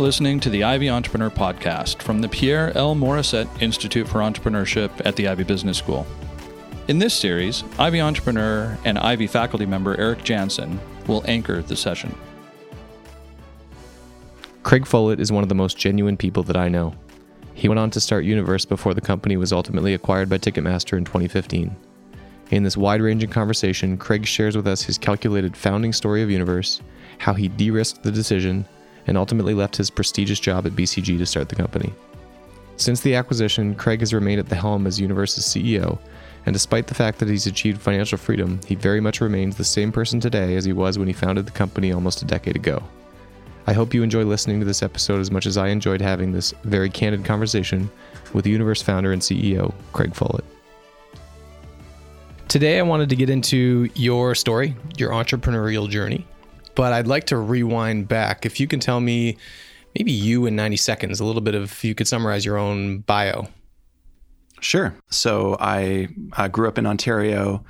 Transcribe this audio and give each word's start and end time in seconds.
are 0.00 0.02
listening 0.02 0.40
to 0.40 0.48
the 0.48 0.64
Ivey 0.64 0.88
Entrepreneur 0.88 1.28
Podcast 1.28 2.00
from 2.00 2.22
the 2.22 2.28
Pierre 2.28 2.74
L. 2.74 2.94
Morissette 2.94 3.60
Institute 3.60 4.08
for 4.08 4.20
Entrepreneurship 4.20 4.90
at 5.04 5.14
the 5.14 5.28
Ivey 5.28 5.44
Business 5.44 5.76
School. 5.76 6.06
In 6.88 6.98
this 6.98 7.12
series, 7.12 7.64
Ivey 7.78 8.00
Entrepreneur 8.00 8.78
and 8.86 8.98
Ivey 8.98 9.26
faculty 9.26 9.66
member 9.66 10.00
Eric 10.00 10.24
Janssen 10.24 10.80
will 11.06 11.22
anchor 11.26 11.60
the 11.60 11.76
session. 11.76 12.14
Craig 14.62 14.86
Follett 14.86 15.20
is 15.20 15.30
one 15.30 15.42
of 15.42 15.50
the 15.50 15.54
most 15.54 15.76
genuine 15.76 16.16
people 16.16 16.44
that 16.44 16.56
I 16.56 16.68
know. 16.68 16.94
He 17.52 17.68
went 17.68 17.78
on 17.78 17.90
to 17.90 18.00
start 18.00 18.24
Universe 18.24 18.64
before 18.64 18.94
the 18.94 19.02
company 19.02 19.36
was 19.36 19.52
ultimately 19.52 19.92
acquired 19.92 20.30
by 20.30 20.38
Ticketmaster 20.38 20.96
in 20.96 21.04
2015. 21.04 21.76
In 22.52 22.62
this 22.62 22.76
wide 22.76 23.02
ranging 23.02 23.28
conversation, 23.28 23.98
Craig 23.98 24.24
shares 24.24 24.56
with 24.56 24.66
us 24.66 24.80
his 24.80 24.96
calculated 24.96 25.54
founding 25.54 25.92
story 25.92 26.22
of 26.22 26.30
Universe, 26.30 26.80
how 27.18 27.34
he 27.34 27.48
de 27.48 27.70
risked 27.70 28.02
the 28.02 28.10
decision, 28.10 28.64
and 29.06 29.16
ultimately 29.16 29.54
left 29.54 29.76
his 29.76 29.90
prestigious 29.90 30.40
job 30.40 30.66
at 30.66 30.72
BCG 30.72 31.18
to 31.18 31.26
start 31.26 31.48
the 31.48 31.56
company. 31.56 31.92
Since 32.76 33.00
the 33.00 33.14
acquisition, 33.14 33.74
Craig 33.74 34.00
has 34.00 34.14
remained 34.14 34.40
at 34.40 34.48
the 34.48 34.56
helm 34.56 34.86
as 34.86 34.98
Universe's 35.00 35.44
CEO, 35.44 35.98
and 36.46 36.52
despite 36.52 36.86
the 36.86 36.94
fact 36.94 37.18
that 37.18 37.28
he's 37.28 37.46
achieved 37.46 37.80
financial 37.80 38.16
freedom, 38.16 38.58
he 38.66 38.74
very 38.74 39.00
much 39.00 39.20
remains 39.20 39.56
the 39.56 39.64
same 39.64 39.92
person 39.92 40.18
today 40.18 40.56
as 40.56 40.64
he 40.64 40.72
was 40.72 40.98
when 40.98 41.06
he 41.06 41.12
founded 41.12 41.46
the 41.46 41.52
company 41.52 41.92
almost 41.92 42.22
a 42.22 42.24
decade 42.24 42.56
ago. 42.56 42.82
I 43.66 43.72
hope 43.72 43.92
you 43.92 44.02
enjoy 44.02 44.24
listening 44.24 44.58
to 44.60 44.66
this 44.66 44.82
episode 44.82 45.20
as 45.20 45.30
much 45.30 45.44
as 45.44 45.58
I 45.58 45.68
enjoyed 45.68 46.00
having 46.00 46.32
this 46.32 46.54
very 46.64 46.88
candid 46.88 47.24
conversation 47.24 47.90
with 48.32 48.46
Universe 48.46 48.80
founder 48.80 49.12
and 49.12 49.20
CEO, 49.20 49.74
Craig 49.92 50.14
Follett. 50.14 50.44
Today, 52.48 52.78
I 52.78 52.82
wanted 52.82 53.10
to 53.10 53.16
get 53.16 53.30
into 53.30 53.88
your 53.94 54.34
story, 54.34 54.74
your 54.96 55.10
entrepreneurial 55.10 55.88
journey, 55.88 56.26
but 56.80 56.94
I'd 56.94 57.06
like 57.06 57.24
to 57.26 57.36
rewind 57.36 58.08
back. 58.08 58.46
If 58.46 58.58
you 58.58 58.66
can 58.66 58.80
tell 58.80 59.02
me, 59.02 59.36
maybe 59.94 60.12
you 60.12 60.46
in 60.46 60.56
90 60.56 60.78
seconds, 60.78 61.20
a 61.20 61.26
little 61.26 61.42
bit 61.42 61.54
of, 61.54 61.84
you 61.84 61.94
could 61.94 62.08
summarize 62.08 62.42
your 62.42 62.56
own 62.56 63.00
bio. 63.00 63.48
Sure. 64.60 64.94
So 65.10 65.58
I 65.60 66.08
uh, 66.38 66.48
grew 66.48 66.68
up 66.68 66.78
in 66.78 66.86
Ontario. 66.86 67.62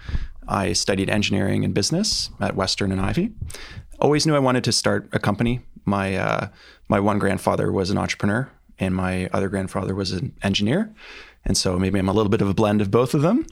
I 0.47 0.75
studied 0.75 1.11
engineering 1.11 1.64
and 1.64 1.75
business 1.75 2.31
at 2.38 2.55
Western 2.55 2.92
and 2.92 3.00
Ivey. 3.00 3.33
Always 3.98 4.28
knew 4.28 4.36
I 4.36 4.38
wanted 4.38 4.62
to 4.62 4.70
start 4.70 5.08
a 5.12 5.19
company. 5.19 5.58
My 5.84 6.14
uh, 6.14 6.48
my 6.86 7.00
one 7.00 7.19
grandfather 7.19 7.72
was 7.72 7.91
an 7.91 7.98
entrepreneur, 7.98 8.48
and 8.78 8.94
my 8.94 9.28
other 9.33 9.48
grandfather 9.48 9.92
was 9.92 10.12
an 10.12 10.36
engineer, 10.42 10.94
and 11.44 11.56
so 11.56 11.81
maybe 11.81 11.98
I'm 11.98 12.08
a 12.08 12.12
little 12.12 12.31
bit 12.31 12.42
of 12.42 12.48
a 12.48 12.55
blend 12.55 12.81
of 12.81 12.92
both 12.92 13.14
of 13.14 13.22
them. 13.22 13.44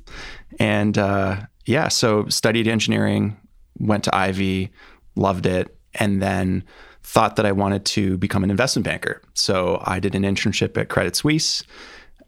And 0.61 0.97
uh, 0.97 1.47
yeah, 1.67 1.89
so 1.89 2.29
studied 2.29 2.69
engineering, 2.69 3.37
went 3.81 4.05
to 4.05 4.15
Ivey, 4.15 4.71
loved 5.19 5.47
it, 5.47 5.77
and 5.95 6.23
then 6.23 6.65
thought 7.03 7.37
that 7.37 7.47
I 7.47 7.53
wanted 7.53 7.85
to 7.87 8.19
become 8.19 8.45
an 8.45 8.51
investment 8.51 8.85
banker. 8.85 9.23
So 9.35 9.83
I 9.85 9.99
did 10.01 10.15
an 10.15 10.23
internship 10.23 10.77
at 10.77 10.89
Credit 10.89 11.17
Suisse 11.17 11.63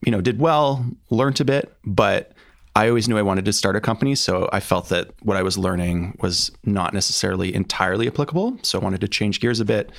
you 0.05 0.12
know, 0.12 0.20
did 0.20 0.38
well, 0.38 0.84
learned 1.11 1.41
a 1.41 1.44
bit, 1.44 1.74
but 1.84 2.33
I 2.77 2.88
always 2.88 3.08
knew 3.08 3.18
I 3.18 3.22
wanted 3.22 3.44
to 3.44 3.52
start 3.52 3.77
a 3.77 3.80
company. 3.80 4.14
So 4.14 4.48
I 4.52 4.61
felt 4.61 4.88
that 4.88 5.11
what 5.22 5.36
I 5.36 5.42
was 5.42 5.58
learning 5.58 6.16
was 6.22 6.50
not 6.64 6.94
necessarily 6.94 7.55
entirely 7.55 8.06
applicable. 8.06 8.58
So 8.62 8.78
I 8.78 8.83
wanted 8.83 9.00
to 9.02 9.08
change 9.08 9.41
gears 9.41 9.61
a 9.61 9.64
bit, 9.64 9.91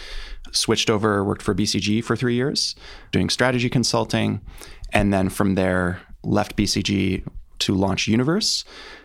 switched 0.51 0.89
over, 0.89 1.23
worked 1.23 1.41
for 1.41 1.53
BCG 1.53 2.03
for 2.03 2.15
three 2.15 2.35
years, 2.35 2.75
doing 3.11 3.29
strategy 3.29 3.69
consulting. 3.69 4.41
And 4.93 5.13
then 5.13 5.29
from 5.29 5.55
there, 5.55 6.01
left 6.23 6.55
BCG 6.55 7.27
to 7.59 7.75
launch 7.75 8.07
Universe, 8.07 8.63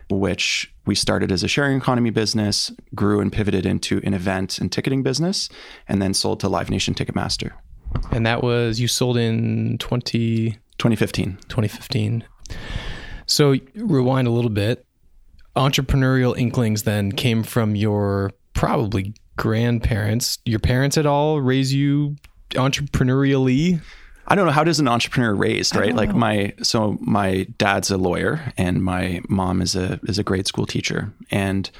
which 0.08 0.72
we 0.86 0.94
started 0.94 1.30
as 1.32 1.42
a 1.42 1.48
sharing 1.48 1.76
economy 1.76 2.10
business, 2.10 2.72
grew 2.94 3.20
and 3.20 3.32
pivoted 3.32 3.66
into 3.66 4.00
an 4.04 4.14
event 4.14 4.58
and 4.58 4.72
ticketing 4.72 5.02
business, 5.02 5.48
and 5.88 6.00
then 6.00 6.14
sold 6.14 6.40
to 6.40 6.48
Live 6.48 6.70
Nation 6.70 6.94
Ticketmaster. 6.94 7.52
And 8.10 8.24
that 8.26 8.42
was, 8.42 8.80
you 8.80 8.88
sold 8.88 9.16
in 9.16 9.78
20. 9.78 10.58
2015. 10.78 11.38
2015. 11.48 12.24
So 13.26 13.56
rewind 13.74 14.28
a 14.28 14.30
little 14.30 14.50
bit. 14.50 14.84
Entrepreneurial 15.56 16.36
inklings 16.36 16.82
then 16.82 17.12
came 17.12 17.42
from 17.42 17.74
your 17.74 18.32
probably 18.52 19.14
grandparents. 19.36 20.38
Your 20.44 20.58
parents 20.58 20.98
at 20.98 21.06
all 21.06 21.40
raise 21.40 21.72
you 21.72 22.16
entrepreneurially? 22.50 23.80
I 24.28 24.34
don't 24.34 24.46
know 24.46 24.52
how 24.52 24.64
does 24.64 24.80
an 24.80 24.88
entrepreneur 24.88 25.34
raised, 25.34 25.76
right? 25.76 25.94
Like 25.94 26.10
know. 26.10 26.16
my 26.16 26.54
so 26.62 26.98
my 27.00 27.46
dad's 27.58 27.90
a 27.90 27.96
lawyer 27.96 28.52
and 28.56 28.82
my 28.82 29.20
mom 29.28 29.62
is 29.62 29.76
a 29.76 30.00
is 30.04 30.18
a 30.18 30.24
grade 30.24 30.46
school 30.46 30.66
teacher 30.66 31.12
and 31.30 31.70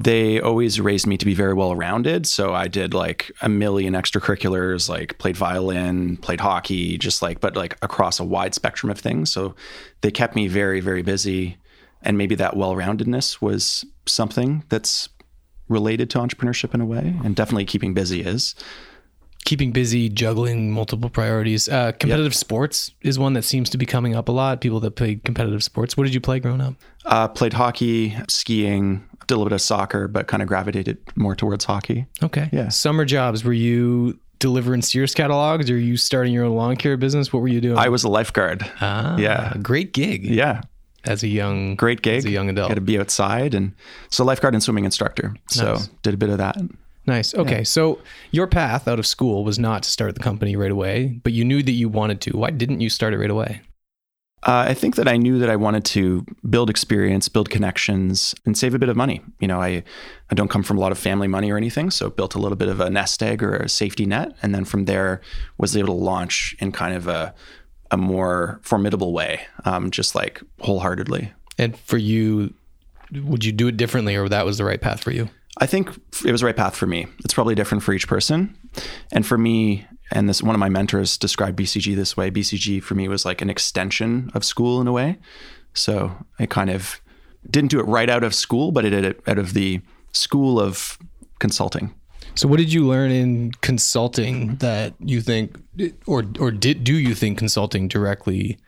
they 0.00 0.40
always 0.40 0.80
raised 0.80 1.06
me 1.06 1.18
to 1.18 1.26
be 1.26 1.34
very 1.34 1.52
well 1.52 1.76
rounded. 1.76 2.26
So 2.26 2.54
I 2.54 2.68
did 2.68 2.94
like 2.94 3.30
a 3.42 3.50
million 3.50 3.92
extracurriculars, 3.92 4.88
like 4.88 5.18
played 5.18 5.36
violin, 5.36 6.16
played 6.16 6.40
hockey, 6.40 6.96
just 6.96 7.20
like, 7.20 7.40
but 7.40 7.54
like 7.54 7.76
across 7.82 8.18
a 8.18 8.24
wide 8.24 8.54
spectrum 8.54 8.90
of 8.90 8.98
things. 8.98 9.30
So 9.30 9.54
they 10.00 10.10
kept 10.10 10.34
me 10.34 10.48
very, 10.48 10.80
very 10.80 11.02
busy. 11.02 11.58
And 12.00 12.16
maybe 12.16 12.34
that 12.36 12.56
well 12.56 12.74
roundedness 12.74 13.42
was 13.42 13.84
something 14.06 14.64
that's 14.70 15.10
related 15.68 16.08
to 16.10 16.18
entrepreneurship 16.18 16.72
in 16.72 16.80
a 16.80 16.86
way. 16.86 17.14
And 17.22 17.36
definitely 17.36 17.66
keeping 17.66 17.92
busy 17.92 18.22
is. 18.22 18.54
Keeping 19.44 19.72
busy, 19.72 20.08
juggling 20.08 20.70
multiple 20.70 21.10
priorities. 21.10 21.68
Uh, 21.68 21.92
competitive 21.92 22.32
yep. 22.32 22.38
sports 22.38 22.92
is 23.00 23.18
one 23.18 23.32
that 23.32 23.42
seems 23.42 23.70
to 23.70 23.78
be 23.78 23.86
coming 23.86 24.14
up 24.14 24.28
a 24.28 24.32
lot. 24.32 24.60
People 24.60 24.80
that 24.80 24.92
play 24.92 25.16
competitive 25.16 25.64
sports. 25.64 25.96
What 25.96 26.04
did 26.04 26.14
you 26.14 26.20
play 26.20 26.40
growing 26.40 26.60
up? 26.60 26.74
Uh, 27.04 27.26
played 27.26 27.54
hockey, 27.54 28.16
skiing, 28.28 29.04
did 29.26 29.34
a 29.34 29.36
little 29.36 29.48
bit 29.48 29.54
of 29.54 29.60
soccer, 29.60 30.08
but 30.08 30.26
kind 30.26 30.42
of 30.42 30.48
gravitated 30.48 30.98
more 31.16 31.34
towards 31.34 31.64
hockey. 31.64 32.06
Okay. 32.22 32.48
Yeah. 32.52 32.68
Summer 32.68 33.04
jobs. 33.04 33.44
Were 33.44 33.52
you 33.52 34.18
delivering 34.40 34.82
Sears 34.82 35.14
catalogs 35.14 35.70
or 35.70 35.74
are 35.74 35.78
you 35.78 35.96
starting 35.96 36.32
your 36.32 36.44
own 36.44 36.56
lawn 36.56 36.76
care 36.76 36.96
business? 36.96 37.32
What 37.32 37.40
were 37.40 37.48
you 37.48 37.60
doing? 37.60 37.78
I 37.78 37.88
was 37.88 38.04
a 38.04 38.08
lifeguard. 38.08 38.68
Ah, 38.80 39.16
yeah. 39.16 39.54
Great 39.62 39.92
gig. 39.92 40.24
Yeah. 40.24 40.62
As 41.04 41.22
a 41.22 41.28
young, 41.28 41.76
great 41.76 42.02
gig. 42.02 42.18
As 42.18 42.24
a 42.24 42.30
young 42.30 42.50
adult. 42.50 42.68
Got 42.68 42.74
to 42.74 42.80
be 42.80 42.98
outside. 42.98 43.54
And 43.54 43.72
so 44.10 44.24
lifeguard 44.24 44.54
and 44.54 44.62
swimming 44.62 44.84
instructor. 44.84 45.34
So 45.48 45.74
nice. 45.74 45.86
did 46.02 46.14
a 46.14 46.16
bit 46.16 46.28
of 46.28 46.38
that. 46.38 46.56
Nice. 47.06 47.34
Okay. 47.34 47.58
Yeah. 47.58 47.62
So 47.62 47.98
your 48.30 48.46
path 48.46 48.86
out 48.86 48.98
of 48.98 49.06
school 49.06 49.44
was 49.44 49.58
not 49.58 49.82
to 49.84 49.88
start 49.88 50.14
the 50.14 50.20
company 50.20 50.56
right 50.56 50.70
away, 50.70 51.20
but 51.22 51.32
you 51.32 51.44
knew 51.44 51.62
that 51.62 51.72
you 51.72 51.88
wanted 51.88 52.20
to. 52.22 52.36
Why 52.36 52.50
didn't 52.50 52.80
you 52.80 52.90
start 52.90 53.14
it 53.14 53.18
right 53.18 53.30
away? 53.30 53.62
Uh, 54.42 54.64
I 54.68 54.74
think 54.74 54.96
that 54.96 55.06
I 55.06 55.18
knew 55.18 55.38
that 55.38 55.50
I 55.50 55.56
wanted 55.56 55.84
to 55.86 56.24
build 56.48 56.70
experience, 56.70 57.28
build 57.28 57.50
connections, 57.50 58.34
and 58.46 58.56
save 58.56 58.74
a 58.74 58.78
bit 58.78 58.88
of 58.88 58.96
money. 58.96 59.20
You 59.38 59.48
know, 59.48 59.60
I, 59.60 59.82
I 60.30 60.34
don't 60.34 60.48
come 60.48 60.62
from 60.62 60.78
a 60.78 60.80
lot 60.80 60.92
of 60.92 60.98
family 60.98 61.28
money 61.28 61.50
or 61.50 61.58
anything, 61.58 61.90
so 61.90 62.08
built 62.08 62.34
a 62.34 62.38
little 62.38 62.56
bit 62.56 62.68
of 62.68 62.80
a 62.80 62.88
nest 62.88 63.22
egg 63.22 63.42
or 63.42 63.56
a 63.56 63.68
safety 63.68 64.06
net, 64.06 64.34
and 64.42 64.54
then 64.54 64.64
from 64.64 64.86
there 64.86 65.20
was 65.58 65.76
able 65.76 65.94
to 65.94 66.04
launch 66.04 66.56
in 66.58 66.72
kind 66.72 66.94
of 66.94 67.06
a 67.06 67.34
a 67.90 67.96
more 67.96 68.60
formidable 68.62 69.12
way, 69.12 69.40
um, 69.64 69.90
just 69.90 70.14
like 70.14 70.40
wholeheartedly. 70.60 71.32
And 71.58 71.76
for 71.76 71.98
you, 71.98 72.54
would 73.12 73.44
you 73.44 73.52
do 73.52 73.66
it 73.66 73.76
differently, 73.76 74.16
or 74.16 74.28
that 74.28 74.46
was 74.46 74.58
the 74.58 74.64
right 74.64 74.80
path 74.80 75.02
for 75.02 75.10
you? 75.10 75.28
I 75.60 75.66
think 75.66 75.90
it 76.24 76.32
was 76.32 76.40
the 76.40 76.46
right 76.46 76.56
path 76.56 76.74
for 76.74 76.86
me. 76.86 77.06
It's 77.24 77.34
probably 77.34 77.54
different 77.54 77.84
for 77.84 77.92
each 77.92 78.08
person, 78.08 78.56
and 79.12 79.26
for 79.26 79.36
me, 79.36 79.86
and 80.10 80.28
this 80.28 80.42
one 80.42 80.54
of 80.54 80.58
my 80.58 80.68
mentors 80.68 81.18
described 81.18 81.58
BCG 81.58 81.94
this 81.94 82.16
way. 82.16 82.30
BCG 82.30 82.82
for 82.82 82.94
me 82.94 83.08
was 83.08 83.24
like 83.24 83.42
an 83.42 83.50
extension 83.50 84.30
of 84.34 84.44
school 84.44 84.80
in 84.80 84.86
a 84.86 84.92
way. 84.92 85.18
So 85.74 86.12
I 86.38 86.46
kind 86.46 86.70
of 86.70 87.00
didn't 87.48 87.70
do 87.70 87.78
it 87.78 87.84
right 87.84 88.10
out 88.10 88.24
of 88.24 88.34
school, 88.34 88.72
but 88.72 88.84
it 88.84 88.90
did 88.90 89.04
it 89.04 89.20
out 89.26 89.38
of 89.38 89.54
the 89.54 89.80
school 90.12 90.58
of 90.60 90.98
consulting. 91.38 91.94
So 92.34 92.48
what 92.48 92.58
did 92.58 92.72
you 92.72 92.86
learn 92.86 93.10
in 93.10 93.52
consulting 93.60 94.56
that 94.56 94.94
you 95.00 95.20
think 95.20 95.58
or 96.06 96.24
or 96.38 96.50
did 96.50 96.84
do 96.84 96.94
you 96.94 97.14
think 97.14 97.38
consulting 97.38 97.88
directly 97.88 98.58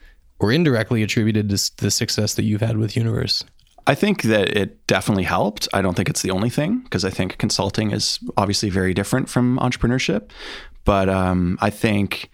or 0.41 0.52
indirectly 0.52 1.02
attributed 1.02 1.48
to 1.50 1.76
the 1.76 1.91
success 1.91 2.34
that 2.34 2.42
you've 2.42 2.60
had 2.60 2.76
with 2.76 2.97
Universe? 2.97 3.44
I 3.87 3.94
think 3.94 4.22
that 4.22 4.56
it 4.56 4.87
definitely 4.87 5.25
helped. 5.25 5.69
I 5.73 5.82
don't 5.82 5.94
think 5.94 6.08
it's 6.08 6.23
the 6.23 6.31
only 6.31 6.50
thing 6.50 6.81
because 6.81 7.05
I 7.05 7.11
think 7.11 7.38
consulting 7.38 7.90
is 7.90 8.20
obviously 8.37 8.70
very 8.70 8.94
different 8.94 9.29
from 9.29 9.58
entrepreneurship. 9.58 10.31
But 10.84 11.08
um, 11.08 11.58
I 11.61 11.70
think 11.70 12.31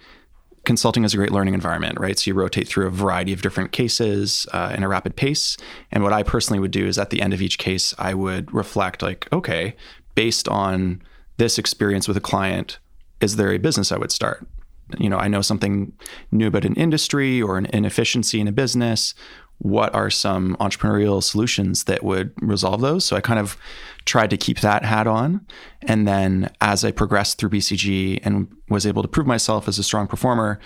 consulting 0.64 1.04
is 1.04 1.14
a 1.14 1.16
great 1.16 1.32
learning 1.32 1.54
environment, 1.54 1.98
right? 1.98 2.18
So 2.18 2.30
you 2.30 2.34
rotate 2.34 2.68
through 2.68 2.86
a 2.86 2.90
variety 2.90 3.32
of 3.32 3.40
different 3.40 3.72
cases 3.72 4.46
uh, 4.52 4.74
in 4.76 4.82
a 4.82 4.88
rapid 4.88 5.16
pace. 5.16 5.56
And 5.90 6.02
what 6.02 6.12
I 6.12 6.22
personally 6.22 6.60
would 6.60 6.70
do 6.70 6.86
is 6.86 6.98
at 6.98 7.08
the 7.10 7.22
end 7.22 7.32
of 7.32 7.40
each 7.40 7.56
case, 7.56 7.94
I 7.98 8.12
would 8.12 8.52
reflect, 8.52 9.02
like, 9.02 9.26
okay, 9.32 9.74
based 10.14 10.48
on 10.48 11.02
this 11.38 11.58
experience 11.58 12.06
with 12.06 12.18
a 12.18 12.20
client, 12.20 12.78
is 13.20 13.36
there 13.36 13.52
a 13.52 13.58
business 13.58 13.90
I 13.90 13.96
would 13.96 14.12
start? 14.12 14.46
You 14.98 15.08
know, 15.08 15.18
I 15.18 15.28
know 15.28 15.42
something 15.42 15.92
new 16.30 16.48
about 16.48 16.64
an 16.64 16.74
industry 16.74 17.40
or 17.40 17.56
an 17.56 17.66
inefficiency 17.72 18.40
in 18.40 18.48
a 18.48 18.52
business 18.52 19.14
what 19.58 19.92
are 19.94 20.10
some 20.10 20.56
entrepreneurial 20.60 21.22
solutions 21.22 21.84
that 21.84 22.04
would 22.04 22.32
resolve 22.40 22.80
those. 22.80 23.04
So 23.04 23.16
I 23.16 23.20
kind 23.20 23.40
of 23.40 23.56
tried 24.04 24.30
to 24.30 24.36
keep 24.36 24.60
that 24.60 24.84
hat 24.84 25.06
on. 25.06 25.44
And 25.82 26.06
then 26.06 26.50
as 26.60 26.84
I 26.84 26.92
progressed 26.92 27.38
through 27.38 27.50
BCG 27.50 28.20
and 28.22 28.48
was 28.68 28.86
able 28.86 29.02
to 29.02 29.08
prove 29.08 29.26
myself 29.26 29.66
as 29.68 29.78
a 29.78 29.82
strong 29.82 30.06
performer, 30.06 30.60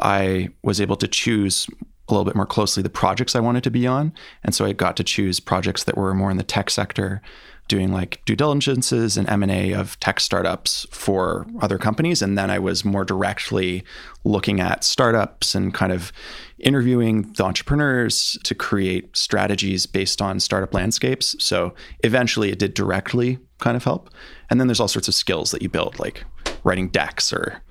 I 0.00 0.48
was 0.62 0.80
able 0.80 0.96
to 0.96 1.06
choose 1.06 1.66
a 2.08 2.12
little 2.12 2.24
bit 2.24 2.34
more 2.34 2.46
closely 2.46 2.82
the 2.82 2.88
projects 2.88 3.36
I 3.36 3.40
wanted 3.40 3.64
to 3.64 3.70
be 3.70 3.86
on. 3.86 4.12
And 4.42 4.54
so 4.54 4.64
I 4.64 4.72
got 4.72 4.96
to 4.96 5.04
choose 5.04 5.40
projects 5.40 5.84
that 5.84 5.96
were 5.96 6.14
more 6.14 6.30
in 6.30 6.38
the 6.38 6.42
tech 6.42 6.70
sector, 6.70 7.20
doing 7.68 7.92
like 7.92 8.22
due 8.24 8.34
diligences 8.34 9.16
and 9.16 9.28
M&A 9.28 9.72
of 9.72 9.98
tech 10.00 10.20
startups 10.20 10.86
for 10.90 11.46
other 11.60 11.78
companies. 11.78 12.22
And 12.22 12.36
then 12.36 12.50
I 12.50 12.58
was 12.58 12.84
more 12.84 13.04
directly 13.04 13.84
looking 14.24 14.60
at 14.60 14.84
startups 14.84 15.54
and 15.54 15.72
kind 15.72 15.92
of 15.92 16.12
interviewing 16.58 17.32
the 17.34 17.44
entrepreneurs 17.44 18.38
to 18.44 18.54
create 18.54 19.16
strategies 19.16 19.86
based 19.86 20.20
on 20.20 20.40
startup 20.40 20.74
landscapes. 20.74 21.36
So 21.38 21.74
eventually 22.00 22.50
it 22.50 22.58
did 22.58 22.74
directly 22.74 23.38
kind 23.58 23.76
of 23.76 23.84
help. 23.84 24.10
And 24.50 24.58
then 24.58 24.66
there's 24.66 24.80
all 24.80 24.88
sorts 24.88 25.08
of 25.08 25.14
skills 25.14 25.50
that 25.52 25.62
you 25.62 25.68
build, 25.68 25.98
like 25.98 26.24
writing 26.64 26.88
decks 26.88 27.32
or 27.32 27.62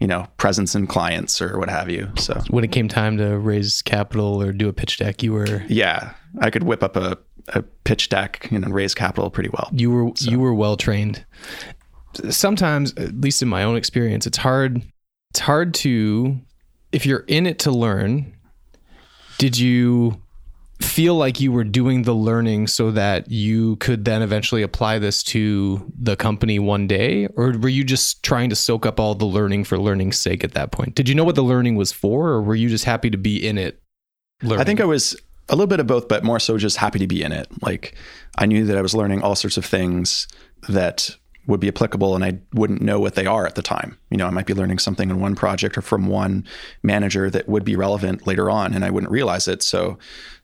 you 0.00 0.08
know, 0.08 0.26
presence 0.38 0.74
in 0.74 0.86
clients 0.86 1.40
or 1.40 1.58
what 1.58 1.70
have 1.70 1.88
you. 1.88 2.10
So 2.18 2.42
when 2.50 2.64
it 2.64 2.72
came 2.72 2.88
time 2.88 3.16
to 3.18 3.38
raise 3.38 3.80
capital 3.80 4.42
or 4.42 4.52
do 4.52 4.68
a 4.68 4.72
pitch 4.72 4.98
deck, 4.98 5.22
you 5.22 5.32
were 5.32 5.62
yeah, 5.68 6.14
I 6.40 6.50
could 6.50 6.64
whip 6.64 6.82
up 6.82 6.96
a, 6.96 7.16
a 7.48 7.62
pitch 7.62 8.08
deck 8.08 8.50
and 8.50 8.74
raise 8.74 8.94
capital 8.94 9.30
pretty 9.30 9.50
well. 9.50 9.68
You 9.72 9.90
were 9.90 10.12
so. 10.16 10.30
you 10.30 10.38
were 10.38 10.54
well 10.54 10.76
trained. 10.76 11.24
Sometimes, 12.30 12.92
at 12.94 13.20
least 13.20 13.42
in 13.42 13.48
my 13.48 13.64
own 13.64 13.76
experience, 13.76 14.26
it's 14.26 14.38
hard. 14.38 14.82
It's 15.30 15.40
hard 15.40 15.74
to 15.74 16.40
if 16.92 17.04
you're 17.04 17.24
in 17.26 17.46
it 17.46 17.58
to 17.60 17.70
learn. 17.70 18.32
Did 19.38 19.58
you 19.58 20.22
feel 20.80 21.16
like 21.16 21.40
you 21.40 21.52
were 21.52 21.64
doing 21.64 22.02
the 22.02 22.14
learning 22.14 22.66
so 22.66 22.90
that 22.90 23.30
you 23.30 23.76
could 23.76 24.04
then 24.04 24.22
eventually 24.22 24.62
apply 24.62 24.98
this 24.98 25.22
to 25.22 25.90
the 25.98 26.16
company 26.16 26.58
one 26.58 26.86
day 26.86 27.26
or 27.36 27.52
were 27.58 27.68
you 27.68 27.84
just 27.84 28.22
trying 28.22 28.50
to 28.50 28.56
soak 28.56 28.84
up 28.84 28.98
all 28.98 29.14
the 29.14 29.24
learning 29.24 29.64
for 29.64 29.78
learning's 29.78 30.18
sake 30.18 30.42
at 30.42 30.52
that 30.52 30.72
point 30.72 30.94
did 30.94 31.08
you 31.08 31.14
know 31.14 31.24
what 31.24 31.36
the 31.36 31.42
learning 31.42 31.76
was 31.76 31.92
for 31.92 32.28
or 32.28 32.42
were 32.42 32.56
you 32.56 32.68
just 32.68 32.84
happy 32.84 33.08
to 33.08 33.16
be 33.16 33.46
in 33.46 33.56
it 33.56 33.80
learning? 34.42 34.60
i 34.60 34.64
think 34.64 34.80
i 34.80 34.84
was 34.84 35.16
a 35.48 35.54
little 35.54 35.66
bit 35.66 35.80
of 35.80 35.86
both 35.86 36.08
but 36.08 36.24
more 36.24 36.40
so 36.40 36.56
just 36.58 36.76
happy 36.78 36.98
to 36.98 37.06
be 37.06 37.22
in 37.22 37.32
it 37.32 37.46
like 37.62 37.94
i 38.38 38.46
knew 38.46 38.64
that 38.64 38.76
i 38.76 38.82
was 38.82 38.94
learning 38.94 39.22
all 39.22 39.34
sorts 39.34 39.56
of 39.56 39.64
things 39.64 40.26
that 40.68 41.16
would 41.46 41.60
be 41.60 41.68
applicable 41.68 42.14
and 42.14 42.24
I 42.24 42.38
wouldn't 42.54 42.80
know 42.80 42.98
what 42.98 43.16
they 43.16 43.26
are 43.26 43.44
at 43.44 43.54
the 43.54 43.60
time. 43.60 43.98
You 44.08 44.16
know, 44.16 44.26
I 44.26 44.30
might 44.30 44.46
be 44.46 44.54
learning 44.54 44.78
something 44.78 45.10
in 45.10 45.20
one 45.20 45.34
project 45.34 45.76
or 45.76 45.82
from 45.82 46.06
one 46.06 46.46
manager 46.82 47.28
that 47.28 47.46
would 47.46 47.64
be 47.64 47.76
relevant 47.76 48.26
later 48.26 48.48
on 48.48 48.72
and 48.72 48.82
I 48.82 48.88
wouldn't 48.88 49.12
realize 49.12 49.46
it. 49.46 49.62
So 49.62 49.98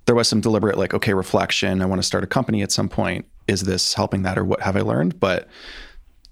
there 0.06 0.14
was 0.14 0.28
some 0.28 0.40
deliberate 0.40 0.78
like 0.78 0.94
okay 0.94 1.14
reflection 1.14 1.80
i 1.80 1.86
want 1.86 2.00
to 2.00 2.06
start 2.06 2.24
a 2.24 2.26
company 2.26 2.62
at 2.62 2.72
some 2.72 2.88
point 2.88 3.26
is 3.46 3.62
this 3.62 3.94
helping 3.94 4.22
that 4.22 4.38
or 4.38 4.44
what 4.44 4.60
have 4.60 4.76
i 4.76 4.80
learned 4.80 5.18
but 5.20 5.48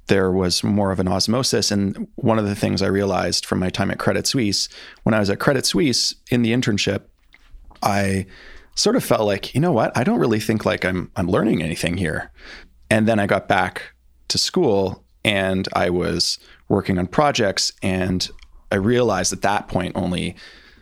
there 0.06 0.32
was 0.32 0.64
more 0.64 0.90
of 0.90 0.98
an 0.98 1.08
osmosis 1.08 1.70
and 1.70 2.08
one 2.16 2.38
of 2.38 2.46
the 2.46 2.56
things 2.56 2.82
i 2.82 2.86
realized 2.86 3.44
from 3.46 3.58
my 3.58 3.70
time 3.70 3.90
at 3.90 3.98
credit 3.98 4.26
suisse 4.26 4.68
when 5.04 5.14
i 5.14 5.18
was 5.18 5.30
at 5.30 5.38
credit 5.38 5.66
suisse 5.66 6.14
in 6.30 6.42
the 6.42 6.52
internship 6.52 7.02
i 7.82 8.26
sort 8.78 8.96
of 8.96 9.04
felt 9.04 9.26
like 9.26 9.54
you 9.54 9.60
know 9.60 9.72
what 9.72 9.96
i 9.96 10.04
don't 10.04 10.18
really 10.18 10.40
think 10.40 10.64
like 10.64 10.84
i'm 10.84 11.10
i'm 11.16 11.28
learning 11.28 11.62
anything 11.62 11.96
here 11.96 12.30
and 12.90 13.06
then 13.08 13.18
i 13.18 13.26
got 13.26 13.48
back 13.48 13.92
to 14.28 14.38
school 14.38 15.04
and 15.24 15.68
i 15.72 15.90
was 15.90 16.38
working 16.68 16.98
on 16.98 17.06
projects 17.06 17.72
and 17.82 18.30
i 18.70 18.76
realized 18.76 19.32
at 19.32 19.42
that 19.42 19.68
point 19.68 19.94
only 19.96 20.36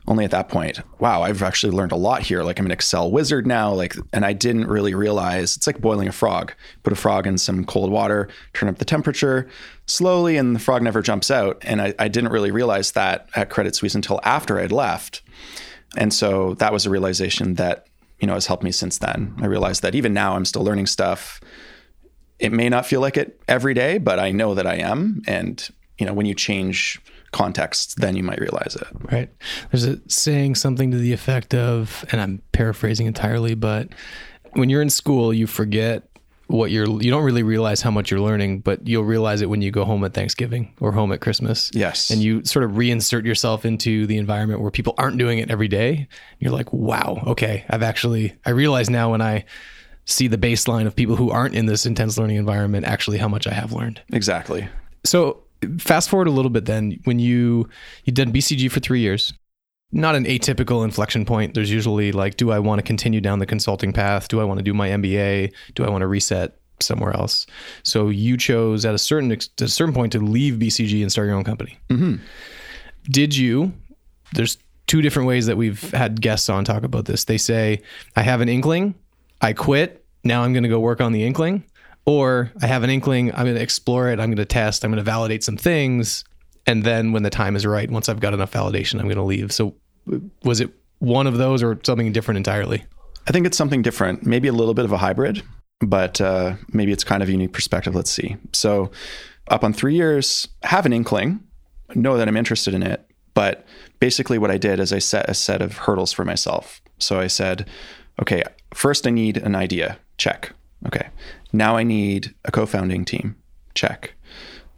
only 0.08 0.24
at 0.24 0.30
that 0.30 0.48
point, 0.48 0.80
wow, 1.00 1.22
I've 1.22 1.42
actually 1.42 1.72
learned 1.72 1.92
a 1.92 1.96
lot 1.96 2.22
here. 2.22 2.42
Like 2.42 2.58
I'm 2.58 2.66
an 2.66 2.72
Excel 2.72 3.10
wizard 3.10 3.46
now. 3.46 3.72
Like, 3.72 3.96
and 4.12 4.24
I 4.24 4.32
didn't 4.32 4.68
really 4.68 4.94
realize 4.94 5.56
it's 5.56 5.66
like 5.66 5.80
boiling 5.80 6.06
a 6.06 6.12
frog. 6.12 6.52
Put 6.84 6.92
a 6.92 6.96
frog 6.96 7.26
in 7.26 7.38
some 7.38 7.64
cold 7.64 7.90
water, 7.90 8.28
turn 8.52 8.68
up 8.68 8.78
the 8.78 8.84
temperature 8.84 9.48
slowly, 9.86 10.36
and 10.36 10.54
the 10.54 10.60
frog 10.60 10.82
never 10.82 11.02
jumps 11.02 11.30
out. 11.30 11.58
And 11.62 11.82
I, 11.82 11.94
I 11.98 12.08
didn't 12.08 12.30
really 12.30 12.50
realize 12.50 12.92
that 12.92 13.28
at 13.34 13.50
Credit 13.50 13.74
Suisse 13.74 13.94
until 13.94 14.20
after 14.22 14.60
I'd 14.60 14.72
left. 14.72 15.22
And 15.96 16.12
so 16.12 16.54
that 16.54 16.72
was 16.72 16.86
a 16.86 16.90
realization 16.90 17.54
that, 17.54 17.86
you 18.18 18.26
know, 18.26 18.34
has 18.34 18.46
helped 18.46 18.62
me 18.62 18.72
since 18.72 18.98
then. 18.98 19.34
I 19.40 19.46
realized 19.46 19.82
that 19.82 19.94
even 19.94 20.12
now 20.14 20.36
I'm 20.36 20.44
still 20.44 20.62
learning 20.62 20.86
stuff. 20.86 21.40
It 22.38 22.52
may 22.52 22.68
not 22.68 22.86
feel 22.86 23.00
like 23.00 23.16
it 23.16 23.40
every 23.48 23.74
day, 23.74 23.98
but 23.98 24.18
I 24.18 24.30
know 24.30 24.54
that 24.54 24.66
I 24.66 24.76
am. 24.76 25.22
And, 25.26 25.66
you 25.98 26.06
know, 26.06 26.12
when 26.12 26.26
you 26.26 26.34
change 26.34 27.00
context, 27.32 28.00
then 28.00 28.16
you 28.16 28.22
might 28.22 28.40
realize 28.40 28.76
it. 28.76 28.86
Right. 29.12 29.30
There's 29.70 29.84
a 29.84 30.00
saying 30.08 30.54
something 30.54 30.90
to 30.90 30.98
the 30.98 31.12
effect 31.12 31.54
of, 31.54 32.04
and 32.10 32.20
I'm 32.20 32.42
paraphrasing 32.52 33.06
entirely, 33.06 33.54
but 33.54 33.88
when 34.52 34.70
you're 34.70 34.82
in 34.82 34.90
school, 34.90 35.34
you 35.34 35.46
forget 35.46 36.08
what 36.48 36.70
you're 36.70 36.86
you 37.02 37.10
don't 37.10 37.24
really 37.24 37.42
realize 37.42 37.82
how 37.82 37.90
much 37.90 38.10
you're 38.10 38.20
learning 38.20 38.60
but 38.60 38.86
you'll 38.86 39.04
realize 39.04 39.40
it 39.42 39.50
when 39.50 39.62
you 39.62 39.70
go 39.70 39.84
home 39.84 40.04
at 40.04 40.14
Thanksgiving 40.14 40.72
or 40.80 40.92
home 40.92 41.12
at 41.12 41.20
Christmas. 41.20 41.70
Yes. 41.74 42.10
And 42.10 42.22
you 42.22 42.44
sort 42.44 42.64
of 42.64 42.72
reinsert 42.72 43.24
yourself 43.24 43.64
into 43.64 44.06
the 44.06 44.16
environment 44.16 44.60
where 44.60 44.70
people 44.70 44.94
aren't 44.96 45.18
doing 45.18 45.38
it 45.38 45.50
every 45.50 45.68
day. 45.68 46.08
You're 46.38 46.52
like, 46.52 46.72
"Wow, 46.72 47.22
okay, 47.26 47.64
I've 47.68 47.82
actually 47.82 48.34
I 48.44 48.50
realize 48.50 48.88
now 48.88 49.10
when 49.10 49.20
I 49.20 49.44
see 50.04 50.28
the 50.28 50.38
baseline 50.38 50.86
of 50.86 50.94
people 50.94 51.16
who 51.16 51.30
aren't 51.30 51.54
in 51.54 51.66
this 51.66 51.84
intense 51.84 52.16
learning 52.16 52.36
environment 52.36 52.86
actually 52.86 53.18
how 53.18 53.28
much 53.28 53.46
I 53.46 53.52
have 53.52 53.72
learned." 53.72 54.00
Exactly. 54.12 54.68
So, 55.04 55.42
fast 55.78 56.08
forward 56.08 56.28
a 56.28 56.32
little 56.32 56.50
bit 56.50 56.66
then 56.66 57.00
when 57.04 57.18
you 57.18 57.68
you 58.04 58.12
did 58.12 58.32
BCG 58.32 58.70
for 58.70 58.78
3 58.80 59.00
years 59.00 59.32
not 59.92 60.14
an 60.14 60.24
atypical 60.24 60.84
inflection 60.84 61.24
point. 61.24 61.54
There's 61.54 61.70
usually 61.70 62.12
like 62.12 62.36
do 62.36 62.50
I 62.50 62.58
want 62.58 62.78
to 62.78 62.82
continue 62.82 63.20
down 63.20 63.38
the 63.38 63.46
consulting 63.46 63.92
path? 63.92 64.28
Do 64.28 64.40
I 64.40 64.44
want 64.44 64.58
to 64.58 64.64
do 64.64 64.74
my 64.74 64.88
MBA 64.90 65.52
do 65.74 65.84
I 65.84 65.90
want 65.90 66.02
to 66.02 66.06
reset 66.06 66.58
somewhere 66.80 67.14
else? 67.14 67.46
So 67.82 68.08
you 68.08 68.36
chose 68.36 68.84
at 68.84 68.94
a 68.94 68.98
certain 68.98 69.32
at 69.32 69.60
a 69.60 69.68
certain 69.68 69.94
point 69.94 70.12
to 70.12 70.18
leave 70.18 70.54
BCG 70.54 71.02
and 71.02 71.10
start 71.10 71.26
your 71.26 71.36
own 71.36 71.44
company. 71.44 71.78
Mm-hmm. 71.88 72.16
did 73.10 73.36
you 73.36 73.72
there's 74.34 74.58
two 74.86 75.02
different 75.02 75.28
ways 75.28 75.46
that 75.46 75.56
we've 75.56 75.90
had 75.90 76.20
guests 76.20 76.48
on 76.48 76.64
talk 76.64 76.82
about 76.82 77.06
this. 77.06 77.24
They 77.24 77.38
say 77.38 77.82
I 78.16 78.22
have 78.22 78.40
an 78.40 78.48
inkling 78.48 78.94
I 79.40 79.52
quit 79.52 80.04
now 80.24 80.42
I'm 80.42 80.52
going 80.52 80.64
to 80.64 80.68
go 80.68 80.80
work 80.80 81.00
on 81.00 81.12
the 81.12 81.24
inkling 81.24 81.64
or 82.06 82.52
I 82.62 82.66
have 82.68 82.84
an 82.84 82.90
inkling, 82.90 83.32
I'm 83.34 83.44
going 83.44 83.56
to 83.56 83.62
explore 83.62 84.08
it, 84.08 84.20
I'm 84.20 84.28
going 84.28 84.36
to 84.36 84.44
test, 84.44 84.84
I'm 84.84 84.92
going 84.92 84.98
to 84.98 85.02
validate 85.02 85.42
some 85.42 85.56
things. 85.56 86.24
And 86.66 86.84
then 86.84 87.12
when 87.12 87.22
the 87.22 87.30
time 87.30 87.56
is 87.56 87.64
right, 87.64 87.90
once 87.90 88.08
I've 88.08 88.20
got 88.20 88.34
enough 88.34 88.52
validation, 88.52 88.94
I'm 88.94 89.06
going 89.06 89.16
to 89.16 89.22
leave. 89.22 89.52
So 89.52 89.74
was 90.42 90.60
it 90.60 90.70
one 90.98 91.26
of 91.26 91.38
those 91.38 91.62
or 91.62 91.78
something 91.84 92.12
different 92.12 92.38
entirely? 92.38 92.84
I 93.28 93.32
think 93.32 93.46
it's 93.46 93.56
something 93.56 93.82
different, 93.82 94.24
maybe 94.24 94.48
a 94.48 94.52
little 94.52 94.74
bit 94.74 94.84
of 94.84 94.92
a 94.92 94.98
hybrid, 94.98 95.42
but 95.80 96.20
uh, 96.20 96.54
maybe 96.72 96.92
it's 96.92 97.04
kind 97.04 97.22
of 97.22 97.28
a 97.28 97.32
unique 97.32 97.52
perspective. 97.52 97.94
Let's 97.94 98.10
see. 98.10 98.36
So, 98.52 98.90
up 99.48 99.62
on 99.62 99.72
three 99.72 99.94
years, 99.94 100.48
have 100.64 100.86
an 100.86 100.92
inkling, 100.92 101.40
know 101.94 102.16
that 102.16 102.26
I'm 102.26 102.36
interested 102.36 102.74
in 102.74 102.82
it. 102.82 103.06
But 103.34 103.66
basically, 104.00 104.38
what 104.38 104.50
I 104.50 104.58
did 104.58 104.80
is 104.80 104.92
I 104.92 104.98
set 104.98 105.28
a 105.28 105.34
set 105.34 105.60
of 105.60 105.76
hurdles 105.76 106.12
for 106.12 106.24
myself. 106.24 106.80
So 106.98 107.20
I 107.20 107.26
said, 107.26 107.68
okay, 108.20 108.42
first 108.72 109.06
I 109.06 109.10
need 109.10 109.36
an 109.36 109.54
idea. 109.54 109.98
Check. 110.16 110.52
Okay. 110.86 111.08
Now 111.52 111.76
I 111.76 111.82
need 111.82 112.34
a 112.44 112.50
co 112.50 112.64
founding 112.64 113.04
team. 113.04 113.36
Check. 113.74 114.14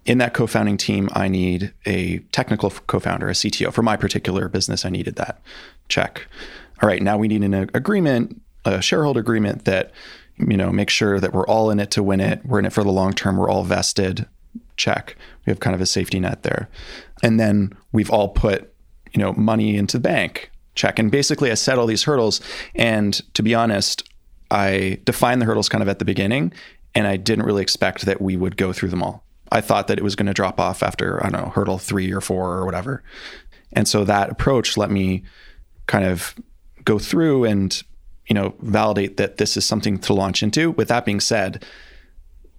In 0.08 0.16
that 0.18 0.32
co 0.32 0.46
founding 0.46 0.78
team, 0.78 1.10
I 1.12 1.28
need 1.28 1.74
a 1.84 2.20
technical 2.32 2.70
co 2.70 2.98
founder, 2.98 3.28
a 3.28 3.32
CTO. 3.32 3.70
For 3.70 3.82
my 3.82 3.94
particular 3.94 4.48
business, 4.48 4.86
I 4.86 4.88
needed 4.88 5.16
that. 5.16 5.42
Check. 5.88 6.26
All 6.82 6.88
right. 6.88 7.02
Now 7.02 7.18
we 7.18 7.28
need 7.28 7.42
an 7.42 7.52
agreement, 7.74 8.40
a 8.64 8.80
shareholder 8.80 9.20
agreement 9.20 9.66
that, 9.66 9.92
you 10.38 10.56
know, 10.56 10.72
make 10.72 10.88
sure 10.88 11.20
that 11.20 11.34
we're 11.34 11.46
all 11.46 11.70
in 11.70 11.78
it 11.78 11.90
to 11.90 12.02
win 12.02 12.20
it. 12.20 12.40
We're 12.46 12.58
in 12.58 12.64
it 12.64 12.72
for 12.72 12.82
the 12.82 12.90
long 12.90 13.12
term. 13.12 13.36
We're 13.36 13.50
all 13.50 13.64
vested. 13.64 14.26
Check. 14.78 15.14
We 15.44 15.50
have 15.50 15.60
kind 15.60 15.74
of 15.74 15.82
a 15.82 15.86
safety 15.86 16.18
net 16.18 16.42
there. 16.42 16.70
And 17.22 17.38
then 17.38 17.76
we've 17.92 18.10
all 18.10 18.30
put, 18.30 18.72
you 19.12 19.20
know, 19.20 19.34
money 19.34 19.76
into 19.76 19.98
the 19.98 20.02
bank. 20.02 20.50
Check. 20.74 20.98
And 20.98 21.10
basically, 21.10 21.50
I 21.50 21.54
set 21.54 21.78
all 21.78 21.86
these 21.86 22.04
hurdles. 22.04 22.40
And 22.74 23.20
to 23.34 23.42
be 23.42 23.54
honest, 23.54 24.08
I 24.50 25.00
defined 25.04 25.42
the 25.42 25.46
hurdles 25.46 25.68
kind 25.68 25.82
of 25.82 25.88
at 25.88 25.98
the 25.98 26.06
beginning, 26.06 26.54
and 26.94 27.06
I 27.06 27.18
didn't 27.18 27.44
really 27.44 27.60
expect 27.60 28.06
that 28.06 28.22
we 28.22 28.38
would 28.38 28.56
go 28.56 28.72
through 28.72 28.88
them 28.88 29.02
all. 29.02 29.22
I 29.50 29.60
thought 29.60 29.88
that 29.88 29.98
it 29.98 30.04
was 30.04 30.16
going 30.16 30.26
to 30.26 30.34
drop 30.34 30.60
off 30.60 30.82
after, 30.82 31.24
I 31.24 31.30
don't 31.30 31.42
know, 31.42 31.50
hurdle 31.50 31.78
three 31.78 32.12
or 32.12 32.20
four 32.20 32.52
or 32.52 32.64
whatever. 32.64 33.02
And 33.72 33.86
so 33.86 34.04
that 34.04 34.30
approach 34.30 34.76
let 34.76 34.90
me 34.90 35.24
kind 35.86 36.04
of 36.04 36.34
go 36.84 36.98
through 36.98 37.44
and, 37.44 37.82
you 38.26 38.34
know, 38.34 38.54
validate 38.60 39.16
that 39.16 39.38
this 39.38 39.56
is 39.56 39.64
something 39.64 39.98
to 40.00 40.14
launch 40.14 40.42
into. 40.42 40.70
With 40.72 40.88
that 40.88 41.04
being 41.04 41.20
said, 41.20 41.64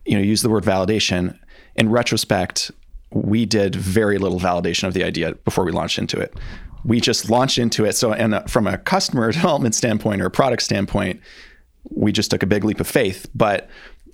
you 0.06 0.16
know, 0.16 0.22
use 0.22 0.42
the 0.42 0.50
word 0.50 0.64
validation. 0.64 1.38
In 1.76 1.90
retrospect, 1.90 2.72
we 3.12 3.46
did 3.46 3.76
very 3.76 4.18
little 4.18 4.40
validation 4.40 4.88
of 4.88 4.94
the 4.94 5.04
idea 5.04 5.34
before 5.46 5.64
we 5.64 5.72
launched 5.72 5.98
into 5.98 6.20
it. 6.20 6.34
We 6.84 7.00
just 7.00 7.30
launched 7.30 7.58
into 7.58 7.86
it. 7.86 7.96
So, 7.96 8.14
and 8.14 8.36
uh, 8.36 8.44
from 8.44 8.68
a 8.68 8.78
customer 8.78 9.32
development 9.32 9.76
standpoint 9.76 10.22
or 10.22 10.26
a 10.26 10.32
product 10.32 10.64
standpoint, 10.64 11.22
we 11.90 12.12
just 12.12 12.32
took 12.32 12.44
a 12.44 12.48
big 12.48 12.64
leap 12.64 12.80
of 12.80 12.88
faith. 12.88 13.28
But 13.34 13.70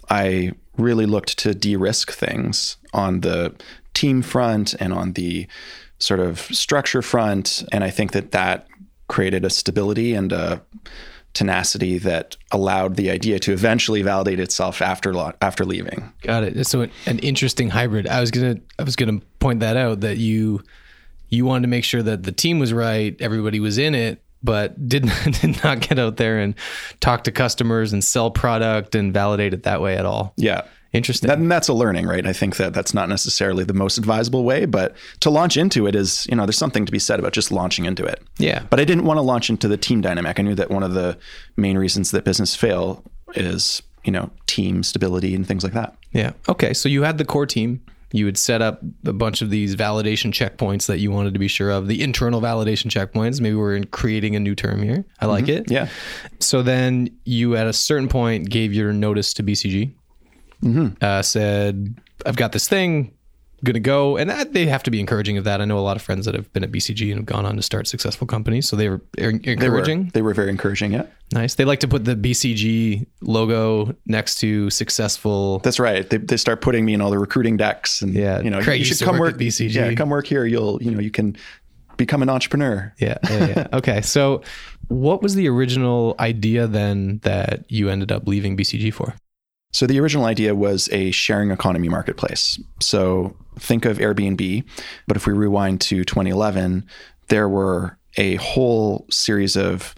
I 0.10 0.53
really 0.77 1.05
looked 1.05 1.38
to 1.39 1.53
de 1.53 1.75
risk 1.75 2.12
things 2.12 2.77
on 2.94 3.22
the 3.22 3.53
team 3.94 4.22
front 4.22 4.74
and 4.79 4.94
on 4.94 5.13
the 5.13 5.48
sort 6.00 6.20
of 6.20 6.39
structure 6.39 7.01
front. 7.01 7.63
And 7.72 7.84
I 7.84 7.89
think 7.89 8.12
that 8.12 8.32
that 8.32 8.67
created 9.08 9.46
a 9.46 9.50
stability 9.50 10.13
and 10.13 10.32
a 10.32 10.62
tenacity 11.34 11.98
that 12.00 12.38
allowed 12.51 12.96
the 12.96 13.12
idea 13.12 13.38
to 13.39 13.51
eventually 13.51 14.01
validate 14.01 14.39
itself 14.39 14.82
after 14.82 15.13
after 15.41 15.65
leaving. 15.65 16.12
Got 16.22 16.44
it. 16.44 16.65
So 16.65 16.88
an 17.05 17.20
interesting 17.20 17.70
hybrid. 17.70 18.08
I 18.08 18.22
was 18.22 18.32
gonna 18.32 18.55
I 18.79 18.84
was 18.84 18.96
gonna 18.96 19.20
point 19.39 19.60
that 19.60 19.77
out 19.77 20.01
that 20.01 20.17
you 20.17 20.63
you 21.29 21.46
wanted 21.46 21.63
to 21.63 21.67
make 21.67 21.84
sure 21.84 22.01
that 22.01 22.24
the 22.24 22.32
team 22.32 22.60
was 22.60 22.72
right, 22.72 23.15
everybody 23.20 23.60
was 23.60 23.77
in 23.77 23.94
it, 23.94 24.22
but 24.46 24.88
did 24.88 25.06
not, 25.06 25.24
did 25.42 25.64
not 25.64 25.82
get 25.82 26.00
out 26.00 26.18
there 26.18 26.40
and 26.40 26.56
talk 27.00 27.24
to 27.25 27.32
customers 27.32 27.92
and 27.92 28.04
sell 28.04 28.32
product 28.32 28.96
and 28.96 29.14
validate 29.14 29.54
it 29.54 29.64
that 29.64 29.82
way 29.82 29.98
at 29.98 30.06
all. 30.06 30.34
Yeah. 30.38 30.62
Interesting. 30.94 31.28
That, 31.28 31.40
and 31.40 31.52
that's 31.52 31.68
a 31.68 31.74
learning, 31.74 32.08
right? 32.08 32.25
I 32.25 32.32
think 32.32 32.56
that 32.56 32.74
that's 32.74 32.94
not 32.94 33.10
necessarily 33.10 33.66
the 33.66 33.74
most 33.74 33.98
advisable 33.98 34.46
way, 34.46 34.64
but 34.66 34.96
to 35.20 35.30
launch 35.30 35.58
into 35.58 35.88
it 35.88 35.96
is, 35.96 36.25
you 36.28 36.36
know, 36.38 36.46
there's 36.46 36.58
something 36.58 36.86
to 36.86 36.92
be 36.92 37.00
said 37.00 37.20
about 37.20 37.34
just 37.34 37.52
launching 37.52 37.84
into 37.84 38.06
it. 38.06 38.22
yeah. 38.38 38.64
But 38.70 38.80
I 38.80 38.86
didn't 38.86 39.04
want 39.04 39.18
to 39.18 39.22
launch 39.22 39.50
into 39.50 39.68
the 39.68 39.75
team 39.75 40.00
dynamic. 40.00 40.40
I 40.40 40.44
knew 40.44 40.56
that 40.56 40.70
one 40.72 40.84
of 40.84 40.94
the 40.94 41.18
main 41.58 41.78
reasons 41.78 42.12
that 42.12 42.24
business 42.24 42.56
fail 42.56 43.04
is, 43.34 43.82
you 44.06 44.12
know, 44.12 44.30
team 44.46 44.84
stability 44.84 45.36
and 45.36 45.46
things 45.46 45.66
like 45.66 45.74
that. 45.74 45.98
Yeah. 46.14 46.32
Okay. 46.48 46.74
So 46.74 46.88
you 46.88 47.04
had 47.04 47.18
the 47.18 47.25
core 47.25 47.46
team. 47.46 47.82
You 48.15 48.25
would 48.25 48.38
set 48.38 48.62
up 48.62 48.79
a 49.03 49.12
bunch 49.12 49.41
of 49.41 49.50
these 49.50 49.75
validation 49.75 50.31
checkpoints 50.31 50.86
that 50.88 51.00
you 51.00 51.12
wanted 51.12 51.34
to 51.34 51.39
be 51.39 51.50
sure 51.50 51.69
of. 51.69 51.88
The 51.88 52.01
internal 52.01 52.39
validation 52.41 52.86
checkpoints. 52.89 53.41
Maybe 53.41 53.55
we're 53.55 53.75
in 53.75 53.88
creating 53.88 54.36
a 54.38 54.39
new 54.39 54.55
term 54.55 54.81
here. 54.81 55.05
I 55.19 55.25
like 55.25 55.50
it. 55.50 55.69
Yeah. 55.69 55.89
So 56.39 56.62
then 56.63 57.10
you, 57.25 57.57
at 57.57 57.67
a 57.67 57.74
certain 57.74 58.07
point, 58.07 58.50
gave 58.50 58.74
your 58.74 58.93
notice 58.93 59.34
to 59.34 59.43
BCG. 59.43 59.93
Uh, 61.01 61.22
said, 61.22 62.00
"I've 62.25 62.38
got 62.38 62.53
this 62.53 62.67
thing, 62.69 63.13
gonna 63.64 63.80
go." 63.80 64.18
And 64.18 64.30
that, 64.30 64.54
they 64.54 64.66
have 64.68 64.84
to 64.84 64.92
be 64.92 65.00
encouraging 65.00 65.38
of 65.38 65.44
that. 65.46 65.62
I 65.62 65.66
know 65.66 65.78
a 65.78 65.82
lot 65.82 65.96
of 65.96 66.02
friends 66.02 66.26
that 66.26 66.36
have 66.36 66.52
been 66.54 66.64
at 66.64 66.72
BCG 66.72 67.10
and 67.12 67.20
have 67.20 67.26
gone 67.26 67.46
on 67.46 67.56
to 67.56 67.62
start 67.62 67.88
successful 67.88 68.28
companies, 68.28 68.68
so 68.68 68.76
they 68.76 68.90
were 68.90 69.02
er- 69.20 69.32
They 69.32 69.32
were, 69.32 69.52
encouraging. 69.54 70.12
they 70.14 70.22
were 70.22 70.34
very 70.34 70.50
encouraging. 70.50 70.92
Yeah. 70.94 71.04
nice. 71.34 71.56
They 71.56 71.66
like 71.66 71.80
to 71.80 71.88
put 71.88 72.06
the 72.06 72.16
BCG 72.16 73.06
logo 73.22 73.96
next 74.06 74.40
to 74.40 74.70
successful. 74.70 75.60
That's 75.60 75.80
right. 75.80 76.08
They, 76.10 76.18
they 76.18 76.38
start 76.38 76.62
putting 76.62 76.86
me 76.86 76.94
in 76.94 77.02
all 77.02 77.10
the 77.10 77.18
recruiting 77.20 77.58
decks 77.58 78.02
and, 78.02 78.14
Yeah. 78.14 78.42
you 78.42 78.50
know, 78.50 78.62
Craig 78.62 78.80
you 78.80 78.86
should 78.86 79.00
come 79.00 79.16
work 79.18 79.34
work, 79.34 79.34
at 79.36 79.40
BCG. 79.40 79.74
Yeah. 79.74 79.94
Come 79.96 80.10
work 80.10 80.28
here. 80.28 80.46
You'll, 80.46 80.82
you 80.84 80.92
know, 80.92 81.00
you 81.00 81.12
can 81.12 81.36
become 81.98 82.22
an 82.22 82.30
entrepreneur. 82.30 82.94
Yeah, 83.00 83.18
yeah, 83.30 83.48
yeah. 83.48 83.68
okay. 83.74 84.02
So, 84.02 84.42
what 84.90 85.22
was 85.24 85.34
the 85.34 85.48
original 85.50 86.14
idea 86.20 86.68
then 86.68 87.20
that 87.24 87.66
you 87.72 87.90
ended 87.90 88.12
up 88.12 88.28
leaving 88.28 88.56
BCG 88.56 88.94
for? 88.94 89.16
So 89.75 89.86
the 89.86 90.00
original 90.00 90.24
idea 90.24 90.55
was 90.55 90.88
a 90.94 91.12
sharing 91.12 91.51
economy 91.51 91.89
marketplace. 91.89 92.58
So 92.79 93.36
think 93.60 93.84
of 93.84 93.98
Airbnb, 93.98 94.63
but 95.05 95.17
if 95.17 95.27
we 95.27 95.34
rewind 95.34 95.82
to 95.82 96.05
2011, 96.05 96.86
there 97.27 97.50
were 97.50 97.98
a 98.15 98.36
whole 98.36 99.05
series 99.12 99.58
of 99.58 99.94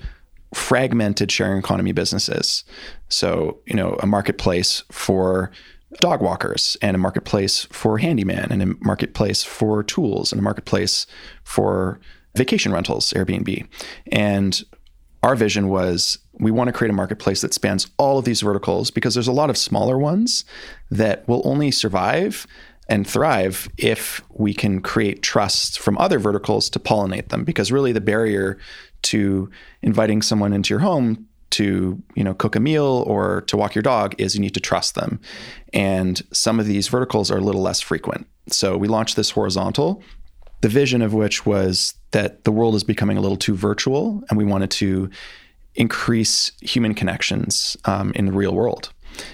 fragmented 0.51 1.31
sharing 1.31 1.59
economy 1.59 1.91
businesses. 1.91 2.63
So, 3.09 3.59
you 3.67 3.75
know, 3.75 3.95
a 3.99 4.07
marketplace 4.07 4.81
for 4.91 5.51
dog 5.99 6.23
walkers 6.23 6.75
and 6.81 6.95
a 6.95 6.97
marketplace 6.97 7.65
for 7.65 7.99
handyman 7.99 8.51
and 8.51 8.63
a 8.63 8.73
marketplace 8.83 9.43
for 9.43 9.83
tools 9.83 10.31
and 10.31 10.39
a 10.39 10.43
marketplace 10.43 11.05
for 11.43 11.99
vacation 12.35 12.71
rentals, 12.71 13.13
Airbnb. 13.13 13.67
And 14.11 14.59
our 15.21 15.35
vision 15.35 15.69
was 15.69 16.17
we 16.39 16.51
want 16.51 16.67
to 16.67 16.73
create 16.73 16.89
a 16.89 16.93
marketplace 16.93 17.41
that 17.41 17.53
spans 17.53 17.87
all 17.97 18.17
of 18.17 18.25
these 18.25 18.41
verticals 18.41 18.91
because 18.91 19.13
there's 19.13 19.27
a 19.27 19.33
lot 19.33 19.49
of 19.49 19.57
smaller 19.57 19.97
ones 19.97 20.45
that 20.91 21.27
will 21.27 21.41
only 21.45 21.71
survive 21.71 22.45
and 22.89 23.07
thrive 23.07 23.67
if 23.77 24.21
we 24.33 24.53
can 24.53 24.81
create 24.81 25.21
trust 25.21 25.79
from 25.79 25.97
other 25.97 26.19
verticals 26.19 26.69
to 26.69 26.79
pollinate 26.79 27.29
them 27.29 27.43
because 27.43 27.71
really 27.71 27.91
the 27.91 28.01
barrier 28.01 28.57
to 29.01 29.49
inviting 29.81 30.21
someone 30.21 30.53
into 30.53 30.73
your 30.73 30.79
home 30.79 31.27
to 31.49 32.01
you 32.15 32.23
know 32.23 32.33
cook 32.33 32.55
a 32.55 32.59
meal 32.59 33.03
or 33.07 33.41
to 33.41 33.57
walk 33.57 33.73
your 33.73 33.81
dog 33.81 34.13
is 34.17 34.35
you 34.35 34.41
need 34.41 34.53
to 34.53 34.59
trust 34.59 34.95
them. 34.95 35.19
And 35.73 36.21
some 36.31 36.59
of 36.59 36.65
these 36.65 36.87
verticals 36.87 37.31
are 37.31 37.37
a 37.37 37.41
little 37.41 37.61
less 37.61 37.81
frequent. 37.81 38.27
So 38.49 38.77
we 38.77 38.87
launched 38.87 39.15
this 39.15 39.31
horizontal 39.31 40.03
the 40.61 40.69
vision 40.69 41.01
of 41.01 41.13
which 41.13 41.45
was 41.45 41.93
that 42.11 42.43
the 42.43 42.51
world 42.51 42.75
is 42.75 42.83
becoming 42.83 43.17
a 43.17 43.21
little 43.21 43.37
too 43.37 43.55
virtual 43.55 44.23
and 44.29 44.37
we 44.37 44.45
wanted 44.45 44.71
to 44.71 45.09
increase 45.77 46.51
human 46.61 46.93
connections 46.93 47.77
um, 47.85 48.11
in 48.15 48.25
the 48.25 48.31
real 48.31 48.53
world 48.53 48.91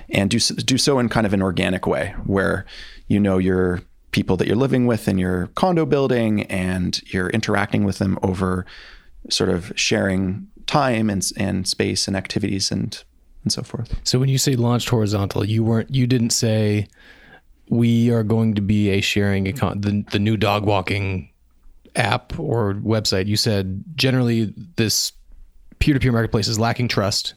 and 0.09 0.29
do, 0.29 0.39
so- 0.39 0.55
do 0.55 0.77
so 0.77 0.99
in 0.99 1.09
kind 1.09 1.25
of 1.25 1.33
an 1.33 1.41
organic 1.41 1.87
way 1.87 2.13
where 2.25 2.65
you 3.07 3.19
know 3.19 3.37
your 3.37 3.81
people 4.11 4.37
that 4.37 4.47
you're 4.47 4.55
living 4.55 4.85
with 4.85 5.07
in 5.07 5.17
your 5.17 5.47
condo 5.55 5.85
building 5.85 6.43
and 6.43 7.01
you're 7.11 7.29
interacting 7.29 7.83
with 7.83 7.97
them 7.97 8.19
over 8.21 8.65
sort 9.29 9.49
of 9.49 9.73
sharing 9.75 10.47
time 10.67 11.09
and, 11.09 11.31
and 11.37 11.67
space 11.67 12.07
and 12.07 12.15
activities 12.15 12.71
and 12.71 13.03
and 13.43 13.51
so 13.51 13.61
forth. 13.61 13.99
So, 14.03 14.19
when 14.19 14.29
you 14.29 14.37
say 14.37 14.55
launched 14.55 14.89
horizontal, 14.89 15.43
you 15.43 15.63
weren't, 15.63 15.93
you 15.93 16.07
didn't 16.07 16.29
say 16.29 16.87
we 17.69 18.09
are 18.09 18.23
going 18.23 18.53
to 18.55 18.61
be 18.61 18.89
a 18.89 19.01
sharing 19.01 19.45
econ, 19.45 19.81
the 19.81 20.05
the 20.11 20.19
new 20.19 20.37
dog 20.37 20.65
walking 20.65 21.29
app 21.95 22.39
or 22.39 22.75
website. 22.75 23.27
You 23.27 23.37
said 23.37 23.83
generally 23.95 24.53
this 24.77 25.11
peer 25.83 25.93
to 25.93 25.99
peer 25.99 26.13
marketplace 26.13 26.47
is 26.47 26.57
lacking 26.57 26.87
trust. 26.87 27.33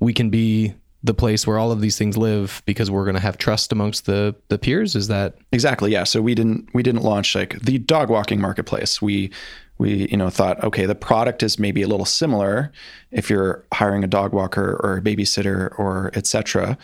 We 0.00 0.14
can 0.14 0.30
be 0.30 0.74
the 1.02 1.12
place 1.12 1.46
where 1.46 1.58
all 1.58 1.70
of 1.70 1.82
these 1.82 1.98
things 1.98 2.16
live 2.16 2.62
because 2.64 2.90
we're 2.90 3.04
going 3.04 3.16
to 3.16 3.20
have 3.20 3.36
trust 3.36 3.70
amongst 3.70 4.06
the 4.06 4.34
the 4.48 4.56
peers. 4.56 4.96
Is 4.96 5.08
that 5.08 5.34
Exactly. 5.52 5.92
Yeah. 5.92 6.04
So 6.04 6.22
we 6.22 6.34
didn't 6.34 6.70
we 6.72 6.82
didn't 6.82 7.02
launch 7.02 7.34
like 7.34 7.60
the 7.60 7.76
dog 7.76 8.08
walking 8.08 8.40
marketplace. 8.40 9.02
We 9.02 9.30
we 9.76 10.08
you 10.08 10.16
know 10.16 10.30
thought 10.30 10.64
okay 10.64 10.86
the 10.86 10.94
product 10.94 11.42
is 11.42 11.58
maybe 11.58 11.82
a 11.82 11.88
little 11.88 12.06
similar 12.06 12.72
if 13.10 13.28
you're 13.28 13.62
hiring 13.74 14.04
a 14.04 14.06
dog 14.08 14.32
walker 14.32 14.80
or 14.82 14.96
a 14.96 15.02
babysitter 15.02 15.78
or 15.78 16.10
etc. 16.14 16.78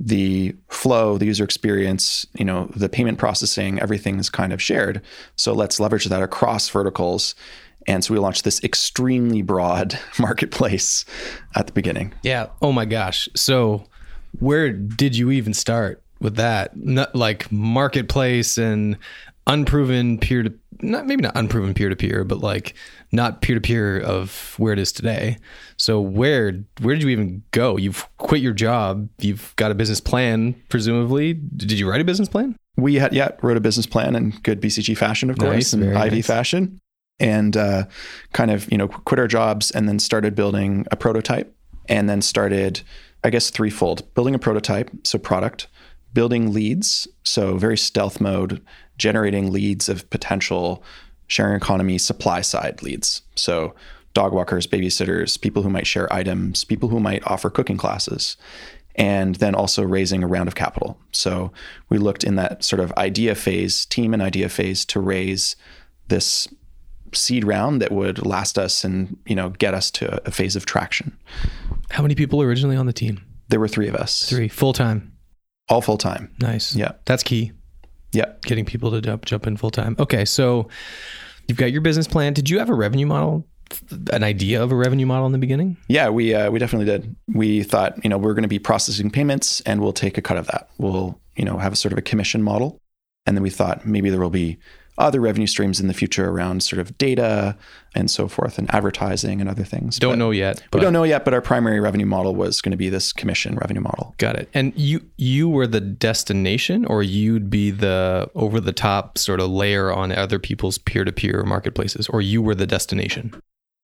The 0.00 0.56
flow, 0.68 1.18
the 1.18 1.26
user 1.26 1.44
experience, 1.44 2.24
you 2.38 2.44
know, 2.44 2.70
the 2.74 2.88
payment 2.88 3.18
processing, 3.18 3.80
everything 3.80 4.18
is 4.18 4.30
kind 4.30 4.52
of 4.54 4.62
shared. 4.62 5.02
So 5.36 5.52
let's 5.52 5.78
leverage 5.78 6.06
that 6.06 6.22
across 6.22 6.70
verticals. 6.70 7.34
And 7.88 8.04
so 8.04 8.14
we 8.14 8.20
launched 8.20 8.44
this 8.44 8.62
extremely 8.62 9.42
broad 9.42 9.98
marketplace 10.18 11.04
at 11.56 11.66
the 11.66 11.72
beginning. 11.72 12.12
Yeah. 12.22 12.48
Oh 12.62 12.70
my 12.70 12.84
gosh. 12.84 13.28
So, 13.34 13.84
where 14.38 14.70
did 14.72 15.16
you 15.16 15.30
even 15.32 15.54
start 15.54 16.02
with 16.20 16.36
that? 16.36 16.76
Not 16.76 17.16
like 17.16 17.50
marketplace 17.50 18.58
and 18.58 18.98
unproven 19.46 20.18
peer 20.18 20.42
to 20.42 20.52
not 20.80 21.06
maybe 21.06 21.22
not 21.22 21.36
unproven 21.36 21.74
peer 21.74 21.88
to 21.88 21.96
peer, 21.96 22.22
but 22.24 22.38
like 22.38 22.74
not 23.10 23.40
peer 23.42 23.54
to 23.56 23.60
peer 23.60 23.98
of 24.00 24.54
where 24.58 24.72
it 24.72 24.78
is 24.78 24.92
today. 24.92 25.38
So 25.78 26.00
where 26.00 26.52
where 26.82 26.94
did 26.94 27.02
you 27.02 27.08
even 27.08 27.42
go? 27.50 27.76
You've 27.78 28.06
quit 28.18 28.42
your 28.42 28.52
job. 28.52 29.08
You've 29.18 29.54
got 29.56 29.70
a 29.70 29.74
business 29.74 30.00
plan, 30.00 30.54
presumably. 30.68 31.32
Did 31.34 31.72
you 31.72 31.88
write 31.90 32.00
a 32.00 32.04
business 32.04 32.28
plan? 32.28 32.54
we 32.76 32.94
had 32.94 33.12
yeah 33.12 33.30
wrote 33.42 33.56
a 33.56 33.60
business 33.60 33.86
plan 33.86 34.14
in 34.14 34.30
good 34.44 34.60
BCG 34.60 34.96
fashion, 34.96 35.30
of 35.30 35.38
Nice, 35.38 35.48
course, 35.48 35.72
and 35.72 35.98
Ivey 35.98 36.16
nice. 36.16 36.26
fashion, 36.28 36.78
and 37.20 37.56
uh, 37.56 37.84
kind 38.32 38.50
of 38.50 38.70
you 38.70 38.78
know 38.78 38.88
quit 38.88 39.18
our 39.18 39.28
jobs 39.28 39.70
and 39.70 39.88
then 39.88 39.98
started 39.98 40.34
building 40.34 40.86
a 40.90 40.96
prototype, 40.96 41.54
and 41.88 42.08
then 42.08 42.22
started 42.22 42.82
I 43.24 43.30
guess 43.30 43.50
threefold 43.50 44.12
building 44.14 44.34
a 44.34 44.38
prototype, 44.38 44.90
so 45.04 45.18
product, 45.18 45.66
building 46.12 46.52
leads, 46.52 47.08
so 47.24 47.56
very 47.56 47.76
stealth 47.76 48.20
mode, 48.20 48.62
generating 48.96 49.52
leads 49.52 49.88
of 49.88 50.08
potential 50.10 50.82
sharing 51.26 51.56
economy 51.56 51.98
supply 51.98 52.40
side 52.40 52.82
leads, 52.82 53.22
so 53.34 53.74
dog 54.14 54.32
walkers, 54.32 54.66
babysitters, 54.66 55.40
people 55.40 55.62
who 55.62 55.70
might 55.70 55.86
share 55.86 56.12
items, 56.12 56.64
people 56.64 56.88
who 56.88 56.98
might 56.98 57.22
offer 57.26 57.50
cooking 57.50 57.76
classes 57.76 58.36
and 58.98 59.36
then 59.36 59.54
also 59.54 59.82
raising 59.82 60.24
a 60.24 60.26
round 60.26 60.48
of 60.48 60.56
capital. 60.56 60.98
So 61.12 61.52
we 61.88 61.98
looked 61.98 62.24
in 62.24 62.34
that 62.34 62.64
sort 62.64 62.80
of 62.80 62.92
idea 62.94 63.36
phase, 63.36 63.86
team 63.86 64.12
and 64.12 64.20
idea 64.20 64.48
phase, 64.48 64.84
to 64.86 65.00
raise 65.00 65.54
this 66.08 66.48
seed 67.14 67.44
round 67.44 67.80
that 67.82 67.92
would 67.92 68.24
last 68.26 68.58
us 68.58 68.84
and 68.84 69.16
you 69.26 69.34
know 69.34 69.50
get 69.50 69.74
us 69.74 69.90
to 69.92 70.20
a 70.26 70.30
phase 70.30 70.56
of 70.56 70.66
traction. 70.66 71.16
How 71.90 72.02
many 72.02 72.14
people 72.14 72.40
originally 72.42 72.76
on 72.76 72.86
the 72.86 72.92
team? 72.92 73.24
There 73.48 73.60
were 73.60 73.68
three 73.68 73.88
of 73.88 73.94
us, 73.94 74.28
Three. 74.28 74.48
Full 74.48 74.72
time. 74.74 75.12
all 75.70 75.80
full 75.80 75.96
time. 75.98 76.30
Nice. 76.40 76.74
Yeah. 76.76 76.92
That's 77.06 77.22
key. 77.22 77.52
Yeah, 78.12 78.32
Getting 78.42 78.64
people 78.64 78.90
to 78.90 79.00
jump 79.00 79.24
jump 79.26 79.46
in 79.46 79.56
full 79.56 79.70
time. 79.70 79.94
Okay, 79.98 80.24
so 80.24 80.68
you've 81.46 81.58
got 81.58 81.72
your 81.72 81.80
business 81.82 82.06
plan. 82.06 82.32
Did 82.32 82.48
you 82.50 82.58
have 82.58 82.70
a 82.70 82.74
revenue 82.74 83.06
model? 83.06 83.46
An 84.12 84.24
idea 84.24 84.62
of 84.62 84.72
a 84.72 84.74
revenue 84.76 85.04
model 85.04 85.26
in 85.26 85.32
the 85.32 85.38
beginning? 85.38 85.76
yeah, 85.88 86.08
we 86.08 86.32
uh, 86.34 86.50
we 86.50 86.58
definitely 86.58 86.86
did. 86.86 87.14
We 87.34 87.62
thought 87.62 88.02
you 88.02 88.08
know 88.08 88.16
we're 88.16 88.32
going 88.32 88.42
to 88.44 88.48
be 88.48 88.58
processing 88.58 89.10
payments 89.10 89.60
and 89.62 89.82
we'll 89.82 89.92
take 89.92 90.16
a 90.16 90.22
cut 90.22 90.38
of 90.38 90.46
that. 90.46 90.70
We'll 90.78 91.20
you 91.36 91.44
know 91.44 91.58
have 91.58 91.74
a 91.74 91.76
sort 91.76 91.92
of 91.92 91.98
a 91.98 92.02
commission 92.02 92.42
model, 92.42 92.80
and 93.26 93.36
then 93.36 93.42
we 93.42 93.50
thought 93.50 93.84
maybe 93.86 94.08
there 94.08 94.20
will 94.20 94.30
be 94.30 94.56
other 94.98 95.20
revenue 95.20 95.46
streams 95.46 95.80
in 95.80 95.86
the 95.86 95.94
future 95.94 96.28
around 96.28 96.62
sort 96.62 96.80
of 96.80 96.96
data 96.98 97.56
and 97.94 98.10
so 98.10 98.28
forth 98.28 98.58
and 98.58 98.72
advertising 98.74 99.40
and 99.40 99.48
other 99.48 99.64
things. 99.64 99.98
Don't 99.98 100.12
But- 100.12 100.18
know 100.18 100.30
yet. 100.30 100.62
we 100.72 100.80
don't 100.80 100.92
know 100.92 101.04
yet, 101.04 101.24
but 101.24 101.32
our 101.34 101.40
primary 101.40 101.80
revenue 101.80 102.04
model 102.06 102.34
was 102.34 102.60
going 102.60 102.72
to 102.72 102.76
be 102.76 102.88
this 102.88 103.12
commission 103.12 103.56
revenue 103.56 103.80
model. 103.80 104.14
Got 104.18 104.36
it. 104.36 104.48
And 104.52 104.72
you 104.76 105.00
you 105.16 105.48
were 105.48 105.66
the 105.66 105.80
destination, 105.80 106.84
or 106.84 107.02
you'd 107.02 107.48
be 107.48 107.70
the 107.70 108.28
over 108.34 108.60
the 108.60 108.72
top 108.72 109.18
sort 109.18 109.40
of 109.40 109.50
layer 109.50 109.92
on 109.92 110.12
other 110.12 110.38
people's 110.38 110.78
peer 110.78 111.04
to 111.04 111.12
peer 111.12 111.42
marketplaces, 111.44 112.08
or 112.08 112.20
you 112.20 112.42
were 112.42 112.54
the 112.54 112.66
destination. 112.66 113.32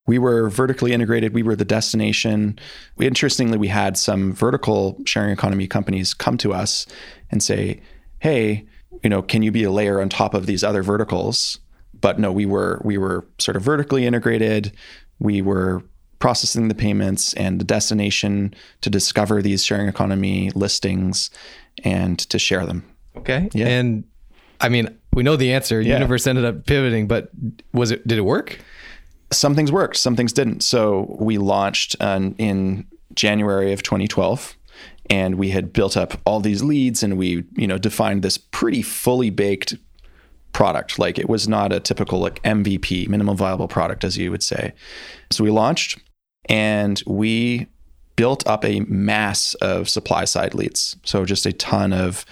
We 0.06 0.18
were 0.18 0.50
vertically 0.50 0.92
integrated. 0.92 1.33
We 1.33 1.42
were 1.42 1.56
the 1.56 1.64
destination. 1.64 2.59
We, 2.97 3.06
interestingly, 3.06 3.56
we 3.56 3.68
had 3.68 3.97
some 3.97 4.35
vertical 4.35 4.99
sharing 5.06 5.30
economy 5.30 5.66
companies 5.66 6.12
come 6.12 6.37
to 6.38 6.52
us 6.52 6.85
and 7.30 7.42
say, 7.42 7.80
"Hey, 8.18 8.66
you 9.03 9.11
know, 9.11 9.23
can 9.23 9.43
you 9.43 9.51
be 9.51 9.65
a 9.65 9.71
layer 9.71 10.01
on 10.01 10.09
top 10.09 10.35
of 10.35 10.47
these 10.47 10.65
other 10.65 10.83
verticals?" 10.83 11.59
But 12.01 12.19
no, 12.19 12.33
we 12.33 12.47
were 12.47 12.81
we 12.85 12.99
were 12.99 13.27
sort 13.39 13.57
of 13.57 13.63
vertically 13.63 14.07
integrated. 14.07 14.73
we 15.21 15.41
were 15.41 15.83
processing 16.19 16.69
the 16.69 16.75
payments 16.75 17.35
and 17.35 17.61
the 17.61 17.65
destination 17.65 18.55
to 18.81 18.89
discover 18.89 19.43
these 19.43 19.63
sharing 19.63 19.89
economy 19.89 20.51
listings 20.55 21.29
and 21.85 22.19
to 22.19 22.39
share 22.39 22.65
them. 22.65 22.83
Okay. 23.17 23.49
Yeah. 23.53 23.67
And 23.67 24.05
I 24.61 24.71
mean, 24.71 24.89
we 25.13 25.23
know 25.23 25.37
the 25.37 25.53
answer. 25.53 25.81
Yeah. 25.81 25.95
Universe 25.95 26.27
ended 26.27 26.47
up 26.47 26.67
pivoting, 26.67 27.07
but 27.09 27.29
was 27.75 27.91
it? 27.91 28.07
Did 28.07 28.19
it 28.19 28.23
work? 28.23 28.59
Some 29.33 29.55
things 29.55 29.71
worked, 29.71 29.97
some 29.97 30.17
things 30.17 30.33
didn't. 30.33 30.63
So 30.63 31.15
we 31.21 31.39
launched 31.39 31.97
um, 32.01 32.35
in 32.39 32.87
January 33.15 33.73
of 33.73 33.83
2012 33.83 34.57
and 35.11 35.37
we 35.37 35.51
had 35.51 35.73
built 35.73 35.97
up 35.97 36.21
all 36.25 36.41
these 36.41 36.63
leads 36.63 37.03
and 37.03 37.19
we 37.19 37.45
you 37.57 37.67
know 37.67 37.79
defined 37.79 38.23
this 38.23 38.39
pretty 38.39 38.83
fully 38.83 39.31
baked 39.31 39.75
product. 40.53 40.99
Like 40.99 41.19
it 41.19 41.29
was 41.29 41.47
not 41.49 41.73
a 41.73 41.81
typical 41.81 42.21
like 42.21 42.43
mvp 42.43 43.09
minimum 43.09 43.37
viable 43.37 43.69
product 43.69 44.05
as 44.05 44.17
you 44.17 44.31
would 44.31 44.43
say. 44.43 44.73
So 45.31 45.45
we 45.45 45.51
launched 45.51 45.99
and 46.49 47.03
we 47.07 47.67
built 48.17 48.47
up 48.47 48.65
a 48.65 48.81
mass 48.81 49.55
of 49.55 49.89
supply 49.89 50.25
side 50.25 50.55
leads. 50.55 50.97
So 51.05 51.25
just 51.25 51.47
a 51.47 51.53
ton 51.53 51.93
of 51.93 52.25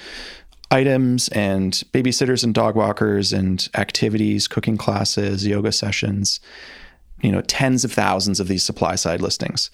items 0.71 1.29
and 1.29 1.73
babysitters 1.93 2.45
and 2.45 2.55
dog 2.55 2.77
walkers 2.77 3.33
and 3.33 3.69
activities 3.75 4.49
cooking 4.49 4.79
classes 4.79 5.47
yoga 5.47 5.71
sessions 5.71 6.41
you 7.23 7.31
know 7.31 7.41
tens 7.43 7.85
of 7.85 7.93
thousands 7.93 8.41
of 8.41 8.49
these 8.49 8.63
supply 8.63 8.95
side 8.95 9.23
listings. 9.23 9.71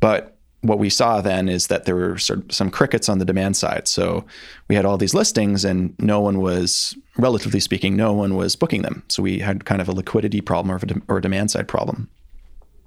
But 0.00 0.33
what 0.64 0.78
we 0.78 0.88
saw 0.88 1.20
then 1.20 1.48
is 1.48 1.66
that 1.66 1.84
there 1.84 1.94
were 1.94 2.16
sort 2.18 2.38
of 2.40 2.52
some 2.52 2.70
crickets 2.70 3.08
on 3.08 3.18
the 3.18 3.24
demand 3.24 3.56
side. 3.56 3.86
So 3.86 4.24
we 4.68 4.74
had 4.74 4.84
all 4.84 4.96
these 4.96 5.14
listings, 5.14 5.64
and 5.64 5.94
no 5.98 6.20
one 6.20 6.40
was, 6.40 6.96
relatively 7.18 7.60
speaking, 7.60 7.96
no 7.96 8.12
one 8.12 8.34
was 8.34 8.56
booking 8.56 8.82
them. 8.82 9.02
So 9.08 9.22
we 9.22 9.38
had 9.38 9.66
kind 9.66 9.82
of 9.82 9.88
a 9.88 9.92
liquidity 9.92 10.40
problem 10.40 10.72
or 10.72 10.76
a, 10.76 10.86
de- 10.86 11.02
or 11.06 11.18
a 11.18 11.22
demand 11.22 11.50
side 11.50 11.68
problem. 11.68 12.08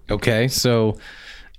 Okay. 0.09 0.47
So 0.47 0.97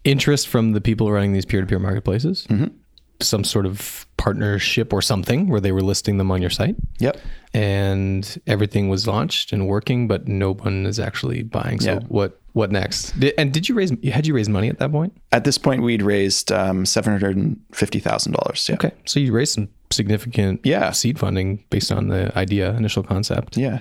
interest 0.05 0.49
from 0.49 0.73
the 0.73 0.81
people 0.81 1.11
running 1.13 1.33
these 1.33 1.45
peer 1.45 1.61
to 1.61 1.67
peer 1.67 1.79
marketplaces, 1.79 2.47
mm-hmm. 2.49 2.75
Some 3.21 3.43
sort 3.45 3.67
of 3.67 4.07
partnership 4.17 4.93
or 4.93 5.03
something 5.03 5.49
where 5.49 5.61
they 5.61 5.73
were 5.73 5.83
listing 5.83 6.19
them 6.19 6.31
on 6.31 6.41
your 6.41 6.51
site. 6.51 6.77
Yep. 6.99 7.19
And 7.55 8.41
everything 8.47 8.89
was 8.89 9.07
launched 9.07 9.53
and 9.53 9.67
working, 9.67 10.07
but 10.07 10.29
no 10.29 10.55
one 10.55 10.87
is 10.87 11.01
actually 11.01 11.43
buying. 11.43 11.81
So 11.81 11.95
Yeah. 11.95 11.99
what 12.09 12.41
what 12.53 12.73
next? 12.73 13.19
Did, 13.21 13.35
and 13.39 13.53
did 13.53 13.69
you 13.69 13.75
raise 13.77 13.93
had 14.05 14.27
you 14.27 14.35
raised 14.35 14.51
money 14.51 14.69
at 14.69 14.79
that 14.79 14.91
point? 14.91 15.13
At 15.33 15.45
this 15.45 15.59
point, 15.59 15.83
we'd 15.83 16.03
raised 16.03 16.51
um, 16.53 16.85
seven 16.87 17.13
hundred 17.13 17.37
and 17.37 17.59
fifty 17.73 18.01
thousand 18.01 18.33
dollars. 18.33 18.67
Yeah. 18.69 18.75
Okay. 18.77 18.93
So 19.07 19.21
you 19.21 19.33
raised 19.33 19.55
some 19.55 19.69
significant 19.91 20.61
Yeah. 20.65 20.91
seed 20.93 21.19
funding 21.19 21.65
based 21.71 21.91
on 21.93 22.09
the 22.09 22.37
idea, 22.39 22.75
initial 22.77 23.03
concept. 23.03 23.57
Yeah. 23.57 23.79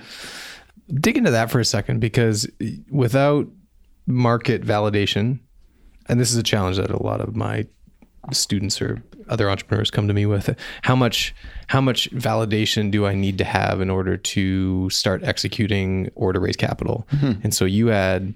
dig 1.00 1.16
into 1.18 1.30
that 1.30 1.50
for 1.50 1.60
a 1.60 1.64
second 1.64 2.00
because 2.00 2.48
without 2.90 3.46
market 4.06 4.62
validation, 4.64 5.38
and 6.08 6.18
this 6.18 6.30
is 6.30 6.36
a 6.38 6.42
challenge 6.42 6.76
that 6.78 6.90
a 6.90 7.02
lot 7.02 7.20
of 7.20 7.36
my 7.36 7.66
students 8.32 8.80
or 8.80 9.02
other 9.28 9.50
entrepreneurs 9.50 9.90
come 9.90 10.08
to 10.08 10.14
me 10.14 10.26
with 10.26 10.56
how 10.82 10.96
much 10.96 11.34
how 11.68 11.80
much 11.80 12.10
validation 12.12 12.90
do 12.90 13.06
I 13.06 13.14
need 13.14 13.38
to 13.38 13.44
have 13.44 13.80
in 13.80 13.90
order 13.90 14.16
to 14.16 14.88
start 14.90 15.22
executing 15.24 16.10
or 16.14 16.32
to 16.32 16.40
raise 16.40 16.56
capital? 16.56 17.06
Mm-hmm. 17.12 17.40
And 17.44 17.54
so 17.54 17.64
you 17.64 17.88
had 17.88 18.34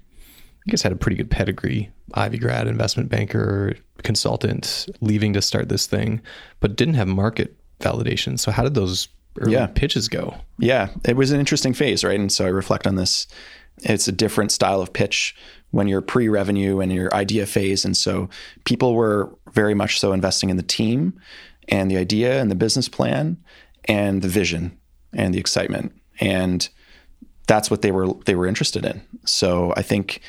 I 0.67 0.71
guess 0.71 0.81
had 0.81 0.91
a 0.93 0.95
pretty 0.95 1.17
good 1.17 1.29
pedigree, 1.29 1.89
Ivey 2.13 2.37
grad, 2.37 2.67
investment 2.67 3.09
banker, 3.09 3.75
consultant, 4.03 4.87
leaving 5.01 5.33
to 5.33 5.41
start 5.41 5.67
this 5.69 5.87
thing, 5.87 6.21
but 6.61 6.75
didn't 6.77 6.93
have 6.93 7.07
market 7.07 7.55
validation. 7.79 8.39
So 8.39 8.49
how 8.51 8.63
did 8.63 8.73
those 8.73 9.09
early 9.39 9.53
Yeah. 9.53 9.67
pitches 9.67 10.07
go? 10.07 10.35
Yeah, 10.59 10.89
it 11.05 11.17
was 11.17 11.31
an 11.31 11.39
interesting 11.39 11.73
phase, 11.73 12.03
right? 12.03 12.19
And 12.19 12.31
so 12.31 12.45
I 12.45 12.49
reflect 12.49 12.87
on 12.87 12.95
this. 12.95 13.27
It's 13.79 14.07
a 14.07 14.11
different 14.11 14.51
style 14.51 14.79
of 14.81 14.93
pitch 14.93 15.35
when 15.73 15.87
you're 15.87 16.01
pre-revenue 16.01 16.79
and 16.79 16.93
your 16.93 17.13
idea 17.15 17.47
phase, 17.47 17.83
and 17.83 17.97
so 17.97 18.29
people 18.63 18.93
were 18.93 19.35
very 19.51 19.73
much 19.73 19.99
so 19.99 20.13
investing 20.13 20.51
in 20.51 20.57
the 20.57 20.63
team 20.63 21.19
and 21.67 21.89
the 21.89 21.97
idea 21.97 22.39
and 22.39 22.51
the 22.51 22.55
business 22.55 22.87
plan 22.87 23.37
and 23.85 24.21
the 24.21 24.27
vision 24.27 24.77
and 25.13 25.33
the 25.33 25.39
excitement, 25.39 25.91
and 26.19 26.69
that's 27.47 27.71
what 27.71 27.81
they 27.81 27.91
were 27.91 28.13
they 28.25 28.35
were 28.35 28.45
interested 28.45 28.85
in. 28.85 29.01
So 29.25 29.73
I 29.75 29.81
think 29.81 30.21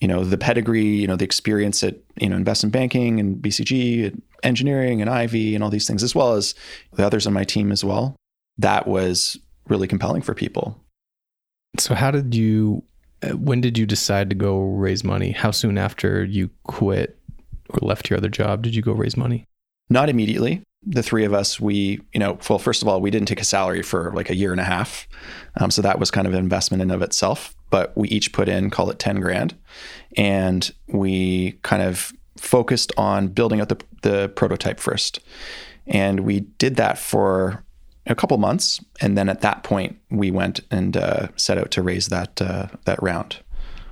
you 0.00 0.08
know 0.08 0.24
the 0.24 0.38
pedigree, 0.38 0.82
you 0.82 1.06
know 1.06 1.16
the 1.16 1.26
experience 1.26 1.84
at 1.84 1.96
you 2.16 2.30
know 2.30 2.36
investment 2.36 2.72
banking 2.72 3.20
and 3.20 3.36
BCG, 3.36 4.06
and 4.06 4.22
engineering 4.42 5.02
and 5.02 5.10
Ivey 5.10 5.54
and 5.54 5.62
all 5.62 5.70
these 5.70 5.86
things, 5.86 6.02
as 6.02 6.14
well 6.14 6.32
as 6.32 6.54
the 6.94 7.04
others 7.04 7.26
on 7.26 7.34
my 7.34 7.44
team 7.44 7.70
as 7.70 7.84
well. 7.84 8.16
That 8.56 8.86
was 8.86 9.38
really 9.68 9.86
compelling 9.86 10.22
for 10.22 10.34
people. 10.34 10.82
So 11.78 11.94
how 11.94 12.10
did 12.10 12.34
you 12.34 12.82
when 13.34 13.60
did 13.60 13.76
you 13.76 13.86
decide 13.86 14.30
to 14.30 14.36
go 14.36 14.60
raise 14.60 15.04
money? 15.04 15.32
How 15.32 15.50
soon 15.50 15.78
after 15.78 16.24
you 16.24 16.50
quit 16.64 17.18
or 17.68 17.78
left 17.82 18.10
your 18.10 18.16
other 18.16 18.28
job 18.28 18.62
did 18.62 18.74
you 18.74 18.82
go 18.82 18.92
raise 18.92 19.16
money? 19.16 19.44
Not 19.88 20.08
immediately. 20.08 20.62
The 20.82 21.02
three 21.02 21.24
of 21.24 21.34
us, 21.34 21.60
we, 21.60 22.00
you 22.14 22.20
know, 22.20 22.38
well, 22.48 22.58
first 22.58 22.80
of 22.80 22.88
all, 22.88 23.00
we 23.00 23.10
didn't 23.10 23.28
take 23.28 23.40
a 23.40 23.44
salary 23.44 23.82
for 23.82 24.12
like 24.14 24.30
a 24.30 24.34
year 24.34 24.52
and 24.52 24.60
a 24.60 24.64
half. 24.64 25.06
Um, 25.60 25.70
so 25.70 25.82
that 25.82 25.98
was 25.98 26.10
kind 26.10 26.26
of 26.26 26.32
an 26.32 26.38
investment 26.38 26.82
in 26.82 26.90
of 26.90 27.02
itself. 27.02 27.54
But 27.68 27.94
we 27.96 28.08
each 28.08 28.32
put 28.32 28.48
in, 28.48 28.70
call 28.70 28.90
it 28.90 28.98
10 28.98 29.20
grand. 29.20 29.54
And 30.16 30.70
we 30.88 31.58
kind 31.62 31.82
of 31.82 32.12
focused 32.38 32.92
on 32.96 33.28
building 33.28 33.60
out 33.60 33.68
the, 33.68 33.80
the 34.02 34.28
prototype 34.30 34.80
first. 34.80 35.20
And 35.86 36.20
we 36.20 36.40
did 36.40 36.76
that 36.76 36.98
for 36.98 37.62
a 38.10 38.14
couple 38.14 38.36
months. 38.36 38.84
And 39.00 39.16
then 39.16 39.28
at 39.28 39.40
that 39.40 39.62
point, 39.62 39.96
we 40.10 40.30
went 40.30 40.60
and 40.70 40.96
uh, 40.96 41.28
set 41.36 41.56
out 41.56 41.70
to 41.70 41.82
raise 41.82 42.08
that, 42.08 42.42
uh, 42.42 42.66
that 42.84 43.02
round. 43.02 43.38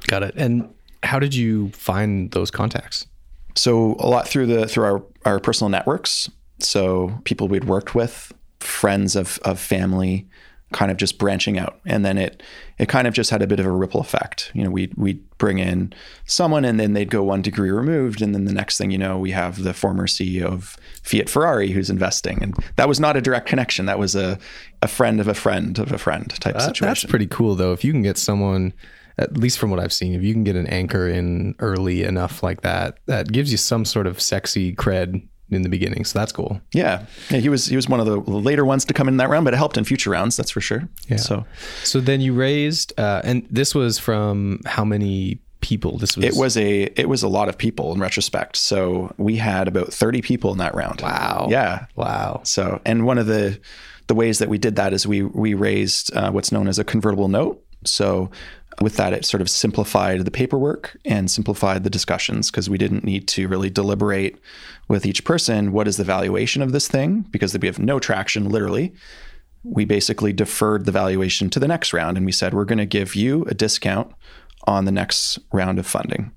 Got 0.06 0.22
it. 0.24 0.34
And 0.36 0.68
how 1.02 1.18
did 1.18 1.34
you 1.34 1.70
find 1.70 2.30
those 2.32 2.50
contacts? 2.50 3.06
So 3.54 3.96
a 3.98 4.08
lot 4.08 4.28
through 4.28 4.46
the 4.46 4.68
through 4.68 4.84
our, 4.84 5.04
our 5.24 5.40
personal 5.40 5.68
networks. 5.68 6.30
So 6.58 7.18
people 7.24 7.48
we'd 7.48 7.64
worked 7.64 7.94
with, 7.94 8.32
friends 8.60 9.16
of 9.16 9.38
of 9.44 9.58
family, 9.58 10.26
kind 10.72 10.90
of 10.90 10.96
just 10.98 11.18
branching 11.18 11.58
out. 11.58 11.80
And 11.86 12.04
then 12.04 12.18
it 12.18 12.42
it 12.78 12.88
kind 12.88 13.06
of 13.06 13.14
just 13.14 13.30
had 13.30 13.40
a 13.42 13.46
bit 13.46 13.58
of 13.58 13.66
a 13.66 13.70
ripple 13.70 14.00
effect. 14.00 14.50
You 14.54 14.64
know, 14.64 14.70
we 14.70 14.92
we'd 14.96 15.22
bring 15.38 15.58
in 15.58 15.92
someone 16.26 16.64
and 16.64 16.78
then 16.78 16.92
they'd 16.92 17.10
go 17.10 17.22
one 17.22 17.42
degree 17.42 17.70
removed. 17.70 18.20
And 18.20 18.34
then 18.34 18.44
the 18.44 18.52
next 18.52 18.76
thing 18.78 18.90
you 18.90 18.98
know, 18.98 19.18
we 19.18 19.30
have 19.30 19.62
the 19.62 19.72
former 19.72 20.06
CEO 20.06 20.44
of 20.44 20.76
Fiat 21.02 21.28
Ferrari 21.30 21.70
who's 21.70 21.88
investing. 21.90 22.42
And 22.42 22.54
that 22.76 22.88
was 22.88 23.00
not 23.00 23.16
a 23.16 23.20
direct 23.20 23.46
connection. 23.48 23.86
That 23.86 23.98
was 23.98 24.14
a 24.14 24.38
a 24.82 24.88
friend 24.88 25.20
of 25.20 25.28
a 25.28 25.34
friend 25.34 25.78
of 25.78 25.90
a 25.92 25.98
friend 25.98 26.28
type 26.40 26.54
That- 26.54 26.62
situation. 26.62 26.86
that's 26.86 27.04
pretty 27.04 27.26
cool 27.26 27.54
though. 27.54 27.72
If 27.72 27.84
you 27.84 27.92
can 27.92 28.02
get 28.02 28.18
someone 28.18 28.72
at 29.20 29.36
least 29.36 29.58
from 29.58 29.70
what 29.70 29.80
I've 29.80 29.92
seen, 29.92 30.14
if 30.14 30.22
you 30.22 30.32
can 30.32 30.44
get 30.44 30.54
an 30.54 30.68
anchor 30.68 31.08
in 31.08 31.56
early 31.58 32.04
enough 32.04 32.40
like 32.44 32.60
that, 32.60 32.98
that 33.06 33.32
gives 33.32 33.50
you 33.50 33.56
some 33.58 33.84
sort 33.84 34.06
of 34.06 34.20
sexy 34.20 34.72
cred 34.74 35.26
in 35.50 35.62
the 35.62 35.68
beginning. 35.68 36.04
So 36.04 36.18
that's 36.18 36.32
cool. 36.32 36.60
yeah. 36.72 37.06
yeah, 37.30 37.38
he 37.38 37.48
was 37.48 37.66
he 37.66 37.76
was 37.76 37.88
one 37.88 38.00
of 38.00 38.06
the 38.06 38.18
later 38.18 38.64
ones 38.64 38.84
to 38.86 38.94
come 38.94 39.08
in 39.08 39.16
that 39.18 39.28
round, 39.28 39.44
but 39.44 39.54
it 39.54 39.56
helped 39.56 39.76
in 39.76 39.84
future 39.84 40.10
rounds, 40.10 40.36
that's 40.36 40.50
for 40.50 40.60
sure. 40.60 40.88
Yeah. 41.08 41.16
So 41.16 41.44
So 41.84 42.00
then 42.00 42.20
you 42.20 42.34
raised, 42.34 42.92
uh, 42.98 43.22
and 43.24 43.46
this 43.50 43.74
was 43.74 43.98
from 43.98 44.60
how 44.66 44.84
many 44.84 45.40
people? 45.60 45.98
This 45.98 46.16
was 46.16 46.24
It 46.24 46.34
was 46.34 46.56
a 46.56 46.82
it 47.00 47.08
was 47.08 47.22
a 47.22 47.28
lot 47.28 47.48
of 47.48 47.58
people 47.58 47.92
in 47.92 48.00
retrospect. 48.00 48.56
So 48.56 49.14
we 49.16 49.36
had 49.36 49.68
about 49.68 49.92
30 49.92 50.22
people 50.22 50.52
in 50.52 50.58
that 50.58 50.74
round. 50.74 51.00
Wow. 51.00 51.48
Yeah. 51.50 51.86
wow. 51.96 52.40
So 52.44 52.80
and 52.84 53.04
one 53.04 53.18
of 53.18 53.26
the 53.26 53.58
the 54.06 54.14
ways 54.14 54.38
that 54.38 54.48
we 54.48 54.58
did 54.58 54.76
that 54.76 54.92
is 54.92 55.06
we 55.06 55.22
we 55.22 55.54
raised 55.54 56.14
uh, 56.16 56.30
what's 56.30 56.52
known 56.52 56.68
as 56.68 56.78
a 56.78 56.84
convertible 56.84 57.28
note. 57.28 57.62
So 57.84 58.30
with 58.80 58.96
that, 58.96 59.12
it 59.12 59.24
sort 59.24 59.40
of 59.40 59.50
simplified 59.50 60.24
the 60.24 60.30
paperwork 60.30 60.96
and 61.04 61.30
simplified 61.30 61.84
the 61.84 61.90
discussions 61.90 62.50
because 62.50 62.70
we 62.70 62.78
didn't 62.78 63.04
need 63.04 63.26
to 63.28 63.48
really 63.48 63.70
deliberate 63.70 64.38
with 64.88 65.04
each 65.04 65.24
person 65.24 65.72
what 65.72 65.88
is 65.88 65.96
the 65.96 66.04
valuation 66.04 66.62
of 66.62 66.72
this 66.72 66.86
thing 66.86 67.22
because 67.30 67.56
we 67.58 67.66
have 67.66 67.78
no 67.78 67.98
traction 67.98 68.48
literally. 68.48 68.92
We 69.64 69.84
basically 69.84 70.32
deferred 70.32 70.84
the 70.84 70.92
valuation 70.92 71.50
to 71.50 71.60
the 71.60 71.68
next 71.68 71.92
round 71.92 72.16
and 72.16 72.24
we 72.24 72.32
said 72.32 72.54
we're 72.54 72.64
going 72.64 72.78
to 72.78 72.86
give 72.86 73.14
you 73.14 73.44
a 73.44 73.54
discount 73.54 74.12
on 74.66 74.84
the 74.84 74.92
next 74.92 75.38
round 75.52 75.78
of 75.78 75.86
funding. 75.86 76.32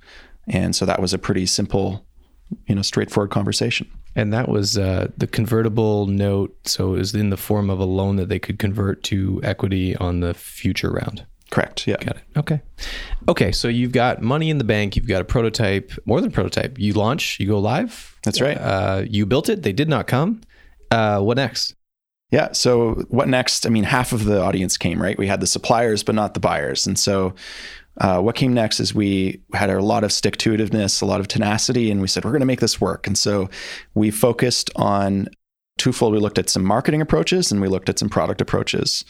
And 0.47 0.75
so 0.75 0.85
that 0.85 1.01
was 1.01 1.13
a 1.13 1.19
pretty 1.19 1.45
simple, 1.45 2.05
you 2.65 2.73
know, 2.73 2.81
straightforward 2.81 3.29
conversation. 3.29 3.89
And 4.15 4.33
that 4.33 4.49
was 4.49 4.77
uh, 4.77 5.09
the 5.15 5.27
convertible 5.27 6.07
note. 6.07 6.55
So 6.67 6.95
it 6.95 6.99
was 6.99 7.13
in 7.13 7.29
the 7.29 7.37
form 7.37 7.69
of 7.69 7.79
a 7.79 7.85
loan 7.85 8.15
that 8.17 8.29
they 8.29 8.39
could 8.39 8.57
convert 8.57 9.03
to 9.03 9.39
equity 9.43 9.95
on 9.95 10.19
the 10.19 10.33
future 10.33 10.91
round. 10.91 11.25
Correct. 11.51 11.85
Yeah. 11.85 11.97
Got 11.97 12.15
it. 12.15 12.23
Okay. 12.37 12.61
Okay. 13.27 13.51
So 13.51 13.67
you've 13.67 13.91
got 13.91 14.21
money 14.21 14.49
in 14.49 14.57
the 14.57 14.63
bank. 14.63 14.95
You've 14.95 15.07
got 15.07 15.21
a 15.21 15.25
prototype, 15.25 15.91
more 16.05 16.21
than 16.21 16.31
prototype. 16.31 16.79
You 16.79 16.93
launch, 16.93 17.39
you 17.39 17.47
go 17.47 17.59
live. 17.59 18.17
That's 18.23 18.41
right. 18.41 18.57
Uh, 18.57 19.03
you 19.07 19.25
built 19.25 19.49
it. 19.49 19.61
They 19.61 19.73
did 19.73 19.89
not 19.89 20.07
come. 20.07 20.41
Uh, 20.89 21.19
what 21.19 21.35
next? 21.35 21.75
Yeah. 22.31 22.53
So 22.53 23.03
what 23.09 23.27
next? 23.27 23.65
I 23.65 23.69
mean, 23.69 23.83
half 23.83 24.13
of 24.13 24.23
the 24.23 24.41
audience 24.41 24.77
came, 24.77 25.01
right? 25.01 25.17
We 25.17 25.27
had 25.27 25.41
the 25.41 25.47
suppliers, 25.47 26.03
but 26.03 26.15
not 26.15 26.33
the 26.33 26.39
buyers. 26.39 26.87
And 26.87 26.97
so 26.97 27.33
uh, 27.99 28.21
what 28.21 28.35
came 28.35 28.53
next 28.53 28.79
is 28.79 28.95
we 28.95 29.41
had 29.53 29.69
a 29.69 29.81
lot 29.81 30.05
of 30.05 30.13
stick 30.13 30.37
to 30.37 30.53
itiveness, 30.53 31.01
a 31.01 31.05
lot 31.05 31.19
of 31.19 31.27
tenacity, 31.27 31.91
and 31.91 31.99
we 31.99 32.07
said, 32.07 32.23
we're 32.23 32.31
going 32.31 32.39
to 32.39 32.45
make 32.45 32.61
this 32.61 32.79
work. 32.79 33.05
And 33.05 33.17
so 33.17 33.49
we 33.93 34.09
focused 34.09 34.71
on 34.77 35.27
twofold. 35.77 36.13
We 36.13 36.19
looked 36.19 36.37
at 36.37 36.49
some 36.49 36.63
marketing 36.63 37.01
approaches 37.01 37.51
and 37.51 37.61
we 37.61 37.67
looked 37.67 37.89
at 37.89 37.99
some 37.99 38.09
product 38.09 38.41
approaches. 38.41 39.03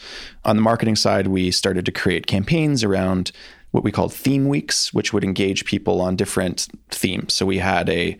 On 0.44 0.56
the 0.56 0.62
marketing 0.62 0.96
side, 0.96 1.26
we 1.26 1.50
started 1.50 1.84
to 1.86 1.92
create 1.92 2.26
campaigns 2.26 2.82
around 2.82 3.32
what 3.72 3.84
we 3.84 3.90
called 3.90 4.12
theme 4.12 4.48
weeks, 4.48 4.92
which 4.92 5.12
would 5.12 5.24
engage 5.24 5.64
people 5.64 6.00
on 6.00 6.14
different 6.14 6.68
themes. 6.90 7.32
So 7.32 7.44
we 7.46 7.58
had 7.58 7.88
a, 7.88 8.16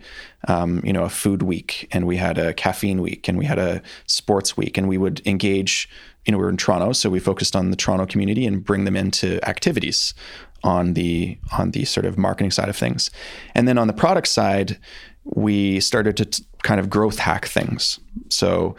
um, 0.47 0.81
you 0.83 0.91
know, 0.91 1.03
a 1.03 1.09
food 1.09 1.43
week, 1.43 1.87
and 1.91 2.05
we 2.05 2.17
had 2.17 2.37
a 2.37 2.53
caffeine 2.53 3.01
week, 3.01 3.27
and 3.27 3.37
we 3.37 3.45
had 3.45 3.59
a 3.59 3.81
sports 4.07 4.57
week, 4.57 4.77
and 4.77 4.89
we 4.89 4.97
would 4.97 5.25
engage. 5.25 5.87
You 6.25 6.31
know, 6.31 6.37
we 6.37 6.45
were 6.45 6.49
in 6.49 6.57
Toronto, 6.57 6.93
so 6.93 7.09
we 7.09 7.19
focused 7.19 7.55
on 7.55 7.69
the 7.69 7.75
Toronto 7.75 8.05
community 8.05 8.47
and 8.47 8.63
bring 8.63 8.85
them 8.85 8.95
into 8.95 9.39
activities 9.47 10.13
on 10.63 10.93
the 10.93 11.37
on 11.57 11.71
the 11.71 11.85
sort 11.85 12.05
of 12.05 12.17
marketing 12.17 12.51
side 12.51 12.69
of 12.69 12.75
things, 12.75 13.11
and 13.53 13.67
then 13.67 13.77
on 13.77 13.87
the 13.87 13.93
product 13.93 14.27
side, 14.27 14.79
we 15.25 15.79
started 15.79 16.17
to 16.17 16.25
t- 16.25 16.43
kind 16.63 16.79
of 16.79 16.89
growth 16.89 17.19
hack 17.19 17.45
things. 17.45 17.99
So 18.29 18.75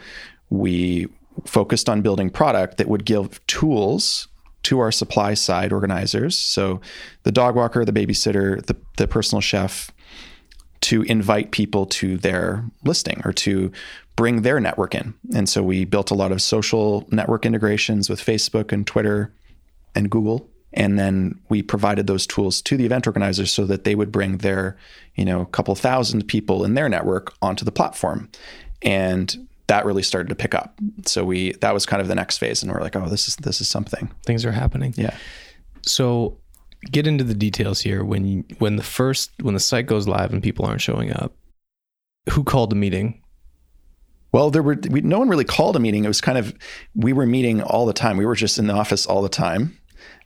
we 0.49 1.07
focused 1.45 1.89
on 1.89 2.01
building 2.01 2.29
product 2.29 2.77
that 2.77 2.87
would 2.87 3.05
give 3.05 3.45
tools 3.47 4.27
to 4.63 4.79
our 4.79 4.91
supply 4.91 5.33
side 5.33 5.71
organizers. 5.71 6.37
So 6.37 6.81
the 7.23 7.31
dog 7.31 7.55
walker, 7.55 7.85
the 7.85 7.91
babysitter, 7.91 8.65
the, 8.65 8.75
the 8.97 9.07
personal 9.07 9.41
chef 9.41 9.91
to 10.81 11.03
invite 11.03 11.51
people 11.51 11.85
to 11.87 12.17
their 12.17 12.63
listing 12.83 13.21
or 13.25 13.33
to 13.33 13.71
bring 14.15 14.41
their 14.41 14.59
network 14.59 14.95
in. 14.95 15.13
And 15.33 15.49
so 15.49 15.61
we 15.61 15.85
built 15.85 16.11
a 16.11 16.15
lot 16.15 16.31
of 16.31 16.41
social 16.41 17.07
network 17.11 17.45
integrations 17.45 18.09
with 18.09 18.23
Facebook 18.23 18.71
and 18.71 18.85
Twitter 18.85 19.33
and 19.93 20.09
Google. 20.09 20.49
And 20.75 20.99
then 20.99 21.39
we 21.47 21.61
provided 21.61 22.05
those 22.05 22.27
tools 22.27 22.61
to 22.63 22.75
the 22.75 22.85
event 22.85 23.07
organizers 23.07 23.51
so 23.51 23.65
that 23.65 23.85
they 23.85 23.95
would 23.95 24.11
bring 24.11 24.39
their, 24.39 24.77
you 25.15 25.23
know, 25.23 25.45
couple 25.45 25.73
thousand 25.73 26.27
people 26.27 26.65
in 26.65 26.73
their 26.73 26.89
network 26.89 27.33
onto 27.41 27.63
the 27.63 27.71
platform. 27.71 28.29
And 28.81 29.47
that 29.67 29.85
really 29.85 30.03
started 30.03 30.29
to 30.29 30.35
pick 30.35 30.53
up. 30.53 30.77
So 31.05 31.23
we 31.23 31.53
that 31.53 31.73
was 31.73 31.85
kind 31.85 32.01
of 32.01 32.07
the 32.07 32.15
next 32.15 32.37
phase, 32.37 32.61
and 32.61 32.71
we're 32.71 32.81
like, 32.81 32.95
oh, 32.95 33.07
this 33.07 33.27
is 33.27 33.37
this 33.37 33.61
is 33.61 33.67
something. 33.67 34.11
Things 34.25 34.45
are 34.45 34.51
happening. 34.51 34.93
Yeah. 34.97 35.15
So 35.81 36.37
get 36.91 37.07
into 37.07 37.23
the 37.23 37.33
details 37.33 37.79
here. 37.79 38.03
When 38.03 38.25
you, 38.25 38.43
when 38.59 38.75
the 38.75 38.83
first 38.83 39.31
when 39.41 39.53
the 39.53 39.59
site 39.59 39.87
goes 39.87 40.07
live 40.07 40.33
and 40.33 40.43
people 40.43 40.65
aren't 40.65 40.81
showing 40.81 41.11
up, 41.13 41.33
who 42.29 42.43
called 42.43 42.69
the 42.69 42.75
meeting? 42.75 43.21
Well, 44.33 44.51
there 44.51 44.61
were 44.61 44.77
we, 44.89 44.99
no 44.99 45.19
one 45.19 45.29
really 45.29 45.45
called 45.45 45.77
a 45.77 45.79
meeting. 45.79 46.03
It 46.03 46.09
was 46.09 46.19
kind 46.19 46.37
of 46.37 46.53
we 46.93 47.13
were 47.13 47.25
meeting 47.25 47.63
all 47.63 47.85
the 47.85 47.93
time. 47.93 48.17
We 48.17 48.25
were 48.25 48.35
just 48.35 48.59
in 48.59 48.67
the 48.67 48.73
office 48.73 49.05
all 49.05 49.21
the 49.21 49.29
time 49.29 49.79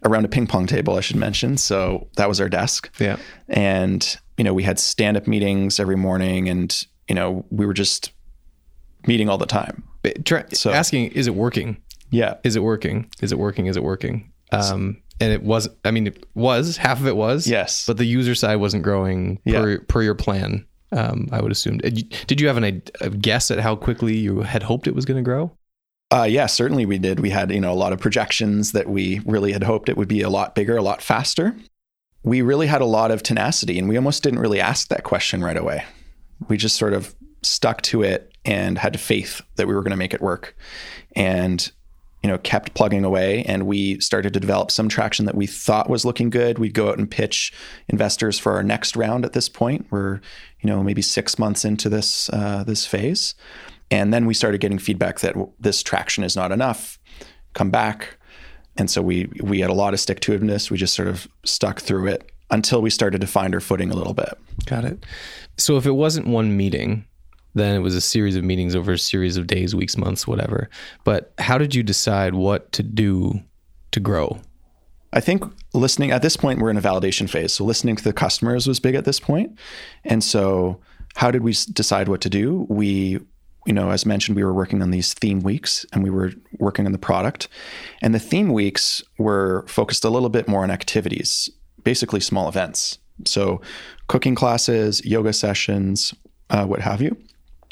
around 0.04 0.26
a 0.26 0.28
ping 0.28 0.48
pong 0.48 0.66
table, 0.68 0.96
I 0.96 1.02
should 1.02 1.18
mention. 1.18 1.58
So 1.58 2.08
that 2.16 2.28
was 2.28 2.40
our 2.40 2.50
desk. 2.50 2.90
Yeah. 3.00 3.18
And 3.48 4.18
you 4.38 4.44
know, 4.44 4.54
we 4.54 4.64
had 4.64 4.80
stand 4.80 5.18
up 5.18 5.28
meetings 5.28 5.80
every 5.80 5.98
morning, 5.98 6.48
and 6.48 6.86
you 7.08 7.16
know, 7.16 7.46
we 7.50 7.66
were 7.66 7.74
just 7.74 8.12
meeting 9.08 9.30
all 9.30 9.38
the 9.38 9.46
time. 9.46 9.84
Try, 10.24 10.46
so, 10.54 10.72
asking, 10.72 11.12
is 11.12 11.28
it 11.28 11.36
working? 11.36 11.78
Yeah. 12.10 12.36
Is 12.44 12.56
it 12.56 12.64
working? 12.64 13.10
Is 13.22 13.32
it 13.32 13.38
working? 13.38 13.66
Is 13.68 13.76
it 13.76 13.84
working? 13.84 14.32
Um, 14.52 15.02
and 15.20 15.34
it 15.34 15.44
was, 15.44 15.68
I 15.84 15.92
mean, 15.92 16.08
it 16.08 16.26
was, 16.34 16.78
half 16.78 17.00
of 17.00 17.08
it 17.08 17.16
was. 17.16 17.48
Yes. 17.48 17.86
But 17.86 17.98
the 17.98 18.06
user 18.06 18.34
side 18.34 18.56
wasn't 18.56 18.84
growing 18.84 19.40
Yeah. 19.44 19.60
per, 19.62 19.80
per 19.82 20.02
your 20.02 20.16
plan, 20.16 20.66
um, 20.92 21.28
I 21.32 21.42
would 21.42 21.52
assume. 21.52 21.78
Did 21.80 22.40
you, 22.40 22.48
have 22.48 22.58
an, 22.58 22.82
a 23.02 23.10
guess 23.10 23.52
at 23.52 23.60
how 23.60 23.76
quickly 23.76 24.16
you 24.16 24.42
had 24.42 24.64
hoped 24.64 24.88
it 24.88 24.96
was 24.96 25.06
going 25.06 25.18
to 25.18 25.24
grow? 25.24 25.52
Uh, 26.12 26.24
yeah, 26.24 26.48
certainly 26.48 26.86
we 26.86 26.98
did. 26.98 27.20
We 27.20 27.30
had 27.30 27.52
you 27.52 27.62
know 27.62 27.72
a 27.72 27.76
lot 27.76 27.94
of 27.94 28.00
projections 28.00 28.72
that 28.72 28.90
we 28.90 29.22
really 29.26 29.52
had 29.52 29.64
hoped 29.64 29.90
it 29.90 29.98
would 29.98 30.08
be 30.08 30.22
a 30.22 30.30
lot 30.30 30.56
bigger, 30.56 30.76
a 30.76 30.82
lot 30.82 31.02
faster. 31.02 31.56
We 32.24 32.42
really 32.42 32.68
had 32.68 32.82
a 32.82 32.86
lot 32.86 33.12
of 33.12 33.22
tenacity, 33.24 33.78
and 33.78 33.88
we 33.88 33.96
almost 33.96 34.24
didn't 34.24 34.40
really 34.40 34.60
ask 34.60 34.88
that 34.88 35.04
question 35.04 35.44
right 35.44 35.58
away. 35.58 35.86
We 36.48 36.58
just 36.58 36.78
sort 36.78 36.94
of 36.94 37.16
stuck 37.42 37.82
to 37.84 38.02
it 38.02 38.34
and 38.44 38.78
had 38.78 39.00
faith 39.00 39.42
that 39.56 39.68
we 39.68 39.74
were 39.74 39.82
going 39.82 39.92
to 39.92 39.98
make 39.98 40.14
it 40.14 40.22
work, 40.22 40.58
and 41.16 41.72
you 42.24 42.30
know 42.30 42.40
kept 42.40 42.74
plugging 42.74 43.06
away. 43.06 43.44
And 43.44 43.68
we 43.68 44.00
started 44.00 44.34
to 44.34 44.40
develop 44.40 44.72
some 44.72 44.90
traction 44.90 45.26
that 45.26 45.36
we 45.36 45.46
thought 45.46 45.92
was 45.92 46.06
looking 46.06 46.32
good. 46.32 46.58
We'd 46.58 46.74
go 46.74 46.90
out 46.90 46.98
and 46.98 47.10
pitch 47.10 47.54
investors 47.88 48.40
for 48.40 48.54
our 48.54 48.64
next 48.64 48.96
round. 48.96 49.26
At 49.26 49.34
this 49.34 49.48
point, 49.48 49.86
we're 49.92 50.22
you 50.62 50.72
know 50.72 50.82
maybe 50.82 51.04
six 51.04 51.38
months 51.38 51.64
into 51.64 51.88
this 51.88 52.32
uh, 52.32 52.64
this 52.66 52.88
phase. 52.88 53.36
And 53.92 54.14
then 54.14 54.26
we 54.26 54.34
started 54.34 54.62
getting 54.62 54.80
feedback 54.80 55.20
that 55.22 55.36
this 55.60 55.82
traction 55.82 56.24
is 56.24 56.36
not 56.36 56.52
enough. 56.52 57.00
Come 57.54 57.72
back. 57.72 58.18
And 58.78 58.90
so 58.90 59.02
we 59.02 59.30
we 59.42 59.60
had 59.60 59.70
a 59.70 59.74
lot 59.74 59.94
of 59.94 60.00
stick 60.00 60.20
to 60.22 60.38
itiveness. 60.38 60.72
We 60.72 60.78
just 60.78 60.94
sort 60.94 61.08
of 61.08 61.28
stuck 61.44 61.80
through 61.80 62.08
it 62.08 62.32
until 62.52 62.82
we 62.82 62.90
started 62.90 63.22
to 63.22 63.28
find 63.28 63.54
our 63.54 63.60
footing 63.60 63.92
a 63.92 63.96
little 63.96 64.14
bit. 64.14 64.34
Got 64.66 64.86
it. 64.86 65.06
So 65.58 65.78
if 65.78 65.86
it 65.86 65.92
wasn't 65.92 66.28
one 66.28 66.56
meeting, 66.56 67.06
then 67.56 67.76
it 67.76 67.80
was 67.80 67.96
a 67.96 68.02
series 68.02 68.36
of 68.36 68.44
meetings 68.44 68.76
over 68.76 68.94
a 68.94 68.98
series 68.98 69.38
of 69.38 69.48
days, 69.48 69.76
weeks, 69.76 69.98
months, 69.98 70.28
whatever. 70.28 70.70
But 71.04 71.34
how 71.40 71.58
did 71.58 71.76
you 71.76 71.84
decide 71.84 72.36
what 72.36 72.72
to 72.74 72.84
do 72.84 73.42
to 73.92 74.00
grow? 74.00 74.40
I 75.12 75.20
think 75.20 75.44
listening 75.74 76.12
at 76.12 76.22
this 76.22 76.38
point 76.38 76.60
we're 76.60 76.70
in 76.70 76.78
a 76.78 76.82
validation 76.82 77.30
phase. 77.30 77.54
So 77.54 77.64
listening 77.64 77.96
to 77.96 78.04
the 78.04 78.14
customers 78.14 78.68
was 78.68 78.80
big 78.80 78.96
at 78.96 79.06
this 79.06 79.20
point. 79.20 79.58
And 80.04 80.24
so 80.24 80.80
how 81.16 81.32
did 81.32 81.42
we 81.42 81.54
decide 81.74 82.08
what 82.08 82.22
to 82.22 82.30
do? 82.30 82.68
We 82.70 83.20
you 83.66 83.74
know, 83.74 83.92
as 83.92 84.06
mentioned, 84.06 84.36
we 84.36 84.44
were 84.44 84.54
working 84.54 84.82
on 84.82 84.92
these 84.92 85.14
theme 85.14 85.42
weeks 85.42 85.86
and 85.94 86.04
we 86.04 86.10
were 86.10 86.32
working 86.58 86.86
on 86.86 86.92
the 86.92 86.98
product. 86.98 87.48
And 88.02 88.16
the 88.16 88.20
theme 88.20 88.52
weeks 88.54 89.04
were 89.18 89.66
focused 89.68 90.04
a 90.06 90.10
little 90.10 90.30
bit 90.30 90.48
more 90.48 90.64
on 90.64 90.72
activities, 90.72 91.50
basically 91.84 92.20
small 92.20 92.48
events. 92.48 92.98
So 93.26 93.62
cooking 94.08 94.34
classes, 94.36 95.04
yoga 95.06 95.34
sessions, 95.34 96.14
uh, 96.50 96.66
what 96.66 96.80
have 96.80 97.02
you. 97.02 97.18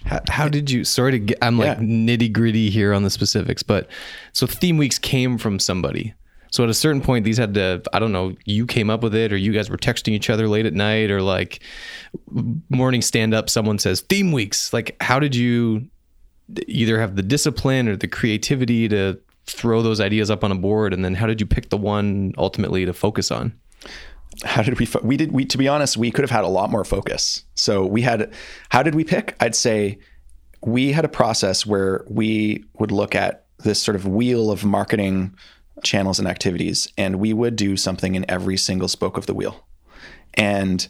How, 0.05 0.19
how 0.29 0.47
did 0.49 0.69
you? 0.69 0.83
Sorry 0.83 1.11
to 1.13 1.19
get. 1.19 1.37
I'm 1.41 1.57
like 1.57 1.77
Yeah. 1.77 1.83
nitty 1.83 2.31
gritty 2.31 2.69
here 2.69 2.93
on 2.93 3.03
the 3.03 3.09
specifics, 3.09 3.63
but 3.63 3.87
so 4.33 4.45
theme 4.45 4.77
weeks 4.77 4.99
came 4.99 5.37
from 5.37 5.57
somebody. 5.59 6.13
So 6.51 6.63
at 6.63 6.69
a 6.69 6.73
certain 6.73 7.01
point, 7.01 7.25
these 7.25 7.37
had 7.37 7.53
to. 7.55 7.81
I 7.93 7.99
don't 7.99 8.11
know. 8.11 8.35
You 8.45 8.65
came 8.65 8.89
up 8.89 9.03
with 9.03 9.15
it, 9.15 9.33
or 9.33 9.37
you 9.37 9.51
guys 9.51 9.69
were 9.69 9.77
texting 9.77 10.13
each 10.13 10.29
other 10.29 10.47
late 10.47 10.65
at 10.65 10.73
night, 10.73 11.11
or 11.11 11.21
like 11.21 11.61
morning 12.69 13.01
stand 13.01 13.33
up. 13.33 13.49
Someone 13.49 13.79
says 13.79 14.01
theme 14.01 14.31
weeks. 14.31 14.73
Like, 14.73 14.95
how 15.01 15.19
did 15.19 15.35
you 15.35 15.87
either 16.67 16.99
have 16.99 17.15
the 17.15 17.23
discipline 17.23 17.87
or 17.87 17.95
the 17.95 18.07
creativity 18.07 18.87
to 18.87 19.19
throw 19.45 19.81
those 19.81 19.99
ideas 19.99 20.29
up 20.31 20.43
on 20.43 20.51
a 20.51 20.55
board, 20.55 20.93
and 20.93 21.03
then 21.03 21.15
how 21.15 21.27
did 21.27 21.39
you 21.39 21.47
pick 21.47 21.69
the 21.69 21.77
one 21.77 22.33
ultimately 22.37 22.85
to 22.85 22.93
focus 22.93 23.31
on? 23.31 23.53
how 24.43 24.61
did 24.61 24.77
we 24.79 24.85
fo- 24.85 25.01
we 25.01 25.17
did 25.17 25.31
we 25.31 25.45
to 25.45 25.57
be 25.57 25.67
honest 25.67 25.97
we 25.97 26.11
could 26.11 26.21
have 26.21 26.29
had 26.29 26.43
a 26.43 26.47
lot 26.47 26.69
more 26.69 26.83
focus 26.83 27.43
so 27.55 27.85
we 27.85 28.01
had 28.01 28.31
how 28.69 28.83
did 28.83 28.93
we 28.93 29.03
pick 29.03 29.35
i'd 29.39 29.55
say 29.55 29.97
we 30.61 30.91
had 30.91 31.05
a 31.05 31.09
process 31.09 31.65
where 31.65 32.05
we 32.09 32.63
would 32.77 32.91
look 32.91 33.15
at 33.15 33.45
this 33.59 33.81
sort 33.81 33.95
of 33.95 34.05
wheel 34.05 34.51
of 34.51 34.63
marketing 34.63 35.35
channels 35.83 36.19
and 36.19 36.27
activities 36.27 36.87
and 36.97 37.17
we 37.19 37.33
would 37.33 37.55
do 37.55 37.77
something 37.77 38.15
in 38.15 38.25
every 38.29 38.57
single 38.57 38.87
spoke 38.87 39.17
of 39.17 39.25
the 39.25 39.33
wheel. 39.33 39.65
And 40.33 40.87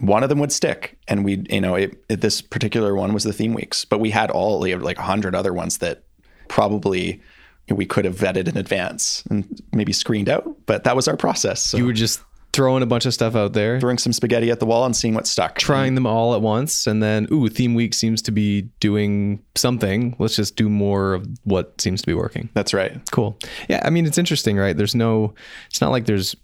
one 0.00 0.22
of 0.22 0.28
them 0.28 0.38
would 0.38 0.52
stick 0.52 0.96
and 1.08 1.24
we 1.24 1.44
you 1.50 1.60
know 1.60 1.74
it, 1.74 2.02
it- 2.08 2.20
this 2.20 2.40
particular 2.40 2.94
one 2.94 3.12
was 3.12 3.24
the 3.24 3.32
theme 3.32 3.54
weeks 3.54 3.84
but 3.84 3.98
we 3.98 4.10
had 4.10 4.30
all 4.30 4.60
like 4.60 4.98
100 4.98 5.34
other 5.34 5.52
ones 5.52 5.78
that 5.78 6.04
probably 6.48 7.20
we 7.68 7.84
could 7.84 8.04
have 8.04 8.14
vetted 8.16 8.46
in 8.46 8.56
advance 8.56 9.24
and 9.30 9.60
maybe 9.72 9.92
screened 9.92 10.28
out 10.28 10.46
but 10.66 10.84
that 10.84 10.94
was 10.94 11.08
our 11.08 11.16
process 11.16 11.60
so. 11.60 11.76
You 11.76 11.86
were 11.86 11.92
just 11.92 12.20
throwing 12.54 12.84
a 12.84 12.86
bunch 12.86 13.04
of 13.04 13.12
stuff 13.12 13.34
out 13.34 13.52
there, 13.52 13.80
throwing 13.80 13.98
some 13.98 14.12
spaghetti 14.12 14.48
at 14.48 14.60
the 14.60 14.66
wall 14.66 14.86
and 14.86 14.94
seeing 14.94 15.12
what 15.12 15.26
stuck. 15.26 15.58
trying 15.58 15.96
them 15.96 16.06
all 16.06 16.34
at 16.34 16.40
once, 16.40 16.86
and 16.86 17.02
then 17.02 17.26
ooh, 17.32 17.48
theme 17.48 17.74
week 17.74 17.92
seems 17.92 18.22
to 18.22 18.30
be 18.30 18.62
doing 18.78 19.42
something. 19.56 20.14
Let's 20.20 20.36
just 20.36 20.54
do 20.54 20.68
more 20.68 21.14
of 21.14 21.26
what 21.42 21.80
seems 21.80 22.00
to 22.02 22.06
be 22.06 22.14
working. 22.14 22.48
That's 22.54 22.72
right. 22.72 22.98
Cool. 23.10 23.36
Yeah, 23.68 23.82
I 23.84 23.90
mean 23.90 24.06
it's 24.06 24.18
interesting, 24.18 24.56
right? 24.56 24.76
There's 24.76 24.94
no 24.94 25.34
it's 25.68 25.80
not 25.80 25.90
like 25.90 26.06
there's 26.06 26.36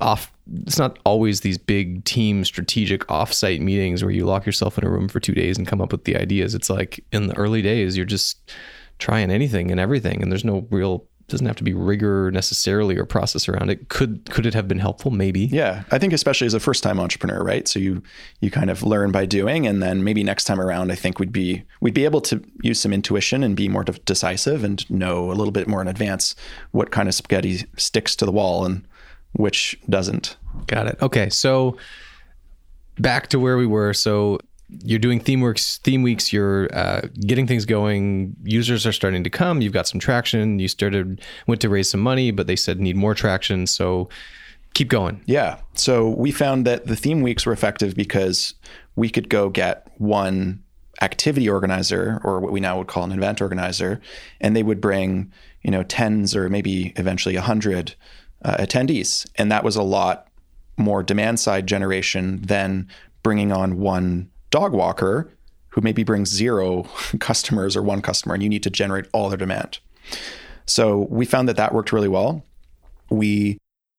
off 0.00 0.32
it's 0.64 0.78
not 0.78 0.98
always 1.04 1.42
these 1.42 1.58
big 1.58 2.04
team 2.04 2.44
strategic 2.44 3.06
offsite 3.08 3.60
meetings 3.60 4.02
where 4.02 4.12
you 4.12 4.24
lock 4.24 4.46
yourself 4.46 4.78
in 4.78 4.84
a 4.86 4.90
room 4.90 5.08
for 5.08 5.20
2 5.20 5.32
days 5.32 5.58
and 5.58 5.66
come 5.66 5.82
up 5.82 5.92
with 5.92 6.04
the 6.04 6.16
ideas. 6.16 6.54
It's 6.54 6.70
like 6.70 7.04
in 7.12 7.26
the 7.26 7.36
early 7.36 7.62
days 7.62 7.96
you're 7.96 8.06
just 8.06 8.52
trying 8.98 9.30
anything 9.30 9.70
and 9.70 9.78
everything 9.78 10.22
and 10.22 10.32
there's 10.32 10.44
no 10.44 10.66
real 10.70 11.04
doesn't 11.28 11.46
have 11.46 11.56
to 11.56 11.64
be 11.64 11.74
rigor 11.74 12.30
necessarily 12.30 12.96
or 12.96 13.04
process 13.04 13.48
around 13.48 13.70
it. 13.70 13.88
Could 13.88 14.30
could 14.30 14.46
it 14.46 14.54
have 14.54 14.68
been 14.68 14.78
helpful? 14.78 15.10
Maybe. 15.10 15.40
Yeah, 15.46 15.82
I 15.90 15.98
think 15.98 16.12
especially 16.12 16.46
as 16.46 16.54
a 16.54 16.60
first-time 16.60 17.00
entrepreneur, 17.00 17.42
right? 17.42 17.66
So 17.66 17.78
you 17.78 18.02
you 18.40 18.50
kind 18.50 18.70
of 18.70 18.82
learn 18.82 19.10
by 19.10 19.26
doing, 19.26 19.66
and 19.66 19.82
then 19.82 20.04
maybe 20.04 20.22
next 20.22 20.44
time 20.44 20.60
around, 20.60 20.92
I 20.92 20.94
think 20.94 21.18
we'd 21.18 21.32
be 21.32 21.64
we'd 21.80 21.94
be 21.94 22.04
able 22.04 22.20
to 22.22 22.42
use 22.62 22.80
some 22.80 22.92
intuition 22.92 23.42
and 23.42 23.56
be 23.56 23.68
more 23.68 23.84
de- 23.84 23.92
decisive 23.92 24.62
and 24.62 24.88
know 24.88 25.30
a 25.30 25.34
little 25.34 25.52
bit 25.52 25.66
more 25.66 25.82
in 25.82 25.88
advance 25.88 26.36
what 26.70 26.90
kind 26.90 27.08
of 27.08 27.14
spaghetti 27.14 27.64
sticks 27.76 28.14
to 28.16 28.24
the 28.24 28.32
wall 28.32 28.64
and 28.64 28.86
which 29.32 29.78
doesn't. 29.88 30.36
Got 30.66 30.86
it. 30.86 30.98
Okay, 31.02 31.28
so 31.28 31.76
back 32.98 33.28
to 33.28 33.38
where 33.38 33.56
we 33.56 33.66
were. 33.66 33.92
So 33.92 34.38
you're 34.68 34.98
doing 34.98 35.20
theme 35.20 35.40
works, 35.40 35.78
theme 35.78 36.02
weeks. 36.02 36.32
You're 36.32 36.68
uh, 36.76 37.02
getting 37.20 37.46
things 37.46 37.64
going. 37.64 38.34
Users 38.42 38.86
are 38.86 38.92
starting 38.92 39.22
to 39.24 39.30
come. 39.30 39.60
You've 39.60 39.72
got 39.72 39.86
some 39.86 40.00
traction. 40.00 40.58
You 40.58 40.68
started 40.68 41.20
went 41.46 41.60
to 41.60 41.68
raise 41.68 41.90
some 41.90 42.00
money, 42.00 42.30
but 42.30 42.46
they 42.46 42.56
said 42.56 42.80
need 42.80 42.96
more 42.96 43.14
traction. 43.14 43.66
So 43.66 44.08
keep 44.74 44.88
going. 44.88 45.22
Yeah. 45.26 45.58
So 45.74 46.08
we 46.08 46.32
found 46.32 46.66
that 46.66 46.86
the 46.86 46.96
theme 46.96 47.22
weeks 47.22 47.46
were 47.46 47.52
effective 47.52 47.94
because 47.94 48.54
we 48.96 49.08
could 49.08 49.28
go 49.28 49.48
get 49.48 49.86
one 49.98 50.62
activity 51.00 51.48
organizer 51.48 52.20
or 52.24 52.40
what 52.40 52.52
we 52.52 52.60
now 52.60 52.78
would 52.78 52.86
call 52.88 53.04
an 53.04 53.12
event 53.12 53.40
organizer, 53.40 54.00
and 54.40 54.56
they 54.56 54.62
would 54.62 54.80
bring, 54.80 55.32
you 55.62 55.70
know, 55.70 55.82
tens 55.84 56.34
or 56.34 56.48
maybe 56.48 56.92
eventually 56.96 57.36
a 57.36 57.40
hundred 57.40 57.94
uh, 58.44 58.56
attendees. 58.56 59.28
And 59.36 59.52
that 59.52 59.62
was 59.62 59.76
a 59.76 59.82
lot 59.82 60.28
more 60.76 61.02
demand 61.02 61.38
side 61.38 61.66
generation 61.66 62.42
than 62.42 62.88
bringing 63.22 63.52
on 63.52 63.78
one 63.78 64.30
dog 64.50 64.72
walker 64.72 65.32
who 65.68 65.80
maybe 65.80 66.02
brings 66.02 66.30
zero 66.30 66.82
customers 67.20 67.76
or 67.76 67.82
one 67.82 68.02
customer, 68.02 68.34
and 68.34 68.42
you 68.42 68.48
need 68.48 68.62
to 68.62 68.70
generate 68.70 69.06
all 69.12 69.28
their 69.28 69.38
demand. 69.38 69.78
So 70.66 71.06
we 71.10 71.24
found 71.24 71.48
that 71.48 71.56
that 71.56 71.74
worked 71.74 71.92
really 71.92 72.08
well. 72.08 72.44
We 73.10 73.58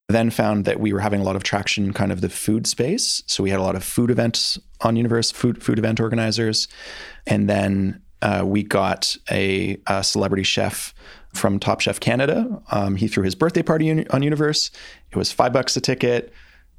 then 0.09 0.29
found 0.29 0.65
that 0.65 0.79
we 0.79 0.93
were 0.93 0.99
having 0.99 1.21
a 1.21 1.23
lot 1.23 1.35
of 1.35 1.43
traction 1.43 1.85
in 1.85 1.93
kind 1.93 2.11
of 2.11 2.21
the 2.21 2.29
food 2.29 2.65
space. 2.65 3.23
So 3.27 3.43
we 3.43 3.49
had 3.49 3.59
a 3.59 3.63
lot 3.63 3.75
of 3.75 3.83
food 3.83 4.09
events 4.09 4.57
on 4.81 4.95
Universe, 4.95 5.31
food 5.31 5.61
food 5.61 5.79
event 5.79 5.99
organizers, 5.99 6.67
and 7.25 7.49
then 7.49 8.01
uh, 8.21 8.43
we 8.45 8.63
got 8.63 9.15
a, 9.29 9.77
a, 9.85 10.03
celebrity 10.03 10.43
chef 10.43 10.93
from 11.33 11.59
Top 11.59 11.81
Chef 11.81 11.99
Canada. 11.99 12.61
Um, 12.71 12.95
he 12.95 13.07
threw 13.07 13.23
his 13.23 13.35
birthday 13.35 13.61
party 13.61 14.07
on 14.09 14.23
Universe. 14.23 14.71
It 15.11 15.17
was 15.17 15.31
five 15.31 15.53
bucks 15.53 15.77
a 15.77 15.81
ticket. 15.81 16.33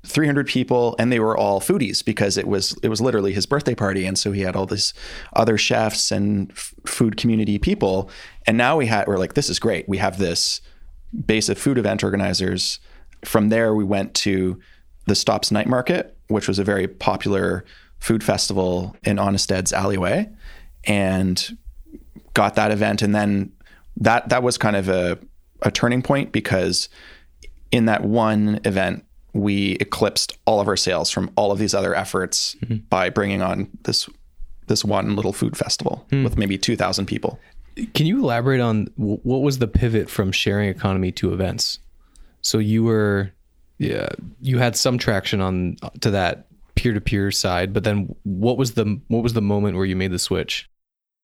300 0.08 0.46
people 0.46 0.96
and 0.98 1.12
they 1.12 1.20
were 1.20 1.36
all 1.36 1.60
foodies 1.60 2.04
because 2.04 2.36
it 2.36 2.48
was 2.48 2.76
it 2.82 2.88
was 2.88 3.00
literally 3.00 3.32
his 3.32 3.46
birthday 3.46 3.74
party. 3.74 4.06
And 4.06 4.18
so 4.18 4.32
he 4.32 4.40
had 4.40 4.56
all 4.56 4.66
these 4.66 4.94
other 5.34 5.58
chefs 5.58 6.10
and 6.10 6.50
f- 6.50 6.74
food 6.86 7.16
community 7.16 7.58
people. 7.58 8.10
And 8.46 8.56
now 8.56 8.76
we 8.76 8.86
had 8.86 9.06
we're 9.06 9.18
like 9.18 9.34
this 9.34 9.50
is 9.50 9.58
great. 9.58 9.88
We 9.88 9.98
have 9.98 10.18
this 10.18 10.60
base 11.26 11.48
of 11.48 11.58
food 11.58 11.78
event 11.78 12.02
organizers. 12.02 12.80
From 13.24 13.48
there 13.48 13.74
we 13.74 13.84
went 13.84 14.14
to 14.14 14.58
the 15.06 15.14
Stop's 15.14 15.50
Night 15.50 15.66
Market 15.66 16.18
which 16.28 16.46
was 16.46 16.58
a 16.58 16.64
very 16.64 16.86
popular 16.86 17.64
food 17.98 18.22
festival 18.22 18.94
in 19.02 19.18
Honest 19.18 19.50
Ed's 19.50 19.72
alleyway 19.72 20.30
and 20.84 21.58
got 22.34 22.54
that 22.54 22.70
event. 22.70 23.02
And 23.02 23.14
then 23.14 23.52
that 23.96 24.28
that 24.28 24.42
was 24.42 24.56
kind 24.56 24.76
of 24.76 24.88
a, 24.88 25.18
a 25.62 25.70
turning 25.70 26.02
point 26.02 26.30
because 26.30 26.88
in 27.72 27.86
that 27.86 28.04
one 28.04 28.60
event 28.64 29.04
we 29.32 29.72
eclipsed 29.72 30.36
all 30.46 30.60
of 30.60 30.68
our 30.68 30.76
sales 30.76 31.10
from 31.10 31.30
all 31.36 31.52
of 31.52 31.58
these 31.58 31.74
other 31.74 31.94
efforts 31.94 32.56
mm-hmm. 32.60 32.76
by 32.88 33.10
bringing 33.10 33.42
on 33.42 33.68
this 33.84 34.08
this 34.66 34.84
one 34.84 35.16
little 35.16 35.32
food 35.32 35.56
festival 35.56 36.06
mm. 36.10 36.22
with 36.24 36.36
maybe 36.36 36.58
2000 36.58 37.06
people 37.06 37.38
can 37.94 38.06
you 38.06 38.18
elaborate 38.18 38.60
on 38.60 38.88
what 38.96 39.40
was 39.40 39.58
the 39.58 39.68
pivot 39.68 40.10
from 40.10 40.32
sharing 40.32 40.68
economy 40.68 41.12
to 41.12 41.32
events 41.32 41.78
so 42.42 42.58
you 42.58 42.84
were 42.84 43.30
yeah 43.78 44.08
you 44.40 44.58
had 44.58 44.76
some 44.76 44.98
traction 44.98 45.40
on 45.40 45.76
to 46.00 46.10
that 46.10 46.46
peer-to-peer 46.74 47.30
side 47.30 47.72
but 47.72 47.84
then 47.84 48.14
what 48.24 48.56
was 48.56 48.74
the 48.74 49.00
what 49.08 49.22
was 49.22 49.32
the 49.32 49.42
moment 49.42 49.76
where 49.76 49.86
you 49.86 49.96
made 49.96 50.12
the 50.12 50.18
switch 50.18 50.68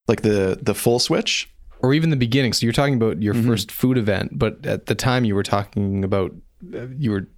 like 0.08 0.22
the 0.22 0.58
the 0.60 0.74
full 0.74 0.98
switch 0.98 1.48
or 1.80 1.94
even 1.94 2.10
the 2.10 2.16
beginning 2.16 2.52
so 2.52 2.64
you're 2.64 2.72
talking 2.72 2.94
about 2.94 3.22
your 3.22 3.34
mm-hmm. 3.34 3.48
first 3.48 3.70
food 3.70 3.98
event 3.98 4.36
but 4.36 4.64
at 4.66 4.86
the 4.86 4.94
time 4.94 5.24
you 5.24 5.34
were 5.34 5.42
talking 5.42 6.02
about 6.02 6.32
uh, 6.74 6.86
you 6.98 7.10
were 7.10 7.28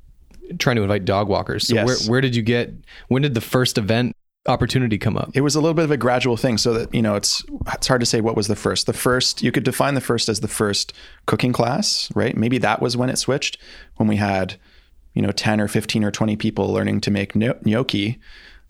trying 0.58 0.76
to 0.76 0.82
invite 0.82 1.04
dog 1.04 1.28
walkers. 1.28 1.68
So 1.68 1.74
yes. 1.74 1.86
where 1.86 2.10
where 2.10 2.20
did 2.20 2.36
you 2.36 2.42
get? 2.42 2.72
When 3.08 3.22
did 3.22 3.34
the 3.34 3.40
first 3.40 3.78
event 3.78 4.14
opportunity 4.46 4.98
come 4.98 5.16
up? 5.16 5.30
It 5.34 5.40
was 5.40 5.54
a 5.54 5.60
little 5.60 5.74
bit 5.74 5.84
of 5.84 5.90
a 5.90 5.96
gradual 5.96 6.36
thing. 6.36 6.58
So 6.58 6.72
that 6.74 6.94
you 6.94 7.02
know, 7.02 7.14
it's 7.14 7.44
it's 7.72 7.86
hard 7.86 8.00
to 8.00 8.06
say 8.06 8.20
what 8.20 8.36
was 8.36 8.48
the 8.48 8.56
first. 8.56 8.86
The 8.86 8.92
first 8.92 9.42
you 9.42 9.52
could 9.52 9.64
define 9.64 9.94
the 9.94 10.00
first 10.00 10.28
as 10.28 10.40
the 10.40 10.48
first 10.48 10.92
cooking 11.26 11.52
class, 11.52 12.10
right? 12.14 12.36
Maybe 12.36 12.58
that 12.58 12.80
was 12.80 12.96
when 12.96 13.10
it 13.10 13.16
switched 13.16 13.58
when 13.96 14.08
we 14.08 14.16
had 14.16 14.56
you 15.14 15.22
know 15.22 15.32
10 15.32 15.60
or 15.60 15.68
15 15.68 16.04
or 16.04 16.10
20 16.10 16.36
people 16.36 16.72
learning 16.72 17.00
to 17.02 17.10
make 17.10 17.34
gnocchi. 17.34 18.18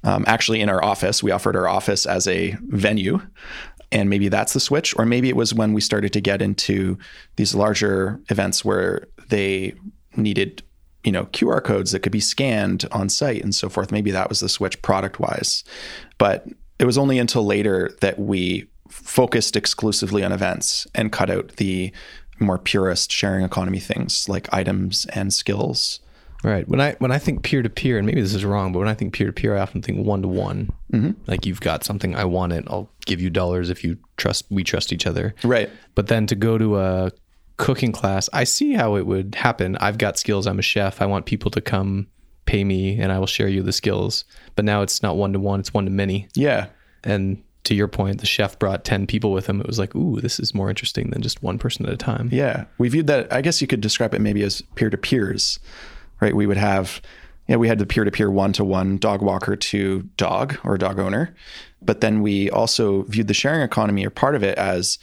Um, 0.05 0.25
actually, 0.27 0.61
in 0.61 0.69
our 0.69 0.83
office, 0.85 1.23
we 1.23 1.31
offered 1.31 1.57
our 1.57 1.67
office 1.67 2.07
as 2.07 2.27
a 2.29 2.57
venue. 2.69 3.21
And 3.93 4.11
maybe 4.11 4.29
that's 4.29 4.53
the 4.53 4.61
switch, 4.61 4.97
or 4.99 5.07
maybe 5.07 5.29
it 5.29 5.37
was 5.37 5.55
when 5.55 5.73
we 5.73 5.81
started 5.81 6.13
to 6.15 6.21
get 6.21 6.43
into 6.43 6.99
these 7.37 7.55
larger 7.55 8.21
events 8.29 8.65
where 8.65 9.07
they 9.29 9.75
needed 10.17 10.63
you 11.07 11.13
know 11.13 11.27
QR 11.27 11.63
codes 11.63 11.93
that 11.93 12.01
could 12.01 12.13
be 12.13 12.21
scanned 12.21 12.85
on 12.91 13.09
site 13.09 13.43
and 13.43 13.55
so 13.55 13.71
forth. 13.71 13.93
Maybe 13.93 14.11
that 14.11 14.29
was 14.29 14.41
the 14.41 14.49
switch 14.49 14.83
product 14.83 15.21
wise, 15.21 15.65
but 16.19 16.47
it 16.79 16.85
was 16.85 16.99
only 16.99 17.19
until 17.19 17.47
later 17.47 17.97
that 18.01 18.19
we 18.19 18.69
focused 18.91 19.57
exclusively 19.57 20.23
on 20.25 20.33
events 20.33 20.87
and 20.95 21.13
cut 21.13 21.31
out 21.31 21.57
the 21.57 21.93
more 22.39 22.59
purist 22.59 23.11
sharing 23.11 23.45
economy 23.45 23.81
things 23.81 24.29
like 24.29 24.53
items 24.53 25.07
and 25.07 25.33
skills. 25.33 26.01
Right. 26.45 26.69
When 26.69 26.81
I 26.81 26.97
when 26.99 27.13
I 27.13 27.19
think 27.19 27.43
peer 27.45 27.63
to 27.63 27.71
peer, 27.71 27.99
and 27.99 28.07
maybe 28.07 28.21
this 28.21 28.35
is 28.35 28.45
wrong, 28.45 28.73
but 28.73 28.81
when 28.81 28.89
I 28.89 28.95
think 28.95 29.15
peer 29.15 29.29
to 29.29 29.33
peer, 29.33 29.57
I 29.57 29.61
often 29.61 29.83
think 29.83 30.05
one 30.05 30.23
to 30.23 30.29
one. 30.29 30.71
Like 31.27 31.47
you've 31.47 31.61
got 31.61 31.85
something, 31.85 32.15
I 32.15 32.25
want 32.25 32.53
it. 32.53 32.65
I'll 32.69 32.91
give 33.07 33.21
you 33.21 33.31
dollars 33.31 33.71
if 33.71 33.83
you 33.83 33.97
trust. 34.17 34.45
We 34.51 34.65
trust 34.65 34.93
each 34.93 35.07
other. 35.07 35.35
Right. 35.45 35.71
But 35.95 36.09
then 36.09 36.27
to 36.27 36.35
go 36.35 36.59
to 36.59 36.79
a 36.79 37.13
cooking 37.57 37.93
class, 37.93 38.29
I 38.33 38.45
see 38.45 38.75
how 38.75 38.97
it 38.97 39.07
would 39.07 39.35
happen. 39.35 39.77
I've 39.81 39.99
got 39.99 40.19
skills. 40.19 40.47
I'm 40.47 40.59
a 40.59 40.63
chef. 40.63 41.01
I 41.01 41.07
want 41.07 41.27
people 41.27 41.51
to 41.53 41.61
come 41.61 42.07
pay 42.45 42.65
me 42.65 42.99
and 43.01 43.13
I 43.13 43.19
will 43.19 43.27
share 43.27 43.49
you 43.49 43.63
the 43.63 43.73
skills. 43.73 44.25
But 44.55 44.65
now 44.65 44.83
it's 44.83 45.03
not 45.03 45.17
one 45.17 45.33
to 45.33 45.41
one, 45.41 45.61
it's 45.61 45.75
one 45.75 45.85
to 45.85 45.91
many. 45.91 46.29
Yeah. 46.35 46.69
And 47.05 47.43
to 47.65 47.75
your 47.75 47.89
point, 47.89 48.21
the 48.21 48.27
chef 48.27 48.59
brought 48.59 48.85
10 48.85 49.07
people 49.07 49.33
with 49.33 49.49
him. 49.49 49.61
It 49.61 49.67
was 49.67 49.79
like, 49.79 49.95
ooh, 49.97 50.21
this 50.21 50.39
is 50.39 50.55
more 50.55 50.69
interesting 50.69 51.11
than 51.11 51.23
just 51.23 51.43
one 51.43 51.59
person 51.59 51.85
at 51.85 51.93
a 51.93 51.97
time. 51.97 52.29
Yeah. 52.31 52.65
We 52.79 52.89
viewed 52.89 53.09
that, 53.09 53.33
I 53.33 53.41
guess 53.41 53.61
you 53.61 53.67
could 53.67 53.81
describe 53.81 54.15
it 54.15 54.21
maybe 54.21 54.43
as 54.43 54.63
peer 54.77 54.89
to 54.89 54.97
peers, 54.97 55.59
right? 56.21 56.37
We 56.37 56.47
would 56.47 56.57
have, 56.57 57.03
yeah, 57.49 57.57
we 57.57 57.67
had 57.67 57.79
the 57.79 57.87
peer 57.87 58.05
to 58.05 58.11
peer 58.11 58.31
one 58.31 58.53
to 58.55 58.65
one 58.65 58.99
dog 58.99 59.23
walker 59.23 59.57
to 59.57 60.03
dog 60.17 60.59
or 60.63 60.79
dog 60.79 61.01
owner. 61.01 61.35
But 61.83 62.01
then 62.01 62.23
we 62.23 62.51
also 62.51 63.03
viewed 63.03 63.27
the 63.27 63.35
sharing 63.35 63.63
economy 63.63 64.07
or 64.07 64.11
part 64.11 64.37
of 64.37 64.45
it 64.45 64.57
as 64.59 64.99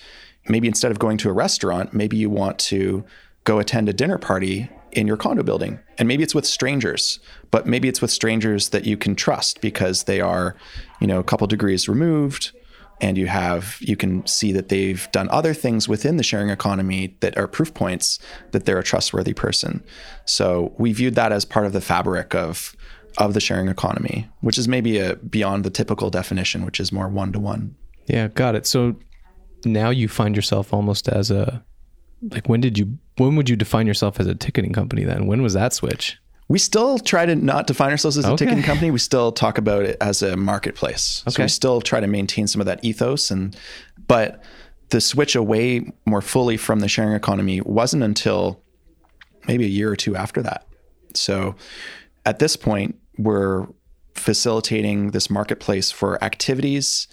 maybe 0.47 0.67
instead 0.67 0.91
of 0.91 0.99
going 0.99 1.17
to 1.19 1.29
a 1.29 1.33
restaurant, 1.33 1.93
maybe 1.93 2.17
you 2.17 2.29
want 2.29 2.59
to 2.59 3.03
go 3.43 3.59
attend 3.59 3.89
a 3.89 3.93
dinner 3.93 4.17
party 4.17 4.69
in 4.91 5.07
your 5.07 5.17
condo 5.17 5.43
building. 5.43 5.79
And 5.97 6.07
maybe 6.07 6.23
it's 6.23 6.35
with 6.35 6.45
strangers, 6.45 7.19
but 7.51 7.65
maybe 7.65 7.87
it's 7.87 8.01
with 8.01 8.11
strangers 8.11 8.69
that 8.69 8.85
you 8.85 8.95
can 8.95 9.15
trust 9.15 9.61
because 9.61 10.03
they 10.03 10.21
are, 10.21 10.55
you 10.99 11.07
know, 11.07 11.19
a 11.19 11.23
couple 11.23 11.47
degrees 11.47 11.89
removed 11.89 12.51
and 13.01 13.17
you 13.17 13.27
have 13.27 13.77
you 13.81 13.97
can 13.97 14.25
see 14.25 14.51
that 14.53 14.69
they've 14.69 15.09
done 15.11 15.27
other 15.29 15.53
things 15.53 15.89
within 15.89 16.17
the 16.17 16.23
sharing 16.23 16.49
economy 16.49 17.17
that 17.19 17.37
are 17.37 17.47
proof 17.47 17.73
points 17.73 18.19
that 18.51 18.65
they're 18.65 18.79
a 18.79 18.83
trustworthy 18.83 19.33
person. 19.33 19.83
So 20.25 20.73
we 20.77 20.93
viewed 20.93 21.15
that 21.15 21.31
as 21.31 21.43
part 21.43 21.65
of 21.65 21.73
the 21.73 21.81
fabric 21.81 22.33
of 22.33 22.75
of 23.17 23.33
the 23.33 23.39
sharing 23.39 23.67
economy, 23.67 24.29
which 24.41 24.57
is 24.57 24.67
maybe 24.67 24.99
a 24.99 25.15
beyond 25.17 25.63
the 25.63 25.69
typical 25.69 26.09
definition, 26.09 26.65
which 26.65 26.79
is 26.79 26.91
more 26.91 27.09
one 27.09 27.31
to 27.33 27.39
one. 27.39 27.75
Yeah, 28.05 28.27
got 28.29 28.55
it. 28.55 28.65
So 28.65 28.95
now 29.65 29.89
you 29.89 30.07
find 30.07 30.35
yourself 30.35 30.73
almost 30.73 31.07
as 31.07 31.31
a 31.31 31.63
like 32.31 32.47
when 32.47 32.61
did 32.61 32.77
you 32.77 32.97
when 33.17 33.35
would 33.35 33.49
you 33.49 33.55
define 33.55 33.87
yourself 33.87 34.19
as 34.19 34.27
a 34.27 34.35
ticketing 34.35 34.73
company 34.73 35.03
then? 35.03 35.27
When 35.27 35.41
was 35.41 35.53
that 35.53 35.73
switch? 35.73 36.17
We 36.47 36.59
still 36.59 36.99
try 36.99 37.25
to 37.25 37.35
not 37.35 37.67
define 37.67 37.91
ourselves 37.91 38.17
as 38.17 38.25
a 38.25 38.29
okay. 38.29 38.45
ticketing 38.45 38.63
company. 38.63 38.91
We 38.91 38.99
still 38.99 39.31
talk 39.31 39.57
about 39.57 39.83
it 39.83 39.97
as 40.01 40.21
a 40.21 40.35
marketplace. 40.35 41.23
Okay. 41.27 41.33
So 41.33 41.43
we 41.43 41.49
still 41.49 41.81
try 41.81 41.99
to 41.99 42.07
maintain 42.07 42.47
some 42.47 42.61
of 42.61 42.67
that 42.67 42.83
ethos 42.83 43.31
and 43.31 43.55
but 44.07 44.43
the 44.89 45.01
switch 45.01 45.35
away 45.35 45.91
more 46.05 46.21
fully 46.21 46.57
from 46.57 46.79
the 46.79 46.87
sharing 46.87 47.13
economy 47.13 47.61
wasn't 47.61 48.03
until 48.03 48.61
maybe 49.47 49.65
a 49.65 49.69
year 49.69 49.91
or 49.91 49.95
two 49.95 50.15
after 50.15 50.41
that. 50.41 50.67
So 51.15 51.55
at 52.25 52.39
this 52.39 52.55
point, 52.55 52.99
we're 53.17 53.67
facilitating 54.15 55.11
this 55.11 55.29
marketplace 55.29 55.91
for 55.91 56.23
activities 56.23 57.07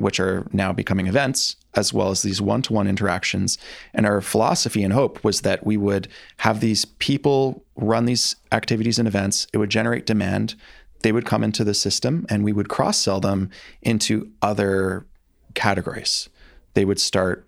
which 0.00 0.18
are 0.18 0.46
now 0.52 0.72
becoming 0.72 1.06
events, 1.06 1.56
as 1.74 1.92
well 1.92 2.10
as 2.10 2.22
these 2.22 2.40
one 2.40 2.62
to 2.62 2.72
one 2.72 2.88
interactions. 2.88 3.58
And 3.94 4.06
our 4.06 4.20
philosophy 4.20 4.82
and 4.82 4.92
hope 4.92 5.22
was 5.22 5.42
that 5.42 5.64
we 5.64 5.76
would 5.76 6.08
have 6.38 6.60
these 6.60 6.84
people 6.84 7.64
run 7.76 8.06
these 8.06 8.36
activities 8.50 8.98
and 8.98 9.06
events, 9.06 9.46
it 9.52 9.58
would 9.58 9.70
generate 9.70 10.06
demand. 10.06 10.54
They 11.02 11.12
would 11.12 11.24
come 11.24 11.44
into 11.44 11.64
the 11.64 11.74
system 11.74 12.26
and 12.28 12.44
we 12.44 12.52
would 12.52 12.68
cross 12.68 12.98
sell 12.98 13.20
them 13.20 13.50
into 13.82 14.30
other 14.42 15.06
categories. 15.54 16.28
They 16.74 16.84
would 16.84 17.00
start 17.00 17.46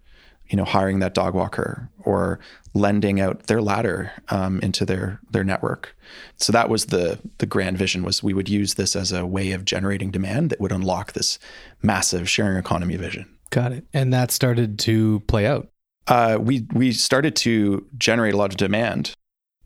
you 0.52 0.56
know, 0.56 0.64
hiring 0.64 0.98
that 0.98 1.14
dog 1.14 1.34
walker 1.34 1.88
or 2.00 2.38
lending 2.74 3.20
out 3.20 3.44
their 3.44 3.60
ladder 3.60 4.12
um, 4.30 4.58
into 4.60 4.84
their 4.84 5.20
their 5.30 5.44
network. 5.44 5.96
So 6.36 6.52
that 6.52 6.68
was 6.68 6.86
the 6.86 7.18
the 7.38 7.46
grand 7.46 7.78
vision 7.78 8.02
was 8.02 8.22
we 8.22 8.34
would 8.34 8.48
use 8.48 8.74
this 8.74 8.96
as 8.96 9.12
a 9.12 9.26
way 9.26 9.52
of 9.52 9.64
generating 9.64 10.10
demand 10.10 10.50
that 10.50 10.60
would 10.60 10.72
unlock 10.72 11.12
this 11.12 11.38
massive 11.82 12.28
sharing 12.28 12.56
economy 12.56 12.96
vision. 12.96 13.28
Got 13.50 13.72
it. 13.72 13.84
And 13.92 14.12
that 14.12 14.30
started 14.30 14.78
to 14.80 15.20
play 15.20 15.46
out. 15.46 15.68
Uh, 16.06 16.38
we 16.40 16.66
we 16.72 16.92
started 16.92 17.36
to 17.36 17.86
generate 17.98 18.34
a 18.34 18.36
lot 18.36 18.50
of 18.50 18.56
demand. 18.56 19.14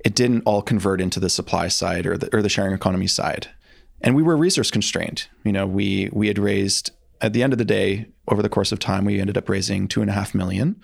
It 0.05 0.15
didn't 0.15 0.43
all 0.43 0.63
convert 0.63 1.01
into 1.01 1.21
the 1.21 1.31
supply 1.31 1.69
side 1.69 2.07
or 2.07 2.19
the 2.19 2.35
or 2.35 2.43
the 2.43 2.49
sharing 2.49 2.75
economy 2.75 3.07
side, 3.07 3.49
and 4.01 4.15
we 4.15 4.23
were 4.23 4.37
resource 4.37 4.71
constrained. 4.71 5.29
You 5.45 5.53
know, 5.53 5.67
we 5.67 6.11
we 6.13 6.27
had 6.27 6.39
raised 6.39 6.91
at 7.21 7.33
the 7.33 7.43
end 7.43 7.53
of 7.53 7.59
the 7.59 7.65
day, 7.65 8.07
over 8.29 8.43
the 8.43 8.49
course 8.49 8.73
of 8.73 8.79
time, 8.79 9.05
we 9.05 9.21
ended 9.21 9.39
up 9.39 9.49
raising 9.49 9.89
two 9.89 10.01
and 10.01 10.11
a 10.11 10.15
half 10.15 10.35
million. 10.35 10.81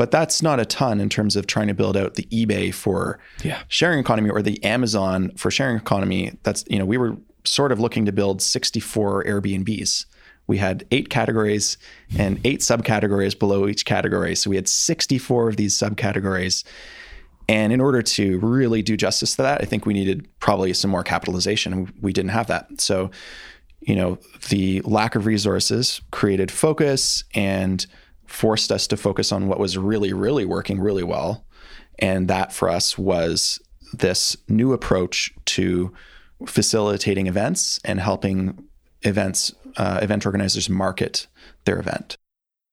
But 0.00 0.12
that's 0.12 0.40
not 0.40 0.58
a 0.58 0.64
ton 0.64 0.98
in 0.98 1.10
terms 1.10 1.36
of 1.36 1.46
trying 1.46 1.66
to 1.68 1.74
build 1.74 1.94
out 1.94 2.14
the 2.14 2.22
eBay 2.32 2.72
for 2.72 3.18
yeah. 3.44 3.60
sharing 3.68 3.98
economy 3.98 4.30
or 4.30 4.40
the 4.40 4.64
Amazon 4.64 5.30
for 5.36 5.50
sharing 5.50 5.76
economy. 5.76 6.38
That's, 6.42 6.64
you 6.70 6.78
know, 6.78 6.86
we 6.86 6.96
were 6.96 7.18
sort 7.44 7.70
of 7.70 7.80
looking 7.80 8.06
to 8.06 8.10
build 8.10 8.40
64 8.40 9.24
Airbnbs. 9.24 10.06
We 10.46 10.56
had 10.56 10.86
eight 10.90 11.10
categories 11.10 11.76
and 12.16 12.40
eight 12.44 12.60
subcategories 12.60 13.38
below 13.38 13.68
each 13.68 13.84
category. 13.84 14.34
So 14.36 14.48
we 14.48 14.56
had 14.56 14.70
64 14.70 15.50
of 15.50 15.58
these 15.58 15.76
subcategories. 15.76 16.64
And 17.46 17.70
in 17.70 17.82
order 17.82 18.00
to 18.00 18.38
really 18.38 18.80
do 18.80 18.96
justice 18.96 19.36
to 19.36 19.42
that, 19.42 19.60
I 19.60 19.66
think 19.66 19.84
we 19.84 19.92
needed 19.92 20.26
probably 20.40 20.72
some 20.72 20.90
more 20.90 21.04
capitalization. 21.04 21.92
We 22.00 22.14
didn't 22.14 22.30
have 22.30 22.46
that. 22.46 22.80
So, 22.80 23.10
you 23.80 23.96
know, 23.96 24.18
the 24.48 24.80
lack 24.80 25.14
of 25.14 25.26
resources 25.26 26.00
created 26.10 26.50
focus 26.50 27.22
and 27.34 27.86
forced 28.30 28.70
us 28.70 28.86
to 28.86 28.96
focus 28.96 29.32
on 29.32 29.48
what 29.48 29.58
was 29.58 29.76
really, 29.76 30.12
really 30.12 30.44
working 30.44 30.80
really 30.80 31.02
well. 31.02 31.44
And 31.98 32.28
that 32.28 32.52
for 32.52 32.68
us 32.68 32.96
was 32.96 33.60
this 33.92 34.36
new 34.48 34.72
approach 34.72 35.32
to 35.44 35.92
facilitating 36.46 37.26
events 37.26 37.80
and 37.84 38.00
helping 38.00 38.64
events 39.02 39.52
uh, 39.76 39.98
event 40.02 40.26
organizers 40.26 40.68
market 40.70 41.26
their 41.64 41.78
event. 41.78 42.16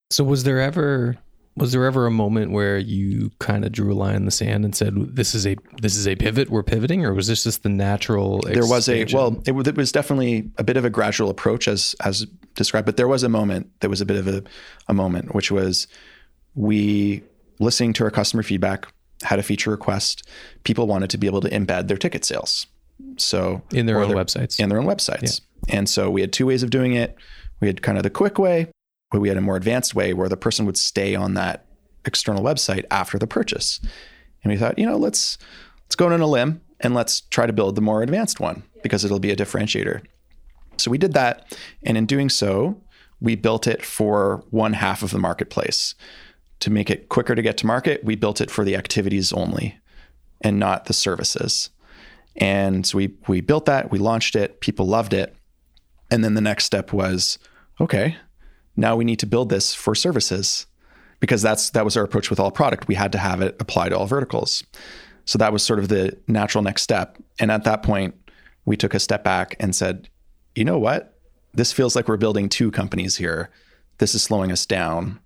So 0.10 0.24
was 0.24 0.44
there 0.44 0.62
ever 0.62 1.18
was 1.58 1.72
there 1.72 1.86
ever 1.86 2.06
a 2.06 2.12
moment 2.12 2.52
where 2.52 2.78
you 2.78 3.32
kind 3.40 3.66
of 3.66 3.72
drew 3.72 3.92
a 3.92 3.96
line 3.96 4.16
in 4.16 4.26
the 4.26 4.32
sand 4.32 4.64
and 4.64 4.76
said 4.76 4.94
this 5.16 5.36
is 5.36 5.46
a 5.46 5.58
this 5.82 5.96
is 5.96 6.08
a 6.08 6.16
pivot 6.16 6.50
we're 6.50 6.64
pivoting 6.64 7.04
or 7.04 7.14
was 7.14 7.28
this 7.28 7.44
just 7.44 7.64
the 7.64 7.70
natural 7.70 8.40
there 8.42 8.66
was 8.66 8.88
a 8.88 9.06
well 9.12 9.42
it, 9.46 9.68
it 9.68 9.76
was 9.76 9.92
definitely 9.92 10.50
a 10.58 10.64
bit 10.64 10.78
of 10.78 10.86
a 10.86 10.90
gradual 10.90 11.30
approach 11.30 11.68
as 11.68 11.96
as 12.06 12.26
described 12.56 12.86
but 12.86 12.96
there 12.96 13.08
was 13.08 13.24
a 13.24 13.30
moment 13.30 13.70
there 13.82 13.90
was 13.90 14.02
a 14.02 14.06
bit 14.06 14.18
of 14.18 14.28
a, 14.28 14.44
a 14.88 14.94
moment 14.94 15.36
which 15.36 15.52
was 15.52 15.88
we 16.56 17.24
listening 17.60 17.94
to 17.94 18.04
our 18.04 18.12
customer 18.12 18.44
feedback 18.44 18.88
had 19.24 19.40
a 19.40 19.44
feature 19.44 19.72
request. 19.72 20.28
People 20.64 20.88
wanted 20.88 21.10
to 21.12 21.18
be 21.18 21.28
able 21.28 21.42
to 21.42 21.50
embed 21.50 21.88
their 21.88 21.98
ticket 21.98 22.26
sales. 22.26 22.68
So 23.18 23.62
in 23.72 23.86
their 23.86 24.00
own 24.00 24.12
websites. 24.12 24.60
in 24.60 24.70
their 24.70 24.80
own 24.80 24.86
websites. 24.86 25.42
And 25.70 25.90
so 25.90 26.10
we 26.10 26.22
had 26.22 26.34
two 26.34 26.46
ways 26.46 26.64
of 26.64 26.70
doing 26.70 26.94
it. 26.94 27.16
We 27.60 27.68
had 27.68 27.82
kind 27.82 27.98
of 27.98 28.04
the 28.04 28.10
quick 28.10 28.38
way 28.38 28.68
we 29.14 29.30
had 29.30 29.38
a 29.38 29.42
more 29.42 29.56
advanced 29.56 29.96
way 29.96 30.14
where 30.14 30.30
the 30.30 30.38
person 30.38 30.66
would 30.66 30.78
stay 30.78 31.16
on 31.16 31.34
that 31.36 31.66
external 32.06 32.44
website 32.44 32.86
after 32.92 33.18
the 33.18 33.28
purchase. 33.28 33.80
And 34.44 34.52
we 34.52 34.58
thought, 34.58 34.78
you 34.78 34.86
know, 34.86 34.98
let's 34.98 35.38
let's 35.86 35.96
go 35.96 36.12
on 36.12 36.22
a 36.22 36.28
limb 36.28 36.62
and 36.80 36.94
let's 36.94 37.22
try 37.22 37.46
to 37.46 37.54
build 37.54 37.76
the 37.76 37.82
more 37.82 38.04
advanced 38.04 38.40
one 38.40 38.64
because 38.84 39.04
it'll 39.06 39.20
be 39.20 39.32
a 39.32 39.36
differentiator. 39.36 40.04
So 40.78 40.92
we 40.92 40.98
did 40.98 41.14
that, 41.14 41.58
and 41.84 41.98
in 41.98 42.06
doing 42.06 42.30
so, 42.30 42.82
we 43.20 43.36
built 43.36 43.66
it 43.66 43.84
for 43.84 44.44
one 44.52 44.74
half 44.74 45.02
of 45.02 45.10
the 45.10 45.18
marketplace. 45.18 45.96
To 46.62 46.70
make 46.70 46.90
it 46.90 47.10
quicker 47.10 47.36
to 47.36 47.42
get 47.42 47.58
to 47.58 47.68
market, 47.68 48.04
we 48.04 48.16
built 48.16 48.42
it 48.42 48.52
for 48.52 48.64
the 48.64 48.76
activities 48.76 49.32
only 49.34 49.78
and 50.42 50.60
not 50.60 50.86
the 50.86 50.94
services. 50.94 51.70
And 52.36 52.86
so 52.86 52.98
we 52.98 53.16
we 53.28 53.42
built 53.42 53.66
that, 53.66 53.92
we 53.92 53.98
launched 53.98 54.36
it, 54.36 54.62
people 54.62 54.86
loved 54.86 55.14
it. 55.14 55.36
And 56.12 56.24
then 56.24 56.36
the 56.36 56.42
next 56.42 56.66
step 56.66 56.94
was, 56.94 57.38
okay, 57.82 58.18
now 58.78 58.96
we 58.96 59.04
need 59.04 59.20
to 59.20 59.26
build 59.26 59.50
this 59.50 59.74
for 59.74 59.96
services 59.96 60.68
because 61.20 61.42
that's 61.42 61.72
that 61.72 61.84
was 61.84 61.98
our 61.98 62.04
approach 62.04 62.30
with 62.30 62.40
all 62.40 62.52
product. 62.52 62.88
We 62.88 62.96
had 62.96 63.12
to 63.12 63.18
have 63.18 63.42
it 63.42 63.56
apply 63.60 63.90
to 63.90 63.98
all 63.98 64.06
verticals. 64.06 64.64
So 65.26 65.38
that 65.40 65.52
was 65.52 65.64
sort 65.64 65.80
of 65.80 65.90
the 65.90 66.18
natural 66.28 66.64
next 66.64 66.84
step. 66.84 67.18
And 67.40 67.52
at 67.52 67.64
that 67.66 67.84
point 67.84 68.16
we 68.66 68.78
took 68.78 68.94
a 68.94 69.00
step 69.00 69.24
back 69.24 69.56
and 69.60 69.76
said 69.76 70.10
you 70.56 70.66
know 70.66 70.80
what? 70.80 71.14
This 71.54 71.72
feels 71.72 71.96
like 71.96 72.08
we're 72.08 72.18
building 72.18 72.50
two 72.50 72.72
companies 72.72 73.18
here. 73.18 73.52
This 74.00 74.16
is 74.16 74.24
slowing 74.24 74.52
us 74.52 74.66
down. 74.66 75.20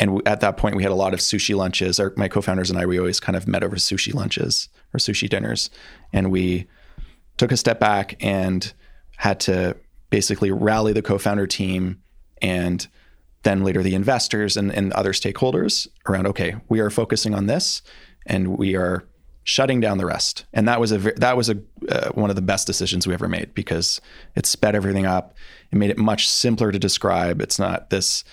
And 0.00 0.26
at 0.26 0.40
that 0.40 0.56
point 0.56 0.76
we 0.76 0.82
had 0.82 0.92
a 0.92 0.96
lot 0.96 1.12
of 1.12 1.20
sushi 1.20 1.54
lunches. 1.54 2.00
Our, 2.00 2.14
my 2.16 2.26
co-founders 2.26 2.70
and 2.70 2.78
i 2.78 2.86
we 2.86 2.98
always 2.98 3.20
kind 3.20 3.36
of 3.36 3.46
met 3.46 3.62
over 3.62 3.76
sushi 3.76 4.14
lunches 4.14 4.70
or 4.94 4.98
sushi 4.98 5.28
dinners. 5.28 5.68
And 6.12 6.30
we 6.30 6.66
took 7.36 7.52
a 7.52 7.56
step 7.56 7.78
back 7.78 8.16
and 8.20 8.72
had 9.16 9.40
to 9.40 9.76
basically 10.08 10.50
rally 10.50 10.92
the 10.92 11.02
co-founder 11.02 11.46
team 11.46 12.01
and 12.42 12.88
then 13.44 13.64
later 13.64 13.82
the 13.82 13.94
investors 13.94 14.56
and, 14.56 14.70
and 14.72 14.92
other 14.92 15.12
stakeholders 15.12 15.88
around 16.08 16.26
okay 16.26 16.56
we 16.68 16.80
are 16.80 16.90
focusing 16.90 17.34
on 17.34 17.46
this 17.46 17.82
and 18.26 18.58
we 18.58 18.76
are 18.76 19.04
shutting 19.44 19.80
down 19.80 19.98
the 19.98 20.06
rest. 20.06 20.44
And 20.52 20.68
that 20.68 20.80
was 20.80 20.92
a 20.92 20.98
that 20.98 21.36
was 21.36 21.48
a 21.48 21.58
uh, 21.88 22.10
one 22.10 22.30
of 22.30 22.36
the 22.36 22.42
best 22.42 22.66
decisions 22.66 23.06
we 23.06 23.14
ever 23.14 23.28
made 23.28 23.54
because 23.54 24.00
it 24.36 24.46
sped 24.46 24.74
everything 24.74 25.06
up. 25.06 25.34
It 25.70 25.76
made 25.76 25.90
it 25.90 25.98
much 25.98 26.28
simpler 26.28 26.72
to 26.72 26.78
describe. 26.78 27.40
It's 27.40 27.58
not 27.58 27.90
this 27.90 28.24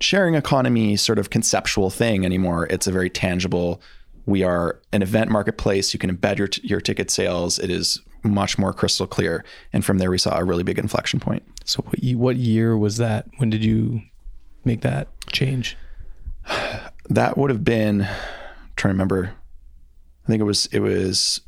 sharing 0.00 0.34
economy 0.34 0.96
sort 0.96 1.18
of 1.18 1.30
conceptual 1.30 1.90
thing 1.90 2.24
anymore. 2.24 2.66
It's 2.70 2.86
a 2.86 2.92
very 2.92 3.10
tangible 3.10 3.80
we 4.24 4.44
are 4.44 4.80
an 4.92 5.02
event 5.02 5.30
marketplace. 5.30 5.92
You 5.92 5.98
can 5.98 6.16
embed 6.16 6.38
your, 6.38 6.46
t- 6.46 6.64
your 6.64 6.80
ticket 6.80 7.10
sales. 7.10 7.58
It 7.58 7.70
is 7.70 8.00
much 8.24 8.56
more 8.58 8.72
crystal 8.72 9.06
clear 9.06 9.44
and 9.72 9.84
from 9.84 9.98
there 9.98 10.10
we 10.10 10.18
saw 10.18 10.38
a 10.38 10.44
really 10.44 10.62
big 10.62 10.78
inflection 10.78 11.18
point 11.20 11.42
so 11.64 11.82
what, 11.82 11.98
what 12.16 12.36
year 12.36 12.76
was 12.76 12.96
that? 12.96 13.26
When 13.38 13.48
did 13.50 13.64
you 13.64 14.02
make 14.64 14.80
that 14.82 15.08
change? 15.28 15.76
that 17.08 17.36
would 17.36 17.50
have 17.50 17.64
been 17.64 18.02
I'm 18.02 18.08
trying 18.76 18.90
to 18.90 18.94
remember 18.94 19.32
i 20.24 20.26
think 20.28 20.40
it 20.40 20.44
was 20.44 20.66
it 20.66 20.80
was 20.80 21.40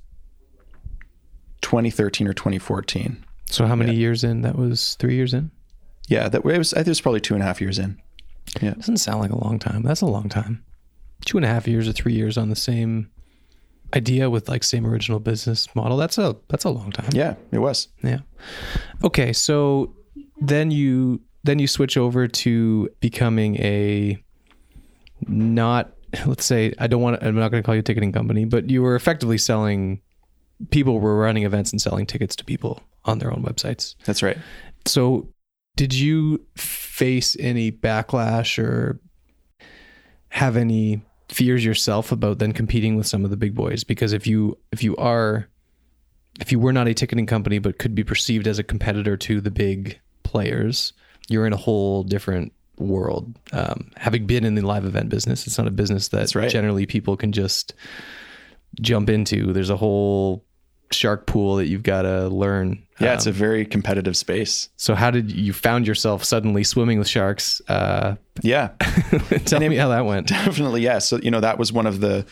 2013 1.63 2.27
or 2.27 2.33
2014 2.33 3.25
So 3.47 3.67
how 3.67 3.75
many 3.75 3.95
years 3.95 4.25
in? 4.25 4.43
That 4.43 4.57
was 4.57 4.95
three 4.97 5.15
years 5.15 5.33
in. 5.35 5.51
yeah 6.09 6.29
that 6.29 6.45
it 6.45 6.59
was 6.59 6.73
i 6.75 6.79
think 6.79 6.89
it 6.89 6.91
was 6.91 7.01
probably 7.01 7.21
two 7.21 7.35
and 7.35 7.43
a 7.43 7.47
half 7.47 7.61
years 7.61 7.79
in 7.79 8.01
Yeah, 8.61 8.75
Doesn't 8.75 8.99
sound 8.99 9.21
like 9.21 9.31
a 9.33 9.43
long 9.43 9.59
time. 9.59 9.83
That's 9.83 10.03
a 10.03 10.07
long 10.07 10.29
time. 10.29 10.63
Two 11.25 11.39
and 11.39 11.45
a 11.45 11.49
half 11.49 11.67
years 11.67 11.89
or 11.89 11.93
three 11.93 12.13
years 12.13 12.37
on 12.37 12.51
the 12.51 12.57
same 12.57 13.11
idea 13.95 14.29
with 14.29 14.49
like 14.49 14.65
same 14.65 14.87
original 14.87 15.21
business 15.21 15.73
model. 15.75 15.97
That's 15.97 16.19
a 16.19 16.37
that's 16.49 16.65
a 16.65 16.71
long 16.71 16.91
time. 16.93 17.11
yeah 17.13 17.35
it 17.53 17.59
was 17.59 17.89
Yeah. 18.03 18.21
Okay, 19.03 19.33
so 19.33 19.95
then 20.41 20.71
you 20.71 21.21
then 21.45 21.59
you 21.59 21.67
switch 21.67 21.97
over 21.97 22.27
to 22.27 22.89
becoming 23.01 23.57
a 23.57 24.23
not 25.27 25.93
let's 26.27 26.45
say 26.45 26.73
I 26.79 26.87
don't 26.87 27.03
want 27.03 27.21
to, 27.21 27.27
I'm 27.27 27.35
not 27.35 27.51
going 27.51 27.63
to 27.63 27.67
call 27.67 27.75
you 27.75 27.81
a 27.81 27.83
ticketing 27.83 28.13
company, 28.13 28.45
but 28.45 28.71
you 28.71 28.83
were 28.83 28.95
effectively 28.97 29.39
selling 29.39 30.01
people 30.71 31.01
were 31.01 31.19
running 31.19 31.43
events 31.45 31.73
and 31.73 31.81
selling 31.81 32.07
tickets 32.07 32.37
to 32.37 32.45
people 32.45 32.81
on 33.05 33.19
their 33.19 33.31
own 33.33 33.43
websites. 33.43 33.97
that's 34.05 34.23
right 34.23 34.39
So, 34.87 35.29
did 35.77 35.93
you 35.93 36.47
face 36.57 37.37
any 37.41 37.73
backlash 37.73 38.63
or 38.63 39.01
have 40.29 40.57
any 40.57 41.03
fears 41.29 41.65
yourself 41.65 42.13
about 42.13 42.39
then 42.39 42.53
competing 42.53 42.97
with 42.97 43.07
some 43.07 43.25
of 43.25 43.31
the 43.31 43.37
big 43.37 43.55
boys? 43.55 43.85
Because 43.85 44.13
if 44.13 44.27
you 44.27 44.59
if 44.73 44.83
you 44.83 44.97
are 44.97 45.49
if 46.41 46.51
you 46.51 46.59
were 46.59 46.73
not 46.73 46.89
a 46.89 46.95
ticketing 46.95 47.27
company 47.27 47.59
but 47.59 47.79
could 47.79 47.95
be 47.95 48.05
perceived 48.05 48.47
as 48.47 48.59
a 48.59 48.65
competitor 48.65 49.17
to 49.17 49.41
the 49.41 49.51
big 49.51 49.99
players, 50.23 50.93
you're 51.29 51.47
in 51.47 51.53
a 51.53 51.59
whole 51.59 52.03
different 52.03 52.53
world. 52.79 53.39
Um, 53.53 53.91
having 53.97 54.27
been 54.27 54.45
in 54.45 54.55
the 54.55 54.63
live 54.67 54.85
event 54.85 55.09
business, 55.09 55.47
it's 55.47 55.59
not 55.59 55.67
a 55.69 55.73
business 55.73 56.09
that 56.09 56.35
right. 56.35 56.51
generally 56.51 56.87
people 56.87 57.17
can 57.17 57.33
just 57.33 57.75
jump 58.81 59.09
into. 59.09 59.53
There's 59.53 59.71
a 59.71 59.77
whole 59.77 60.45
shark 60.95 61.27
pool 61.27 61.57
that 61.57 61.67
you've 61.67 61.83
got 61.83 62.03
to 62.03 62.29
learn. 62.29 62.83
yeah 63.01 63.15
it's 63.15 63.27
a 63.27 63.33
very 63.33 63.65
competitive 63.67 64.17
space 64.17 64.69
So 64.77 64.95
how 64.95 65.11
did 65.11 65.31
you 65.31 65.53
found 65.53 65.87
yourself 65.87 66.25
suddenly 66.25 66.65
swimming 66.65 66.99
with 66.99 67.09
sharks? 67.09 67.61
Uh, 67.69 68.17
yeah 68.43 68.69
tell 69.47 69.61
me 69.61 69.77
how 69.77 69.89
that 69.89 70.05
went. 70.07 70.27
definitely 70.29 70.83
yeah 70.83 70.99
so 70.99 71.19
you 71.19 71.31
know 71.31 71.41
that 71.41 71.59
was 71.59 71.73
one 71.73 71.87
of 71.87 72.01
the 72.01 72.25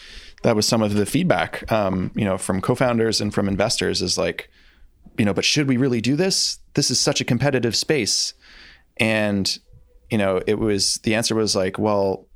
that 0.42 0.57
was 0.57 0.66
some 0.66 0.83
of 0.83 0.94
the 0.94 1.07
feedback 1.07 1.70
um, 1.70 2.11
you 2.14 2.25
know 2.25 2.37
from 2.38 2.61
co-founders 2.61 3.20
and 3.20 3.33
from 3.35 3.48
investors 3.48 4.03
is 4.03 4.16
like 4.18 4.48
you 5.18 5.25
know 5.25 5.35
but 5.35 5.44
should 5.44 5.68
we 5.68 5.77
really 5.77 6.01
do 6.01 6.16
this 6.16 6.59
this 6.75 6.90
is 6.90 6.98
such 7.01 7.20
a 7.20 7.25
competitive 7.25 7.77
space 7.77 8.35
and 8.98 9.59
you 10.11 10.18
know 10.18 10.40
it 10.46 10.59
was 10.59 10.94
the 11.05 11.14
answer 11.14 11.35
was 11.35 11.55
like 11.57 11.79
well 11.79 12.27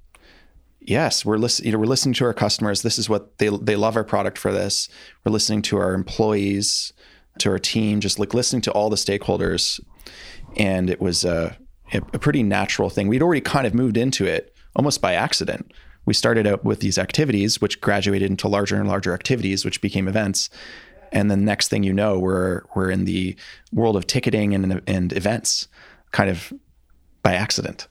yes 0.87 1.25
we're 1.25 1.37
listening 1.37 1.67
you 1.67 1.73
know 1.73 1.79
we're 1.79 1.87
listening 1.87 2.15
to 2.15 2.25
our 2.25 2.35
customers. 2.35 2.83
This 2.83 2.99
is 2.99 3.09
what 3.09 3.39
they 3.39 3.49
they 3.49 3.77
love 3.77 3.97
our 3.97 4.05
product 4.05 4.39
for 4.39 4.53
this. 4.53 4.89
We're 5.25 5.33
listening 5.33 5.63
to 5.63 5.79
our 5.79 5.93
employees 5.95 6.93
to 7.39 7.51
our 7.51 7.59
team 7.59 8.01
just 8.01 8.19
like 8.19 8.35
listening 8.35 8.63
to 8.63 8.73
all 8.73 8.91
the 8.91 8.97
stakeholders. 8.97 9.81
And 10.57 10.89
it 10.89 11.01
was 11.01 11.25
a, 11.25 11.57
a 11.93 12.01
pretty 12.19 12.43
natural 12.43 12.89
thing. 12.89 13.09
We'd 13.09 13.23
already 13.23 13.43
kind 13.43 13.67
of 13.67 13.75
moved 13.75 13.97
into 13.97 14.25
it 14.25 14.55
almost 14.75 15.03
by 15.03 15.15
accident. 15.15 15.73
We 16.07 16.15
started 16.15 16.47
out 16.47 16.65
with 16.65 16.81
these 16.81 16.99
activities 16.99 17.61
which 17.61 17.81
graduated 17.81 18.31
into 18.31 18.49
larger 18.49 18.77
and 18.77 18.89
larger 18.89 19.13
activities 19.13 19.65
which 19.65 19.81
became 19.81 20.09
events. 20.09 20.49
And 21.13 21.31
then 21.31 21.45
next 21.45 21.69
thing 21.69 21.83
you 21.83 21.93
know 21.93 22.19
we're 22.19 22.63
we're 22.75 22.91
in 22.91 23.05
the 23.05 23.37
world 23.73 23.97
of 23.97 24.07
ticketing 24.07 24.55
and 24.55 24.83
and 24.87 25.13
events 25.13 25.69
kind 26.13 26.31
of 26.31 26.53
by 27.23 27.35
accident 27.35 27.89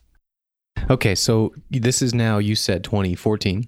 Okay, 0.90 1.16
so 1.16 1.54
this 1.72 2.02
is 2.02 2.14
now 2.14 2.38
you 2.38 2.56
said 2.56 2.84
2014. 2.84 3.68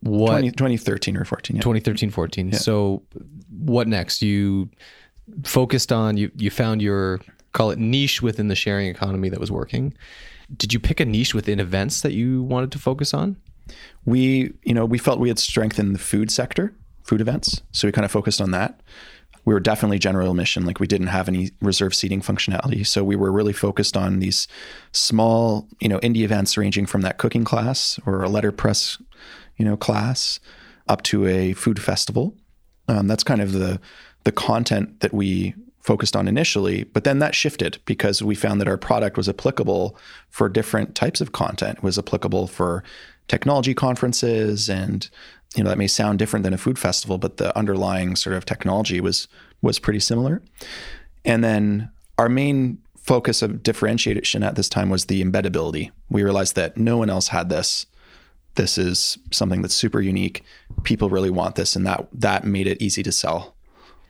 What 0.00 0.30
20, 0.30 0.50
2013 0.52 1.16
or 1.16 1.24
14 1.24 1.56
yeah. 1.56 1.62
2013 1.62 2.10
14. 2.10 2.52
So 2.52 3.02
what 3.50 3.88
next? 3.88 4.22
You 4.22 4.70
focused 5.44 5.92
on 5.92 6.16
you 6.16 6.30
you 6.36 6.50
found 6.50 6.80
your 6.80 7.20
call 7.52 7.70
it 7.70 7.78
niche 7.78 8.22
within 8.22 8.48
the 8.48 8.54
sharing 8.54 8.86
economy 8.88 9.28
that 9.28 9.40
was 9.40 9.50
working. 9.50 9.94
Did 10.56 10.72
you 10.72 10.80
pick 10.80 11.00
a 11.00 11.04
niche 11.04 11.34
within 11.34 11.60
events 11.60 12.00
that 12.02 12.12
you 12.12 12.42
wanted 12.42 12.72
to 12.72 12.78
focus 12.78 13.12
on? 13.12 13.36
we 14.04 14.52
you 14.62 14.74
know 14.74 14.84
we 14.84 14.98
felt 14.98 15.18
we 15.18 15.28
had 15.28 15.38
strength 15.38 15.78
in 15.78 15.92
the 15.92 15.98
food 15.98 16.30
sector 16.30 16.72
food 17.02 17.20
events 17.20 17.62
so 17.72 17.88
we 17.88 17.92
kind 17.92 18.04
of 18.04 18.10
focused 18.10 18.40
on 18.40 18.50
that 18.50 18.80
we 19.48 19.54
were 19.54 19.60
definitely 19.60 19.98
general 19.98 20.30
admission 20.30 20.66
like 20.66 20.78
we 20.78 20.86
didn't 20.86 21.06
have 21.06 21.26
any 21.26 21.50
reserve 21.62 21.94
seating 21.94 22.20
functionality 22.20 22.86
so 22.86 23.02
we 23.02 23.16
were 23.16 23.32
really 23.32 23.52
focused 23.52 23.96
on 23.96 24.18
these 24.18 24.46
small 24.92 25.66
you 25.80 25.88
know 25.88 25.98
indie 26.00 26.22
events 26.22 26.56
ranging 26.58 26.86
from 26.86 27.00
that 27.00 27.16
cooking 27.18 27.44
class 27.44 27.98
or 28.04 28.22
a 28.22 28.28
letterpress 28.28 28.98
you 29.56 29.64
know 29.64 29.76
class 29.76 30.40
up 30.88 31.02
to 31.02 31.26
a 31.26 31.52
food 31.52 31.80
festival. 31.80 32.34
Um, 32.88 33.06
that's 33.06 33.24
kind 33.24 33.42
of 33.42 33.52
the 33.52 33.80
the 34.24 34.32
content 34.32 35.00
that 35.00 35.12
we 35.12 35.54
focused 35.80 36.16
on 36.16 36.28
initially, 36.28 36.84
but 36.84 37.04
then 37.04 37.18
that 37.20 37.34
shifted 37.34 37.78
because 37.86 38.22
we 38.22 38.34
found 38.34 38.60
that 38.60 38.68
our 38.68 38.76
product 38.76 39.16
was 39.16 39.28
applicable 39.28 39.96
for 40.28 40.48
different 40.48 40.94
types 40.94 41.20
of 41.20 41.32
content. 41.32 41.78
It 41.78 41.84
was 41.84 41.98
applicable 41.98 42.46
for 42.46 42.84
technology 43.26 43.74
conferences 43.74 44.68
and 44.68 45.08
you 45.56 45.62
know 45.62 45.70
that 45.70 45.78
may 45.78 45.86
sound 45.86 46.18
different 46.18 46.44
than 46.44 46.52
a 46.52 46.58
food 46.58 46.78
festival, 46.78 47.18
but 47.18 47.38
the 47.38 47.56
underlying 47.56 48.16
sort 48.16 48.36
of 48.36 48.44
technology 48.44 49.00
was 49.00 49.28
was 49.62 49.78
pretty 49.78 50.00
similar. 50.00 50.42
And 51.24 51.42
then 51.42 51.90
our 52.18 52.28
main 52.28 52.78
focus 52.96 53.42
of 53.42 53.62
differentiation 53.62 54.42
at 54.42 54.54
this 54.54 54.68
time 54.68 54.90
was 54.90 55.06
the 55.06 55.24
embeddability. 55.24 55.90
We 56.10 56.22
realized 56.22 56.56
that 56.56 56.76
no 56.76 56.98
one 56.98 57.08
else 57.10 57.28
had 57.28 57.48
this. 57.48 57.86
This 58.56 58.76
is 58.76 59.18
something 59.30 59.62
that's 59.62 59.74
super 59.74 60.00
unique. 60.00 60.42
People 60.82 61.08
really 61.08 61.30
want 61.30 61.54
this, 61.54 61.76
and 61.76 61.86
that 61.86 62.08
that 62.12 62.44
made 62.44 62.66
it 62.66 62.82
easy 62.82 63.02
to 63.02 63.12
sell. 63.12 63.54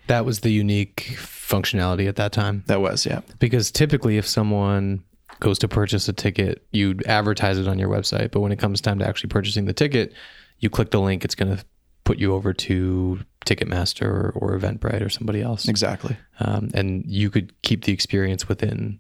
That 0.09 0.25
was 0.25 0.41
the 0.41 0.51
unique 0.51 1.17
functionality 1.19 2.09
at 2.09 2.17
that 2.17 2.33
time. 2.33 2.65
That 2.67 2.81
was, 2.81 3.05
yeah. 3.05 3.21
Because 3.39 3.71
typically, 3.71 4.17
if 4.17 4.27
someone 4.27 5.05
goes 5.41 5.59
to 5.61 5.69
purchase 5.69 6.09
a 6.09 6.13
ticket, 6.13 6.67
you'd 6.73 7.07
advertise 7.07 7.59
it 7.59 7.69
on 7.69 7.79
your 7.79 7.91
website. 7.91 8.31
But 8.31 8.41
when 8.41 8.51
it 8.51 8.59
comes 8.59 8.81
time 8.81 8.99
to 8.99 9.07
actually 9.07 9.29
purchasing 9.29 9.67
the 9.67 9.73
ticket, 9.73 10.13
you 10.59 10.71
click 10.71 10.91
the 10.91 11.01
link, 11.01 11.25
it's 11.25 11.35
going 11.35 11.57
to 11.57 11.65
put 12.05 12.19
you 12.19 12.35
over 12.35 12.53
to 12.55 13.21
Ticketmaster 13.45 14.07
or, 14.07 14.33
or 14.35 14.59
Eventbrite 14.59 15.05
or 15.05 15.11
somebody 15.11 15.43
else. 15.43 15.69
Exactly. 15.69 16.17
Um, 16.41 16.71
and 16.73 17.05
you 17.07 17.31
could 17.31 17.61
keep 17.63 17.85
the 17.85 17.93
experience 17.93 18.49
within 18.49 18.99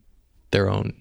their 0.50 0.68
own. 0.68 0.94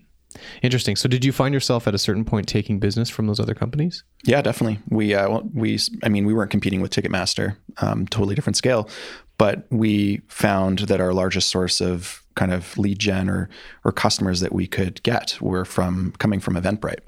Interesting. 0.62 0.96
So, 0.96 1.10
did 1.10 1.26
you 1.26 1.32
find 1.32 1.54
yourself 1.54 1.88
at 1.88 1.96
a 1.96 1.98
certain 1.98 2.24
point 2.24 2.48
taking 2.48 2.80
business 2.80 3.10
from 3.10 3.28
those 3.28 3.40
other 3.40 3.56
companies? 3.56 4.04
Yeah, 4.24 4.42
definitely. 4.42 4.80
We, 4.90 5.16
uh, 5.16 5.40
we, 5.54 5.80
I 6.04 6.10
mean, 6.10 6.26
we 6.26 6.34
weren't 6.34 6.52
competing 6.52 6.82
with 6.82 6.92
Ticketmaster, 6.92 7.58
um, 7.82 8.08
totally 8.08 8.36
different 8.36 8.58
scale, 8.58 8.90
but 9.38 9.66
we 9.70 10.22
found 10.28 10.80
that 10.80 11.02
our 11.02 11.14
largest 11.14 11.50
source 11.50 11.82
of 11.82 12.24
kind 12.36 12.54
of 12.54 12.78
lead 12.78 13.00
gen 13.00 13.30
or 13.30 13.50
or 13.84 13.92
customers 13.92 14.42
that 14.42 14.54
we 14.54 14.68
could 14.68 15.02
get 15.04 15.38
were 15.42 15.66
from 15.66 16.14
coming 16.20 16.40
from 16.40 16.56
Eventbrite. 16.56 17.00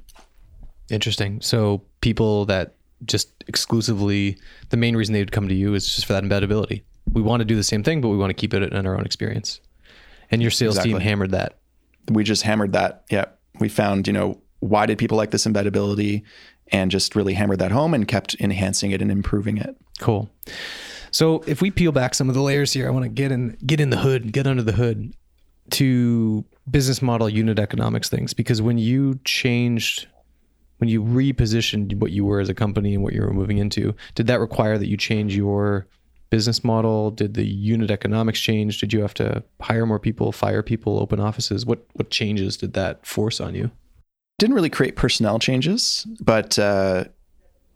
Interesting. 0.89 1.39
So, 1.41 1.83
people 2.01 2.45
that 2.45 2.75
just 3.05 3.43
exclusively 3.47 4.37
the 4.69 4.77
main 4.77 4.95
reason 4.95 5.13
they 5.13 5.21
would 5.21 5.31
come 5.31 5.47
to 5.47 5.55
you 5.55 5.73
is 5.73 5.87
just 5.87 6.05
for 6.05 6.13
that 6.13 6.23
embeddability. 6.23 6.83
We 7.11 7.21
want 7.21 7.41
to 7.41 7.45
do 7.45 7.55
the 7.55 7.63
same 7.63 7.83
thing, 7.83 8.01
but 8.01 8.09
we 8.09 8.17
want 8.17 8.29
to 8.29 8.33
keep 8.35 8.53
it 8.53 8.61
in 8.61 8.85
our 8.85 8.95
own 8.97 9.05
experience. 9.05 9.59
And 10.31 10.41
your 10.41 10.51
sales 10.51 10.75
Exactly. 10.75 10.93
team 10.93 11.01
hammered 11.01 11.31
that. 11.31 11.57
We 12.11 12.23
just 12.23 12.43
hammered 12.43 12.73
that. 12.73 13.03
Yeah, 13.09 13.25
we 13.59 13.69
found 13.69 14.07
you 14.07 14.13
know 14.13 14.41
why 14.59 14.85
did 14.85 14.97
people 14.97 15.17
like 15.17 15.31
this 15.31 15.45
embeddability, 15.47 16.23
and 16.71 16.91
just 16.91 17.15
really 17.15 17.33
hammered 17.33 17.59
that 17.59 17.71
home 17.71 17.93
and 17.93 18.07
kept 18.07 18.35
enhancing 18.39 18.91
it 18.91 19.01
and 19.01 19.09
improving 19.11 19.57
it. 19.57 19.75
Cool. 19.99 20.29
So 21.11 21.43
if 21.47 21.61
we 21.61 21.71
peel 21.71 21.91
back 21.91 22.13
some 22.13 22.29
of 22.29 22.35
the 22.35 22.41
layers 22.41 22.73
here, 22.73 22.87
I 22.87 22.91
want 22.91 23.03
to 23.05 23.09
get 23.09 23.31
in 23.31 23.57
get 23.65 23.79
in 23.79 23.89
the 23.89 23.97
hood, 23.97 24.31
get 24.31 24.45
under 24.45 24.61
the 24.63 24.73
hood 24.73 25.13
to 25.71 26.45
business 26.69 27.01
model 27.01 27.29
unit 27.29 27.59
economics 27.59 28.09
things 28.09 28.33
because 28.33 28.61
when 28.61 28.77
you 28.77 29.19
changed 29.23 30.07
when 30.79 30.89
you 30.89 31.01
repositioned 31.01 31.95
what 31.99 32.11
you 32.11 32.25
were 32.25 32.39
as 32.39 32.49
a 32.49 32.53
company 32.53 32.95
and 32.95 33.03
what 33.03 33.13
you 33.13 33.21
were 33.21 33.33
moving 33.33 33.57
into, 33.57 33.95
did 34.15 34.27
that 34.27 34.39
require 34.39 34.77
that 34.77 34.87
you 34.87 34.97
change 34.97 35.35
your 35.35 35.87
business 36.29 36.63
model? 36.63 37.11
Did 37.11 37.35
the 37.35 37.45
unit 37.45 37.91
economics 37.91 38.39
change? 38.39 38.79
Did 38.79 38.91
you 38.91 39.01
have 39.01 39.13
to 39.15 39.43
hire 39.61 39.85
more 39.85 39.99
people, 39.99 40.31
fire 40.31 40.63
people, 40.63 40.99
open 40.99 41.19
offices? 41.19 41.65
What 41.65 41.85
what 41.93 42.09
changes 42.09 42.57
did 42.57 42.73
that 42.73 43.05
force 43.05 43.39
on 43.39 43.55
you? 43.55 43.71
didn't 44.39 44.55
really 44.55 44.69
create 44.69 44.95
personnel 44.95 45.37
changes, 45.37 46.07
but 46.19 46.57
uh, 46.57 47.03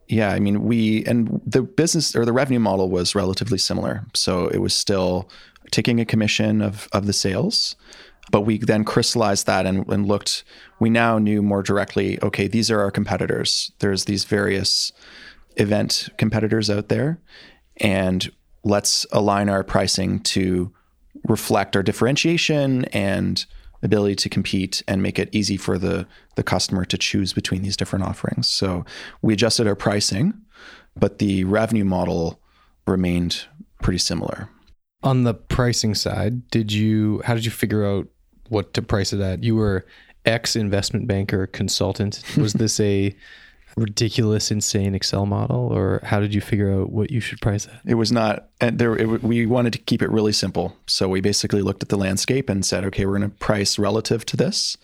yeah, 0.08 0.30
I 0.30 0.40
mean, 0.40 0.64
we 0.64 1.04
and 1.04 1.40
the 1.46 1.62
business 1.62 2.16
or 2.16 2.24
the 2.24 2.32
revenue 2.32 2.58
model 2.58 2.90
was 2.90 3.14
relatively 3.14 3.58
similar. 3.58 4.04
So 4.14 4.48
it 4.48 4.58
was 4.58 4.74
still 4.74 5.28
taking 5.70 6.00
a 6.00 6.04
commission 6.04 6.60
of 6.60 6.88
of 6.92 7.06
the 7.06 7.12
sales, 7.12 7.76
but 8.30 8.42
we 8.42 8.58
then 8.58 8.84
crystallized 8.84 9.46
that 9.46 9.66
and, 9.66 9.86
and 9.88 10.06
looked. 10.06 10.44
We 10.80 10.90
now 10.90 11.18
knew 11.18 11.42
more 11.42 11.62
directly. 11.62 12.20
Okay, 12.22 12.48
these 12.48 12.70
are 12.70 12.80
our 12.80 12.90
competitors. 12.90 13.70
There's 13.78 14.04
these 14.04 14.24
various 14.24 14.92
event 15.56 16.08
competitors 16.16 16.70
out 16.70 16.88
there, 16.88 17.20
and 17.78 18.30
let's 18.64 19.06
align 19.12 19.48
our 19.48 19.62
pricing 19.62 20.20
to 20.20 20.72
reflect 21.28 21.76
our 21.76 21.82
differentiation 21.82 22.84
and 22.86 23.46
ability 23.82 24.16
to 24.16 24.28
compete 24.28 24.82
and 24.88 25.02
make 25.02 25.18
it 25.18 25.28
easy 25.32 25.56
for 25.56 25.78
the 25.78 26.06
the 26.36 26.42
customer 26.42 26.84
to 26.86 26.98
choose 26.98 27.32
between 27.32 27.62
these 27.62 27.76
different 27.76 28.04
offerings. 28.04 28.48
So 28.48 28.84
we 29.22 29.34
adjusted 29.34 29.66
our 29.66 29.76
pricing, 29.76 30.34
but 30.96 31.18
the 31.18 31.44
revenue 31.44 31.84
model 31.84 32.40
remained 32.86 33.46
pretty 33.82 33.98
similar. 33.98 34.48
On 35.02 35.24
the 35.24 35.34
pricing 35.34 35.94
side, 35.94 36.48
did 36.48 36.72
you 36.72 37.22
how 37.26 37.34
did 37.34 37.44
you 37.44 37.50
figure 37.50 37.84
out 37.84 38.08
what 38.54 38.72
to 38.74 38.82
price 38.82 39.12
it 39.12 39.20
at? 39.20 39.44
You 39.44 39.56
were 39.56 39.84
ex 40.24 40.56
investment 40.56 41.06
banker 41.06 41.46
consultant. 41.46 42.22
Was 42.38 42.54
this 42.54 42.80
a 42.80 43.14
ridiculous, 43.76 44.50
insane 44.50 44.94
Excel 44.94 45.26
model, 45.26 45.68
or 45.72 46.00
how 46.04 46.20
did 46.20 46.34
you 46.34 46.40
figure 46.40 46.72
out 46.72 46.90
what 46.90 47.10
you 47.10 47.20
should 47.20 47.40
price 47.40 47.66
at? 47.66 47.80
It 47.84 47.94
was 47.94 48.12
not, 48.12 48.48
and 48.60 48.78
there 48.78 48.96
it, 48.96 49.22
we 49.22 49.46
wanted 49.46 49.72
to 49.72 49.78
keep 49.80 50.00
it 50.00 50.10
really 50.10 50.32
simple. 50.32 50.76
So 50.86 51.08
we 51.08 51.20
basically 51.20 51.62
looked 51.62 51.82
at 51.82 51.88
the 51.88 51.96
landscape 51.96 52.48
and 52.48 52.64
said, 52.64 52.84
okay, 52.84 53.04
we're 53.04 53.18
going 53.18 53.30
to 53.30 53.36
price 53.36 53.78
relative 53.78 54.24
to 54.26 54.36
this, 54.36 54.76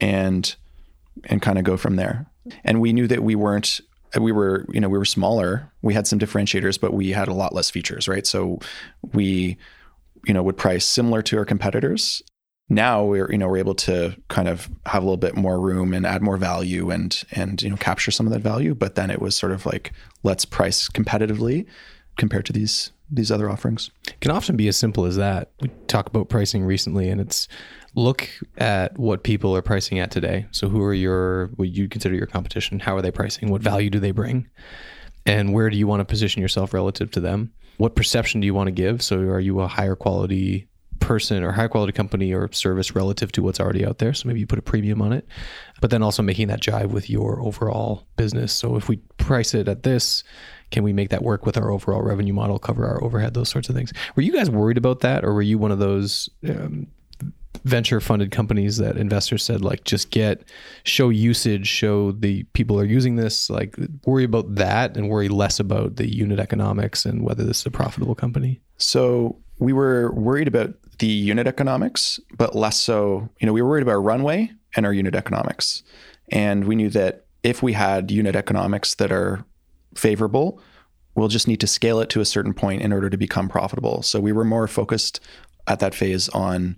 and 0.00 0.54
and 1.24 1.40
kind 1.40 1.58
of 1.58 1.64
go 1.64 1.76
from 1.76 1.96
there. 1.96 2.26
And 2.64 2.80
we 2.80 2.92
knew 2.92 3.06
that 3.08 3.22
we 3.22 3.34
weren't. 3.34 3.80
Uh, 4.16 4.20
we 4.20 4.32
were, 4.32 4.66
you 4.70 4.80
know, 4.80 4.88
we 4.88 4.98
were 4.98 5.04
smaller. 5.04 5.72
We 5.82 5.94
had 5.94 6.06
some 6.06 6.18
differentiators, 6.18 6.80
but 6.80 6.92
we 6.92 7.10
had 7.10 7.28
a 7.28 7.34
lot 7.34 7.54
less 7.54 7.70
features, 7.70 8.06
right? 8.06 8.26
So 8.26 8.60
we, 9.12 9.56
you 10.26 10.34
know, 10.34 10.42
would 10.42 10.56
price 10.56 10.84
similar 10.84 11.22
to 11.22 11.38
our 11.38 11.44
competitors. 11.44 12.22
Now 12.68 13.04
we're, 13.04 13.30
you 13.30 13.38
know, 13.38 13.46
we're 13.46 13.58
able 13.58 13.76
to 13.76 14.16
kind 14.28 14.48
of 14.48 14.68
have 14.86 15.02
a 15.02 15.06
little 15.06 15.16
bit 15.16 15.36
more 15.36 15.60
room 15.60 15.94
and 15.94 16.04
add 16.04 16.22
more 16.22 16.36
value 16.36 16.90
and 16.90 17.22
and 17.30 17.62
you 17.62 17.70
know 17.70 17.76
capture 17.76 18.10
some 18.10 18.26
of 18.26 18.32
that 18.32 18.40
value. 18.40 18.74
But 18.74 18.96
then 18.96 19.10
it 19.10 19.20
was 19.20 19.36
sort 19.36 19.52
of 19.52 19.66
like 19.66 19.92
let's 20.22 20.44
price 20.44 20.88
competitively 20.88 21.66
compared 22.16 22.46
to 22.46 22.52
these 22.52 22.90
these 23.10 23.30
other 23.30 23.50
offerings. 23.50 23.90
It 24.08 24.20
can 24.20 24.30
often 24.30 24.56
be 24.56 24.68
as 24.68 24.76
simple 24.76 25.04
as 25.04 25.16
that. 25.16 25.50
We 25.60 25.70
talk 25.86 26.08
about 26.08 26.28
pricing 26.28 26.64
recently, 26.64 27.08
and 27.08 27.20
it's 27.20 27.48
look 27.94 28.28
at 28.58 28.98
what 28.98 29.22
people 29.22 29.54
are 29.56 29.62
pricing 29.62 29.98
at 29.98 30.10
today. 30.10 30.46
So, 30.50 30.68
who 30.68 30.82
are 30.82 30.94
your 30.94 31.48
what 31.56 31.68
you 31.68 31.88
consider 31.88 32.14
your 32.14 32.26
competition? 32.26 32.80
How 32.80 32.96
are 32.96 33.02
they 33.02 33.10
pricing? 33.10 33.50
What 33.50 33.62
value 33.62 33.90
do 33.90 34.00
they 34.00 34.10
bring? 34.10 34.48
And 35.24 35.52
where 35.52 35.70
do 35.70 35.76
you 35.76 35.86
want 35.86 36.00
to 36.00 36.04
position 36.04 36.40
yourself 36.42 36.72
relative 36.72 37.10
to 37.12 37.20
them? 37.20 37.52
What 37.78 37.96
perception 37.96 38.40
do 38.40 38.46
you 38.46 38.54
want 38.54 38.68
to 38.68 38.72
give? 38.72 39.02
So, 39.02 39.18
are 39.18 39.40
you 39.40 39.60
a 39.60 39.68
higher 39.68 39.96
quality 39.96 40.66
person 41.06 41.42
or 41.42 41.52
high 41.52 41.68
quality 41.68 41.92
company 41.92 42.34
or 42.34 42.50
service 42.52 42.94
relative 42.94 43.32
to 43.32 43.42
what's 43.42 43.60
already 43.60 43.86
out 43.86 43.98
there? 43.98 44.12
So, 44.12 44.28
maybe 44.28 44.40
you 44.40 44.46
put 44.46 44.58
a 44.58 44.62
premium 44.62 45.00
on 45.00 45.12
it, 45.12 45.26
but 45.80 45.90
then 45.90 46.02
also 46.02 46.22
making 46.22 46.48
that 46.48 46.60
jive 46.60 46.90
with 46.90 47.08
your 47.08 47.40
overall 47.40 48.06
business. 48.16 48.52
So, 48.52 48.76
if 48.76 48.88
we 48.88 48.96
price 49.18 49.54
it 49.54 49.68
at 49.68 49.82
this, 49.84 50.24
can 50.70 50.82
we 50.82 50.92
make 50.92 51.10
that 51.10 51.22
work 51.22 51.46
with 51.46 51.56
our 51.56 51.70
overall 51.70 52.02
revenue 52.02 52.34
model, 52.34 52.58
cover 52.58 52.86
our 52.86 53.02
overhead, 53.02 53.34
those 53.34 53.48
sorts 53.48 53.68
of 53.68 53.74
things? 53.74 53.92
Were 54.16 54.22
you 54.22 54.32
guys 54.32 54.50
worried 54.50 54.78
about 54.78 55.00
that, 55.00 55.24
or 55.24 55.32
were 55.32 55.42
you 55.42 55.58
one 55.58 55.70
of 55.70 55.78
those 55.78 56.28
um, 56.48 56.88
venture 57.64 58.00
funded 58.00 58.30
companies 58.30 58.76
that 58.76 58.96
investors 58.96 59.42
said 59.42 59.62
like 59.62 59.84
just 59.84 60.10
get 60.10 60.44
show 60.84 61.08
usage, 61.08 61.66
show 61.66 62.12
the 62.12 62.42
people 62.52 62.78
are 62.78 62.84
using 62.84 63.16
this, 63.16 63.50
like 63.50 63.76
worry 64.04 64.24
about 64.24 64.54
that 64.54 64.96
and 64.96 65.08
worry 65.08 65.28
less 65.28 65.58
about 65.58 65.96
the 65.96 66.08
unit 66.08 66.38
economics 66.38 67.04
and 67.04 67.22
whether 67.22 67.44
this 67.44 67.60
is 67.60 67.66
a 67.66 67.70
profitable 67.70 68.14
company? 68.14 68.60
So 68.78 69.38
we 69.58 69.72
were 69.72 70.12
worried 70.12 70.48
about 70.48 70.74
the 70.98 71.06
unit 71.06 71.46
economics, 71.46 72.20
but 72.36 72.54
less 72.54 72.78
so, 72.78 73.28
you 73.38 73.46
know, 73.46 73.52
we 73.52 73.62
were 73.62 73.68
worried 73.68 73.82
about 73.82 73.92
our 73.92 74.02
runway 74.02 74.50
and 74.74 74.86
our 74.86 74.92
unit 74.92 75.14
economics. 75.14 75.82
And 76.30 76.64
we 76.64 76.74
knew 76.74 76.90
that 76.90 77.26
if 77.42 77.62
we 77.62 77.72
had 77.72 78.10
unit 78.10 78.34
economics 78.34 78.94
that 78.96 79.12
are 79.12 79.44
favorable, 79.94 80.60
we'll 81.14 81.28
just 81.28 81.48
need 81.48 81.60
to 81.60 81.66
scale 81.66 82.00
it 82.00 82.10
to 82.10 82.20
a 82.20 82.24
certain 82.24 82.52
point 82.52 82.82
in 82.82 82.92
order 82.92 83.08
to 83.08 83.16
become 83.16 83.48
profitable. 83.48 84.02
So 84.02 84.20
we 84.20 84.32
were 84.32 84.44
more 84.44 84.66
focused 84.66 85.20
at 85.66 85.80
that 85.80 85.94
phase 85.94 86.28
on 86.30 86.76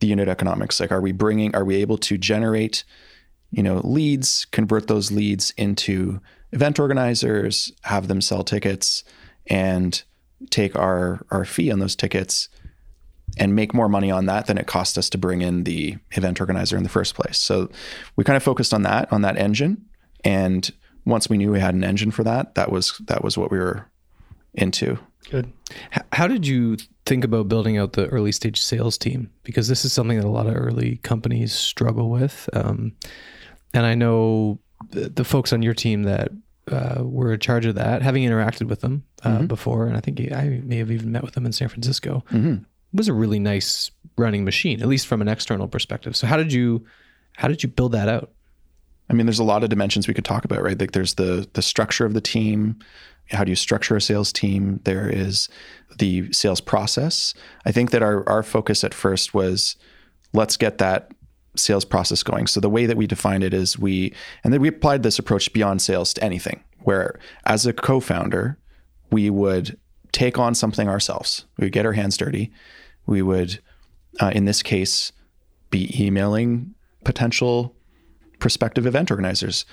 the 0.00 0.06
unit 0.06 0.28
economics. 0.28 0.80
Like, 0.80 0.92
are 0.92 1.00
we 1.00 1.12
bringing, 1.12 1.54
are 1.54 1.64
we 1.64 1.76
able 1.76 1.98
to 1.98 2.18
generate, 2.18 2.84
you 3.50 3.62
know, 3.62 3.80
leads, 3.84 4.46
convert 4.46 4.88
those 4.88 5.12
leads 5.12 5.52
into 5.56 6.20
event 6.52 6.78
organizers, 6.78 7.72
have 7.82 8.08
them 8.08 8.20
sell 8.20 8.44
tickets, 8.44 9.04
and 9.46 10.02
take 10.50 10.76
our 10.76 11.24
our 11.30 11.44
fee 11.44 11.70
on 11.70 11.78
those 11.78 11.96
tickets 11.96 12.48
and 13.38 13.54
make 13.54 13.72
more 13.72 13.88
money 13.88 14.10
on 14.10 14.26
that 14.26 14.46
than 14.46 14.58
it 14.58 14.66
cost 14.66 14.98
us 14.98 15.08
to 15.10 15.18
bring 15.18 15.40
in 15.40 15.64
the 15.64 15.96
event 16.12 16.40
organizer 16.40 16.76
in 16.76 16.82
the 16.82 16.88
first 16.88 17.14
place. 17.14 17.38
So 17.38 17.70
we 18.16 18.24
kind 18.24 18.36
of 18.36 18.42
focused 18.42 18.74
on 18.74 18.82
that, 18.82 19.10
on 19.12 19.22
that 19.22 19.38
engine. 19.38 19.86
And 20.24 20.70
once 21.04 21.28
we 21.28 21.38
knew 21.38 21.50
we 21.50 21.60
had 21.60 21.74
an 21.74 21.84
engine 21.84 22.10
for 22.10 22.24
that, 22.24 22.54
that 22.54 22.70
was 22.70 23.00
that 23.06 23.24
was 23.24 23.38
what 23.38 23.50
we 23.50 23.58
were 23.58 23.86
into. 24.54 24.98
Good. 25.30 25.52
How 26.12 26.26
did 26.26 26.46
you 26.46 26.76
think 27.06 27.24
about 27.24 27.48
building 27.48 27.78
out 27.78 27.94
the 27.94 28.06
early 28.08 28.32
stage 28.32 28.60
sales 28.60 28.98
team? 28.98 29.30
Because 29.44 29.68
this 29.68 29.84
is 29.84 29.92
something 29.92 30.18
that 30.18 30.26
a 30.26 30.30
lot 30.30 30.46
of 30.46 30.56
early 30.56 30.96
companies 30.98 31.52
struggle 31.52 32.10
with. 32.10 32.48
Um, 32.52 32.92
and 33.72 33.86
I 33.86 33.94
know 33.94 34.58
the, 34.90 35.08
the 35.08 35.24
folks 35.24 35.52
on 35.52 35.62
your 35.62 35.74
team 35.74 36.02
that 36.04 36.30
uh, 36.70 37.02
were 37.02 37.32
in 37.32 37.40
charge 37.40 37.66
of 37.66 37.74
that, 37.74 38.02
having 38.02 38.22
interacted 38.24 38.68
with 38.68 38.80
them 38.80 39.04
uh, 39.24 39.30
Mm-hmm. 39.30 39.46
before, 39.46 39.86
and 39.86 39.96
I 39.96 40.00
think 40.00 40.20
I 40.32 40.60
may 40.64 40.76
have 40.78 40.90
even 40.90 41.10
met 41.12 41.22
with 41.22 41.34
them 41.34 41.46
in 41.46 41.52
San 41.52 41.68
Francisco. 41.68 42.24
Mm-hmm. 42.30 42.64
Was 42.94 43.08
a 43.08 43.12
really 43.14 43.38
nice 43.38 43.90
running 44.18 44.44
machine, 44.44 44.82
at 44.82 44.88
least 44.88 45.06
from 45.06 45.22
an 45.22 45.28
external 45.28 45.66
perspective. 45.66 46.14
So 46.14 46.26
how 46.26 46.36
did 46.36 46.52
you 46.52 46.84
how 47.36 47.48
did 47.48 47.62
you 47.62 47.68
build 47.68 47.92
that 47.92 48.08
out? 48.08 48.30
I 49.08 49.14
mean, 49.14 49.26
there's 49.26 49.38
a 49.38 49.44
lot 49.44 49.64
of 49.64 49.70
dimensions 49.70 50.06
we 50.06 50.14
could 50.14 50.24
talk 50.26 50.44
about, 50.44 50.62
right? 50.62 50.78
Like 50.78 50.92
there's 50.92 51.14
the 51.14 51.48
the 51.54 51.62
structure 51.62 52.04
of 52.04 52.12
the 52.14 52.20
team. 52.20 52.78
How 53.30 53.44
do 53.44 53.50
you 53.50 53.56
structure 53.56 53.96
a 53.96 54.00
sales 54.00 54.32
team? 54.32 54.80
There 54.84 55.08
is 55.08 55.48
the 55.98 56.30
sales 56.32 56.60
process. 56.60 57.32
I 57.64 57.72
think 57.72 57.90
that 57.92 58.02
our 58.02 58.28
our 58.28 58.42
focus 58.42 58.84
at 58.84 58.92
first 58.94 59.32
was 59.32 59.76
let's 60.34 60.56
get 60.58 60.78
that 60.78 61.12
sales 61.56 61.84
process 61.84 62.22
going. 62.22 62.46
So 62.46 62.60
the 62.60 62.70
way 62.70 62.86
that 62.86 62.96
we 62.96 63.06
defined 63.06 63.44
it 63.44 63.54
is 63.54 63.78
we 63.78 64.14
and 64.42 64.52
then 64.52 64.60
we 64.60 64.68
applied 64.68 65.02
this 65.02 65.18
approach 65.18 65.52
beyond 65.52 65.82
sales 65.82 66.14
to 66.14 66.24
anything. 66.24 66.62
Where 66.80 67.18
as 67.46 67.66
a 67.66 67.72
co-founder, 67.72 68.58
we 69.10 69.30
would 69.30 69.78
take 70.12 70.38
on 70.38 70.54
something 70.54 70.88
ourselves. 70.88 71.44
We 71.58 71.66
would 71.66 71.72
get 71.72 71.86
our 71.86 71.92
hands 71.92 72.16
dirty. 72.16 72.52
We 73.06 73.22
would, 73.22 73.60
uh, 74.20 74.32
in 74.34 74.44
this 74.44 74.62
case, 74.62 75.12
be 75.70 75.94
emailing 75.98 76.74
potential 77.04 77.74
prospective 78.38 78.86
event 78.86 79.10
organizers 79.10 79.64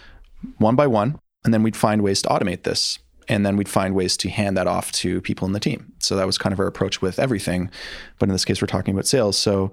one 0.57 0.75
by 0.75 0.87
one. 0.87 1.19
And 1.43 1.53
then 1.53 1.63
we'd 1.63 1.75
find 1.75 2.01
ways 2.01 2.21
to 2.23 2.29
automate 2.29 2.63
this. 2.63 2.99
And 3.29 3.45
then 3.45 3.55
we'd 3.55 3.69
find 3.69 3.95
ways 3.95 4.17
to 4.17 4.29
hand 4.29 4.57
that 4.57 4.67
off 4.67 4.91
to 4.93 5.21
people 5.21 5.45
in 5.45 5.53
the 5.53 5.59
team. 5.59 5.93
So 5.99 6.15
that 6.15 6.25
was 6.25 6.37
kind 6.37 6.51
of 6.51 6.59
our 6.59 6.67
approach 6.67 7.01
with 7.01 7.19
everything. 7.19 7.69
But 8.17 8.27
in 8.27 8.33
this 8.33 8.43
case, 8.43 8.61
we're 8.61 8.67
talking 8.67 8.93
about 8.93 9.07
sales. 9.07 9.37
So 9.37 9.71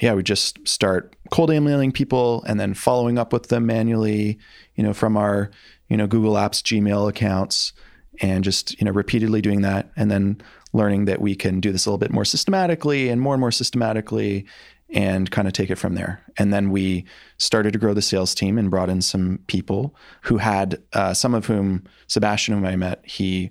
yeah, 0.00 0.12
we 0.14 0.22
just 0.22 0.66
start 0.66 1.14
cold 1.30 1.50
emailing 1.50 1.92
people 1.92 2.44
and 2.46 2.60
then 2.60 2.74
following 2.74 3.16
up 3.16 3.32
with 3.32 3.48
them 3.48 3.64
manually, 3.64 4.38
you 4.74 4.82
know, 4.82 4.92
from 4.92 5.16
our, 5.16 5.50
you 5.88 5.96
know, 5.96 6.06
Google 6.06 6.34
Apps, 6.34 6.60
Gmail 6.62 7.08
accounts, 7.08 7.72
and 8.20 8.44
just, 8.44 8.78
you 8.80 8.84
know, 8.84 8.92
repeatedly 8.92 9.40
doing 9.40 9.62
that. 9.62 9.90
And 9.96 10.10
then 10.10 10.42
learning 10.72 11.06
that 11.06 11.20
we 11.20 11.34
can 11.34 11.60
do 11.60 11.72
this 11.72 11.86
a 11.86 11.90
little 11.90 11.98
bit 11.98 12.12
more 12.12 12.24
systematically 12.24 13.08
and 13.08 13.20
more 13.20 13.34
and 13.34 13.40
more 13.40 13.52
systematically 13.52 14.46
and 14.90 15.30
kind 15.30 15.48
of 15.48 15.54
take 15.54 15.70
it 15.70 15.76
from 15.76 15.94
there. 15.94 16.22
And 16.36 16.52
then 16.52 16.70
we 16.70 17.04
started 17.38 17.72
to 17.72 17.78
grow 17.78 17.92
the 17.92 18.02
sales 18.02 18.34
team 18.34 18.56
and 18.56 18.70
brought 18.70 18.88
in 18.88 19.02
some 19.02 19.40
people 19.48 19.94
who 20.22 20.38
had 20.38 20.80
uh, 20.92 21.12
some 21.12 21.34
of 21.34 21.46
whom 21.46 21.84
Sebastian, 22.06 22.54
whom 22.54 22.64
I 22.66 22.76
met, 22.76 23.02
he 23.04 23.50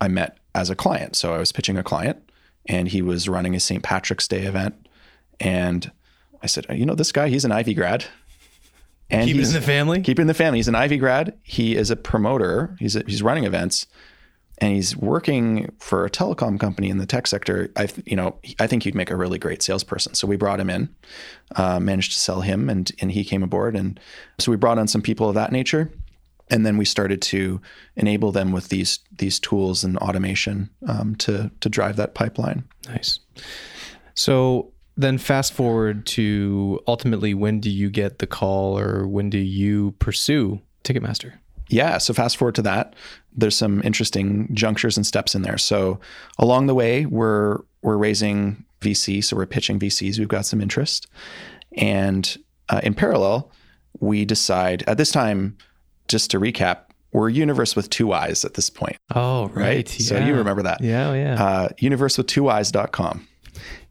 I 0.00 0.08
met 0.08 0.38
as 0.54 0.70
a 0.70 0.76
client. 0.76 1.16
So 1.16 1.34
I 1.34 1.38
was 1.38 1.52
pitching 1.52 1.76
a 1.76 1.82
client, 1.82 2.18
and 2.66 2.88
he 2.88 3.02
was 3.02 3.28
running 3.28 3.54
a 3.54 3.60
St. 3.60 3.82
Patrick's 3.82 4.28
Day 4.28 4.42
event, 4.42 4.88
and 5.40 5.90
I 6.42 6.46
said, 6.46 6.66
you 6.70 6.86
know, 6.86 6.94
this 6.94 7.12
guy, 7.12 7.28
he's 7.28 7.44
an 7.44 7.52
Ivey 7.52 7.74
grad. 7.74 8.04
And 9.08 9.26
Keep 9.26 9.36
he's 9.36 9.54
in 9.54 9.60
the 9.60 9.66
family. 9.66 10.00
keep 10.02 10.18
in 10.18 10.26
the 10.26 10.34
family. 10.34 10.58
He's 10.58 10.66
an 10.68 10.74
Ivey 10.74 10.96
grad. 10.98 11.36
He 11.44 11.76
is 11.76 11.90
a 11.90 11.96
promoter. 11.96 12.74
He's 12.80 12.96
a, 12.96 13.04
he's 13.06 13.22
running 13.22 13.44
events, 13.44 13.86
and 14.58 14.74
he's 14.74 14.96
working 14.96 15.70
for 15.78 16.04
a 16.04 16.10
telecom 16.10 16.58
company 16.58 16.88
in 16.88 16.98
the 16.98 17.06
tech 17.06 17.26
sector. 17.26 17.70
I 17.76 17.88
you 18.04 18.16
know 18.16 18.36
I 18.58 18.66
think 18.66 18.82
he'd 18.82 18.94
make 18.94 19.10
a 19.10 19.16
really 19.16 19.38
great 19.38 19.62
salesperson. 19.62 20.14
So 20.14 20.26
we 20.26 20.36
brought 20.36 20.60
him 20.60 20.70
in, 20.70 20.94
uh, 21.56 21.80
managed 21.80 22.12
to 22.12 22.18
sell 22.18 22.40
him, 22.40 22.68
and 22.68 22.90
and 23.00 23.12
he 23.12 23.24
came 23.24 23.42
aboard. 23.42 23.76
And 23.76 24.00
so 24.38 24.50
we 24.50 24.56
brought 24.56 24.78
on 24.78 24.88
some 24.88 25.02
people 25.02 25.28
of 25.28 25.34
that 25.34 25.52
nature, 25.52 25.90
and 26.50 26.64
then 26.64 26.76
we 26.76 26.84
started 26.84 27.20
to 27.22 27.60
enable 27.96 28.32
them 28.32 28.52
with 28.52 28.68
these 28.68 29.00
these 29.18 29.38
tools 29.38 29.84
and 29.84 29.98
automation 29.98 30.70
um, 30.88 31.14
to 31.16 31.50
to 31.60 31.68
drive 31.68 31.96
that 31.96 32.14
pipeline. 32.14 32.64
Nice. 32.88 33.20
So 34.14 34.72
then 34.96 35.18
fast 35.18 35.52
forward 35.52 36.06
to 36.06 36.80
ultimately 36.86 37.34
when 37.34 37.60
do 37.60 37.70
you 37.70 37.90
get 37.90 38.18
the 38.18 38.26
call 38.26 38.78
or 38.78 39.06
when 39.06 39.28
do 39.28 39.38
you 39.38 39.92
pursue 39.98 40.60
Ticketmaster? 40.84 41.34
Yeah, 41.68 41.98
so 41.98 42.14
fast 42.14 42.36
forward 42.36 42.54
to 42.56 42.62
that. 42.62 42.94
There's 43.34 43.56
some 43.56 43.82
interesting 43.82 44.48
junctures 44.54 44.96
and 44.96 45.06
steps 45.06 45.34
in 45.34 45.42
there. 45.42 45.58
So 45.58 46.00
along 46.38 46.66
the 46.66 46.74
way, 46.74 47.06
we're 47.06 47.58
we're 47.82 47.96
raising 47.96 48.64
VC, 48.80 49.22
so 49.22 49.36
we're 49.36 49.46
pitching 49.46 49.78
VCs. 49.78 50.18
We've 50.18 50.28
got 50.28 50.46
some 50.46 50.60
interest, 50.60 51.06
and 51.76 52.36
uh, 52.68 52.80
in 52.82 52.94
parallel, 52.94 53.50
we 54.00 54.24
decide 54.24 54.82
at 54.86 54.96
this 54.98 55.10
time. 55.10 55.56
Just 56.08 56.30
to 56.30 56.38
recap, 56.38 56.82
we're 57.10 57.28
universe 57.28 57.74
with 57.74 57.90
two 57.90 58.12
eyes 58.12 58.44
at 58.44 58.54
this 58.54 58.70
point, 58.70 58.96
Oh, 59.16 59.48
right? 59.48 59.88
So 59.88 60.18
you 60.18 60.34
remember 60.36 60.62
that. 60.62 60.80
Yeah, 60.80 61.12
yeah. 61.14 61.34
Uh, 61.44 61.68
universewith2eyes.com. 61.80 63.26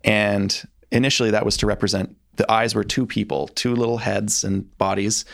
And 0.03 0.63
initially, 0.91 1.32
that 1.32 1.43
was 1.45 1.57
to 1.57 1.65
represent 1.65 2.15
the 2.38 2.49
eyes 2.51 2.76
were 2.76 2.84
two 2.84 3.05
people, 3.05 3.47
two 3.49 3.76
little 3.76 3.97
heads 3.97 4.43
and 4.43 4.78
bodies 4.78 5.26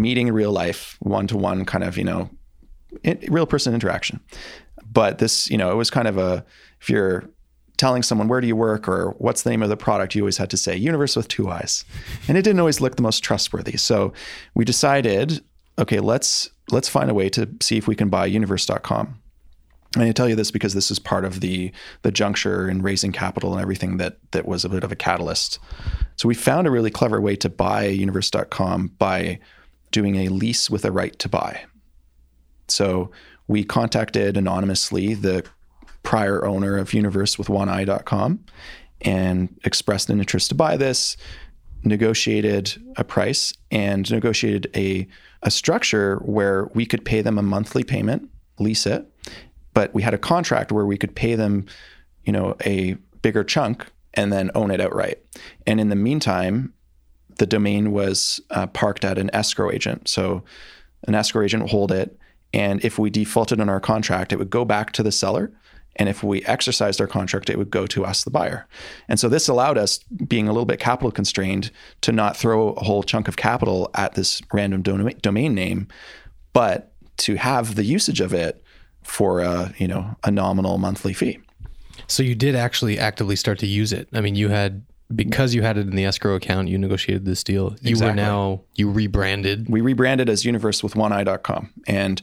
meeting 0.00 0.32
real 0.32 0.52
life, 0.52 0.96
one 1.00 1.26
to 1.28 1.36
one 1.36 1.64
kind 1.64 1.84
of, 1.84 1.96
you 1.96 2.04
know, 2.04 2.30
in, 3.02 3.18
real 3.28 3.46
person 3.46 3.74
interaction. 3.74 4.20
But 4.90 5.18
this, 5.18 5.50
you 5.50 5.58
know, 5.58 5.70
it 5.70 5.74
was 5.74 5.90
kind 5.90 6.08
of 6.08 6.18
a, 6.18 6.44
if 6.80 6.88
you're 6.88 7.28
telling 7.76 8.02
someone, 8.02 8.28
where 8.28 8.40
do 8.40 8.46
you 8.46 8.56
work 8.56 8.88
or 8.88 9.14
what's 9.18 9.42
the 9.42 9.50
name 9.50 9.62
of 9.62 9.68
the 9.68 9.76
product, 9.76 10.14
you 10.14 10.22
always 10.22 10.36
had 10.36 10.50
to 10.50 10.56
say 10.56 10.76
universe 10.76 11.16
with 11.16 11.28
two 11.28 11.48
eyes. 11.48 11.84
And 12.26 12.36
it 12.36 12.42
didn't 12.42 12.60
always 12.60 12.80
look 12.80 12.96
the 12.96 13.02
most 13.02 13.20
trustworthy. 13.20 13.76
So 13.76 14.12
we 14.54 14.64
decided, 14.64 15.42
okay, 15.78 16.00
let's, 16.00 16.50
let's 16.70 16.88
find 16.88 17.10
a 17.10 17.14
way 17.14 17.28
to 17.30 17.48
see 17.60 17.76
if 17.76 17.86
we 17.86 17.94
can 17.94 18.08
buy 18.08 18.26
universe.com. 18.26 19.20
And 19.94 20.04
I 20.04 20.12
tell 20.12 20.28
you 20.28 20.36
this 20.36 20.50
because 20.50 20.74
this 20.74 20.90
is 20.90 20.98
part 20.98 21.24
of 21.24 21.40
the 21.40 21.72
the 22.02 22.12
juncture 22.12 22.68
and 22.68 22.84
raising 22.84 23.10
capital 23.10 23.52
and 23.52 23.62
everything 23.62 23.96
that 23.96 24.18
that 24.32 24.46
was 24.46 24.64
a 24.64 24.68
bit 24.68 24.84
of 24.84 24.92
a 24.92 24.96
catalyst. 24.96 25.58
So 26.16 26.28
we 26.28 26.34
found 26.34 26.66
a 26.66 26.70
really 26.70 26.90
clever 26.90 27.20
way 27.22 27.36
to 27.36 27.48
buy 27.48 27.86
universe.com 27.86 28.88
by 28.98 29.38
doing 29.90 30.16
a 30.16 30.28
lease 30.28 30.70
with 30.70 30.84
a 30.84 30.92
right 30.92 31.18
to 31.18 31.28
buy. 31.28 31.64
So 32.68 33.10
we 33.46 33.64
contacted 33.64 34.36
anonymously 34.36 35.14
the 35.14 35.44
prior 36.02 36.44
owner 36.44 36.76
of 36.76 36.94
universe 36.94 37.38
with 37.38 37.48
oneeye.com 37.48 38.44
and 39.02 39.60
expressed 39.64 40.10
an 40.10 40.18
interest 40.18 40.48
to 40.50 40.54
buy 40.54 40.76
this, 40.76 41.16
negotiated 41.82 42.74
a 42.96 43.04
price 43.04 43.52
and 43.70 44.10
negotiated 44.10 44.70
a 44.74 45.08
a 45.42 45.50
structure 45.50 46.16
where 46.24 46.66
we 46.74 46.84
could 46.84 47.04
pay 47.04 47.20
them 47.20 47.38
a 47.38 47.42
monthly 47.42 47.84
payment, 47.84 48.28
lease 48.58 48.86
it, 48.86 49.06
but 49.72 49.94
we 49.94 50.02
had 50.02 50.14
a 50.14 50.18
contract 50.18 50.72
where 50.72 50.86
we 50.86 50.96
could 50.96 51.14
pay 51.14 51.34
them, 51.36 51.66
you 52.24 52.32
know, 52.32 52.56
a 52.66 52.94
bigger 53.22 53.44
chunk 53.44 53.86
and 54.14 54.32
then 54.32 54.50
own 54.54 54.70
it 54.70 54.80
outright. 54.80 55.18
And 55.66 55.80
in 55.80 55.88
the 55.88 55.96
meantime, 55.96 56.72
the 57.38 57.46
domain 57.46 57.92
was 57.92 58.40
uh, 58.50 58.66
parked 58.66 59.04
at 59.04 59.18
an 59.18 59.30
escrow 59.32 59.70
agent. 59.70 60.08
So 60.08 60.44
an 61.06 61.14
escrow 61.14 61.44
agent 61.44 61.62
would 61.62 61.70
hold 61.70 61.92
it. 61.92 62.18
And 62.52 62.84
if 62.84 62.98
we 62.98 63.10
defaulted 63.10 63.60
on 63.60 63.68
our 63.68 63.80
contract, 63.80 64.32
it 64.32 64.38
would 64.38 64.50
go 64.50 64.64
back 64.64 64.92
to 64.92 65.02
the 65.02 65.12
seller. 65.12 65.52
And 65.96 66.08
if 66.08 66.22
we 66.22 66.44
exercised 66.44 67.00
our 67.00 67.06
contract, 67.06 67.50
it 67.50 67.58
would 67.58 67.70
go 67.70 67.86
to 67.88 68.04
us, 68.04 68.22
the 68.22 68.30
buyer. 68.30 68.66
And 69.08 69.18
so 69.18 69.28
this 69.28 69.48
allowed 69.48 69.76
us, 69.76 69.98
being 69.98 70.46
a 70.46 70.52
little 70.52 70.64
bit 70.64 70.78
capital 70.78 71.10
constrained, 71.10 71.70
to 72.02 72.12
not 72.12 72.36
throw 72.36 72.70
a 72.70 72.84
whole 72.84 73.02
chunk 73.02 73.26
of 73.26 73.36
capital 73.36 73.90
at 73.94 74.14
this 74.14 74.40
random 74.52 74.82
dom- 74.82 75.08
domain 75.20 75.54
name, 75.54 75.88
but 76.52 76.92
to 77.18 77.34
have 77.34 77.74
the 77.74 77.84
usage 77.84 78.20
of 78.20 78.32
it 78.32 78.62
for 79.02 79.40
a 79.40 79.72
you 79.78 79.88
know 79.88 80.14
a 80.22 80.30
nominal 80.30 80.78
monthly 80.78 81.12
fee. 81.12 81.40
So 82.06 82.22
you 82.22 82.34
did 82.34 82.54
actually 82.54 82.98
actively 82.98 83.36
start 83.36 83.58
to 83.58 83.66
use 83.66 83.92
it. 83.92 84.08
I 84.12 84.20
mean, 84.20 84.36
you 84.36 84.48
had 84.48 84.84
because 85.14 85.54
you 85.54 85.62
had 85.62 85.78
it 85.78 85.86
in 85.88 85.96
the 85.96 86.04
escrow 86.04 86.34
account, 86.34 86.68
you 86.68 86.78
negotiated 86.78 87.24
this 87.24 87.42
deal. 87.42 87.74
You 87.80 87.98
were 87.98 88.14
now 88.14 88.62
you 88.74 88.90
rebranded. 88.90 89.68
We 89.68 89.80
rebranded 89.80 90.28
as 90.28 90.42
universewithoneeye.com. 90.42 91.72
And 91.86 92.22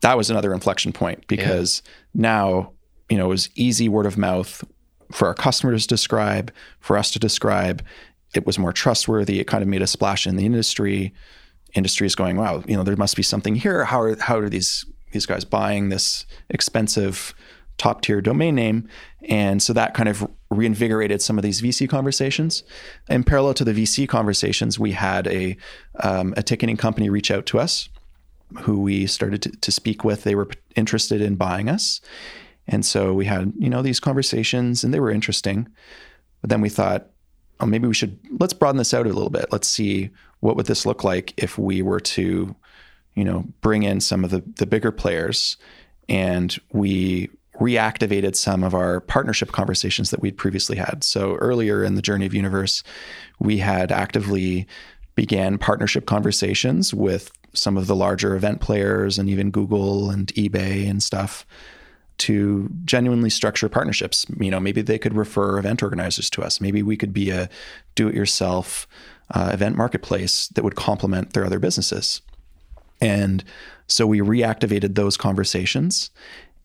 that 0.00 0.16
was 0.16 0.30
another 0.30 0.54
inflection 0.54 0.92
point 0.92 1.26
because 1.26 1.82
now, 2.14 2.72
you 3.08 3.16
know, 3.16 3.26
it 3.26 3.28
was 3.28 3.50
easy 3.54 3.88
word 3.88 4.06
of 4.06 4.16
mouth 4.16 4.64
for 5.12 5.26
our 5.26 5.34
customers 5.34 5.82
to 5.82 5.88
describe, 5.88 6.52
for 6.78 6.96
us 6.96 7.10
to 7.10 7.18
describe. 7.18 7.84
It 8.34 8.46
was 8.46 8.58
more 8.58 8.72
trustworthy. 8.72 9.40
It 9.40 9.48
kind 9.48 9.62
of 9.62 9.68
made 9.68 9.82
a 9.82 9.86
splash 9.86 10.26
in 10.26 10.36
the 10.36 10.46
industry. 10.46 11.12
Industry 11.74 12.06
is 12.06 12.14
going, 12.14 12.36
wow, 12.36 12.62
you 12.66 12.76
know, 12.76 12.84
there 12.84 12.96
must 12.96 13.16
be 13.16 13.22
something 13.24 13.56
here. 13.56 13.84
How 13.84 14.00
are 14.00 14.16
how 14.16 14.38
are 14.38 14.48
these 14.48 14.84
these 15.10 15.26
guys 15.26 15.44
buying 15.44 15.88
this 15.88 16.24
expensive 16.48 17.34
top 17.80 18.02
tier 18.02 18.20
domain 18.20 18.54
name? 18.54 18.88
And 19.28 19.62
so 19.62 19.72
that 19.72 19.94
kind 19.94 20.08
of 20.08 20.28
reinvigorated 20.50 21.22
some 21.22 21.38
of 21.38 21.42
these 21.42 21.62
VC 21.62 21.88
conversations. 21.88 22.62
In 23.08 23.24
parallel 23.24 23.54
to 23.54 23.64
the 23.64 23.72
VC 23.72 24.08
conversations, 24.08 24.78
we 24.78 24.92
had 24.92 25.26
a 25.26 25.56
um, 26.00 26.34
a 26.36 26.42
ticketing 26.42 26.76
company 26.76 27.08
reach 27.08 27.30
out 27.30 27.46
to 27.46 27.58
us 27.58 27.88
who 28.62 28.80
we 28.80 29.06
started 29.06 29.42
to, 29.42 29.50
to 29.50 29.72
speak 29.72 30.04
with. 30.04 30.24
They 30.24 30.34
were 30.34 30.48
interested 30.76 31.20
in 31.20 31.36
buying 31.36 31.68
us. 31.68 32.00
And 32.66 32.84
so 32.84 33.14
we 33.14 33.24
had, 33.24 33.52
you 33.58 33.70
know, 33.70 33.82
these 33.82 34.00
conversations 34.00 34.84
and 34.84 34.92
they 34.92 35.00
were 35.00 35.10
interesting. 35.10 35.68
But 36.40 36.50
then 36.50 36.60
we 36.60 36.68
thought, 36.68 37.06
oh, 37.60 37.66
maybe 37.66 37.88
we 37.88 37.94
should 37.94 38.18
let's 38.38 38.52
broaden 38.52 38.78
this 38.78 38.92
out 38.92 39.06
a 39.06 39.12
little 39.12 39.30
bit. 39.30 39.52
Let's 39.52 39.68
see 39.68 40.10
what 40.40 40.56
would 40.56 40.66
this 40.66 40.84
look 40.84 41.02
like 41.02 41.32
if 41.36 41.58
we 41.58 41.80
were 41.80 42.00
to, 42.00 42.54
you 43.14 43.24
know, 43.24 43.44
bring 43.60 43.84
in 43.84 44.00
some 44.00 44.24
of 44.24 44.30
the 44.30 44.42
the 44.56 44.66
bigger 44.66 44.92
players 44.92 45.56
and 46.08 46.58
we 46.72 47.30
reactivated 47.60 48.34
some 48.34 48.64
of 48.64 48.74
our 48.74 49.00
partnership 49.00 49.52
conversations 49.52 50.10
that 50.10 50.20
we'd 50.22 50.36
previously 50.38 50.76
had. 50.76 51.04
So 51.04 51.36
earlier 51.36 51.84
in 51.84 51.94
the 51.94 52.02
journey 52.02 52.26
of 52.26 52.34
universe, 52.34 52.82
we 53.38 53.58
had 53.58 53.92
actively 53.92 54.66
began 55.14 55.58
partnership 55.58 56.06
conversations 56.06 56.94
with 56.94 57.30
some 57.52 57.76
of 57.76 57.86
the 57.86 57.96
larger 57.96 58.34
event 58.34 58.60
players 58.60 59.18
and 59.18 59.28
even 59.28 59.50
Google 59.50 60.10
and 60.10 60.28
eBay 60.28 60.88
and 60.88 61.02
stuff 61.02 61.44
to 62.18 62.70
genuinely 62.84 63.30
structure 63.30 63.68
partnerships. 63.68 64.24
You 64.38 64.50
know, 64.50 64.60
maybe 64.60 64.82
they 64.82 64.98
could 64.98 65.14
refer 65.14 65.58
event 65.58 65.82
organizers 65.82 66.30
to 66.30 66.42
us. 66.42 66.60
Maybe 66.60 66.82
we 66.82 66.96
could 66.96 67.12
be 67.12 67.30
a 67.30 67.48
do-it-yourself 67.94 68.86
uh, 69.34 69.50
event 69.52 69.76
marketplace 69.76 70.48
that 70.48 70.64
would 70.64 70.76
complement 70.76 71.32
their 71.32 71.44
other 71.44 71.58
businesses. 71.58 72.22
And 73.00 73.42
so 73.86 74.06
we 74.06 74.20
reactivated 74.20 74.94
those 74.94 75.16
conversations 75.16 76.10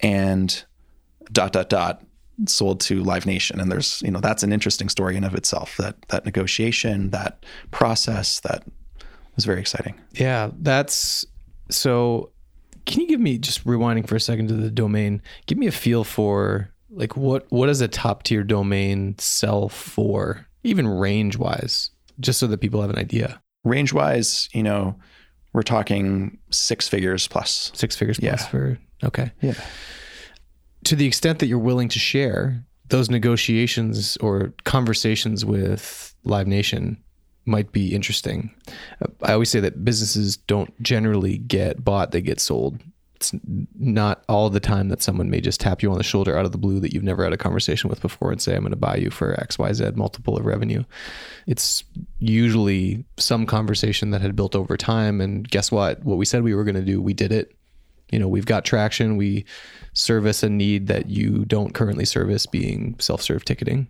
and 0.02 0.64
dot 1.32 1.52
dot 1.54 1.70
dot 1.70 2.04
sold 2.48 2.82
to 2.82 3.04
Live 3.04 3.26
Nation. 3.26 3.60
And 3.62 3.72
there's, 3.72 4.02
you 4.02 4.12
know, 4.12 4.20
that's 4.20 4.44
an 4.44 4.52
interesting 4.52 4.90
story 4.90 5.16
in 5.16 5.24
of 5.24 5.34
itself. 5.36 5.78
That 5.78 5.96
that 6.10 6.26
negotiation, 6.26 7.12
that 7.12 7.46
process, 7.72 8.40
that 8.42 8.64
was 9.36 9.46
very 9.46 9.60
exciting. 9.60 9.96
Yeah, 10.14 10.52
that's 10.60 11.26
so 11.70 12.32
can 12.86 13.02
you 13.02 13.08
give 13.08 13.20
me 13.20 13.38
just 13.38 13.66
rewinding 13.66 14.08
for 14.08 14.16
a 14.16 14.20
second 14.20 14.48
to 14.50 14.54
the 14.54 14.70
domain? 14.70 15.22
Give 15.48 15.58
me 15.58 15.68
a 15.68 15.72
feel 15.72 16.04
for 16.04 16.70
like 16.90 17.18
what 17.18 17.46
what 17.50 17.68
does 17.68 17.82
a 17.82 17.88
top 17.88 18.24
tier 18.24 18.44
domain 18.44 19.16
sell 19.18 19.70
for, 19.70 20.46
even 20.64 20.88
range 20.88 21.38
wise, 21.38 21.90
just 22.20 22.40
so 22.40 22.48
that 22.48 22.60
people 22.60 22.82
have 22.82 22.90
an 22.90 23.00
idea. 23.00 23.42
Range 23.64 23.92
wise, 23.94 24.48
you 24.54 24.62
know, 24.62 24.96
we're 25.54 25.64
talking 25.64 26.38
six 26.52 26.88
figures 26.88 27.28
plus. 27.28 27.72
Six 27.74 27.96
figures 27.96 28.20
plus 28.20 28.42
Yeah. 28.42 28.48
for 28.48 28.78
okay. 29.04 29.32
Yeah. 29.42 29.56
To 30.86 30.96
the 30.96 31.06
extent 31.06 31.40
that 31.40 31.48
you're 31.48 31.60
willing 31.60 31.90
to 31.90 32.00
share, 32.00 32.64
those 32.90 33.10
negotiations 33.10 34.18
or 34.18 34.54
conversations 34.64 35.44
with 35.44 36.16
Live 36.24 36.48
Nation 36.48 36.98
might 37.46 37.72
be 37.72 37.94
interesting. 37.94 38.54
I 39.24 39.34
always 39.34 39.50
say 39.50 39.60
that 39.60 39.84
businesses 39.84 40.38
don't 40.38 40.82
generally 40.82 41.38
get 41.38 41.84
bought, 41.84 42.12
they 42.12 42.22
get 42.22 42.40
sold. 42.40 42.80
It's 43.16 43.34
not 43.80 44.24
all 44.28 44.50
the 44.50 44.60
time 44.60 44.90
that 44.90 45.02
someone 45.02 45.30
may 45.30 45.40
just 45.40 45.62
tap 45.62 45.82
you 45.82 45.90
on 45.90 45.98
the 45.98 46.04
shoulder 46.04 46.38
out 46.38 46.46
of 46.46 46.52
the 46.52 46.58
blue 46.58 46.80
that 46.82 46.94
you've 46.94 47.04
never 47.04 47.24
had 47.24 47.34
a 47.34 47.38
conversation 47.38 47.90
with 47.90 48.02
before 48.02 48.32
and 48.32 48.42
say, 48.42 48.56
I'm 48.56 48.62
going 48.62 48.72
to 48.72 48.78
buy 48.78 48.98
you 48.98 49.10
for 49.10 49.36
XYZ 49.36 49.96
multiple 49.96 50.38
of 50.38 50.46
revenue. 50.46 50.84
It's 51.48 51.84
usually 52.20 53.06
some 53.18 53.46
conversation 53.46 54.12
that 54.12 54.22
had 54.22 54.36
built 54.36 54.56
over 54.56 54.76
time. 54.76 55.22
And 55.22 55.50
guess 55.50 55.72
what? 55.72 56.04
What 56.04 56.18
we 56.18 56.26
said 56.26 56.44
we 56.44 56.54
were 56.54 56.66
going 56.66 56.76
to 56.76 56.82
do, 56.82 57.02
we 57.02 57.14
did 57.14 57.32
it. 57.32 57.56
You 58.16 58.20
know, 58.20 58.30
we've 58.30 58.46
got 58.46 58.64
traction. 58.64 59.18
We 59.18 59.44
service 59.92 60.42
a 60.42 60.50
need 60.50 60.88
that 60.88 61.10
you 61.10 61.44
don't 61.44 61.74
currently 61.74 62.06
service, 62.06 62.46
being 62.46 62.96
self 62.98 63.22
serve 63.22 63.44
ticketing. 63.44 63.90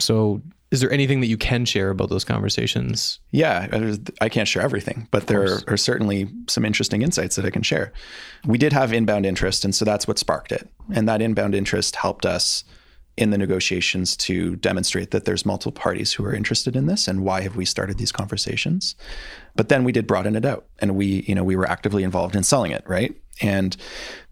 So, 0.00 0.42
is 0.72 0.80
there 0.80 0.90
anything 0.90 1.20
that 1.20 1.28
you 1.28 1.36
can 1.36 1.64
share 1.64 1.90
about 1.90 2.10
those 2.10 2.24
conversations? 2.24 3.20
Yeah, 3.30 3.94
I 4.20 4.28
can't 4.28 4.48
share 4.48 4.62
everything, 4.62 5.06
but 5.12 5.28
there 5.28 5.60
are 5.68 5.76
certainly 5.76 6.28
some 6.48 6.64
interesting 6.64 7.02
insights 7.02 7.36
that 7.36 7.44
I 7.44 7.50
can 7.50 7.62
share. 7.62 7.92
We 8.44 8.58
did 8.58 8.72
have 8.72 8.92
inbound 8.92 9.26
interest, 9.26 9.64
and 9.64 9.72
so 9.72 9.84
that's 9.84 10.08
what 10.08 10.18
sparked 10.18 10.50
it. 10.50 10.68
And 10.92 11.08
that 11.08 11.22
inbound 11.22 11.54
interest 11.54 11.94
helped 11.94 12.26
us 12.26 12.64
in 13.16 13.30
the 13.30 13.38
negotiations 13.38 14.16
to 14.16 14.56
demonstrate 14.56 15.12
that 15.12 15.24
there's 15.24 15.46
multiple 15.46 15.70
parties 15.70 16.12
who 16.12 16.24
are 16.24 16.34
interested 16.34 16.74
in 16.74 16.86
this 16.86 17.06
and 17.06 17.22
why 17.22 17.42
have 17.42 17.54
we 17.54 17.64
started 17.64 17.98
these 17.98 18.10
conversations. 18.10 18.96
But 19.54 19.68
then 19.68 19.84
we 19.84 19.92
did 19.92 20.08
broaden 20.08 20.34
it 20.34 20.44
out, 20.44 20.66
and 20.80 20.96
we, 20.96 21.22
you 21.28 21.36
know, 21.36 21.44
we 21.44 21.54
were 21.54 21.68
actively 21.68 22.02
involved 22.02 22.34
in 22.34 22.42
selling 22.42 22.72
it, 22.72 22.82
right? 22.88 23.14
And 23.40 23.76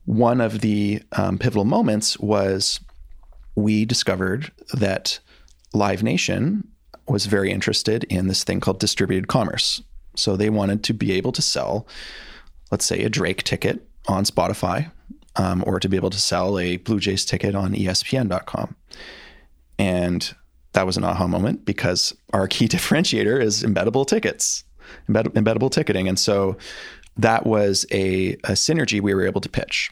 one 0.05 0.41
of 0.41 0.61
the 0.61 1.03
um, 1.13 1.39
pivotal 1.39 1.65
moments 1.65 2.19
was 2.19 2.81
we 3.55 3.85
discovered 3.85 4.51
that 4.73 5.19
Live 5.73 6.03
Nation 6.03 6.67
was 7.09 7.27
very 7.27 7.51
interested 7.51 8.05
in 8.05 8.29
this 8.29 8.45
thing 8.45 8.61
called 8.61 8.81
distributed 8.81 9.29
commerce. 9.29 9.83
So 10.17 10.37
they 10.37 10.51
wanted 10.51 10.85
to 10.85 10.93
be 10.93 11.13
able 11.13 11.33
to 11.33 11.43
sell, 11.43 11.87
let's 12.71 12.85
say, 12.85 13.03
a 13.03 13.09
Drake 13.09 13.43
ticket 13.43 13.87
on 14.07 14.25
Spotify, 14.25 14.91
um, 15.37 15.63
or 15.67 15.81
to 15.81 15.89
be 15.89 15.97
able 15.97 16.11
to 16.11 16.21
sell 16.21 16.59
a 16.59 16.77
Blue 16.79 17.01
Jays 17.01 17.25
ticket 17.25 17.55
on 17.55 17.75
ESPN.com. 17.75 18.77
And 19.79 20.35
that 20.73 20.87
was 20.87 20.97
an 20.97 21.05
aha 21.05 21.27
moment 21.27 21.65
because 21.65 22.15
our 22.33 22.47
key 22.49 22.69
differentiator 22.69 23.43
is 23.43 23.63
embeddable 23.63 24.07
tickets, 24.07 24.65
embed- 25.09 25.35
embeddable 25.35 25.71
ticketing. 25.71 26.09
And 26.09 26.19
so 26.19 26.57
that 27.17 27.47
was 27.47 27.87
a, 27.91 28.33
a 28.45 28.53
synergy 28.53 29.01
we 29.01 29.15
were 29.15 29.27
able 29.27 29.41
to 29.41 29.49
pitch. 29.49 29.91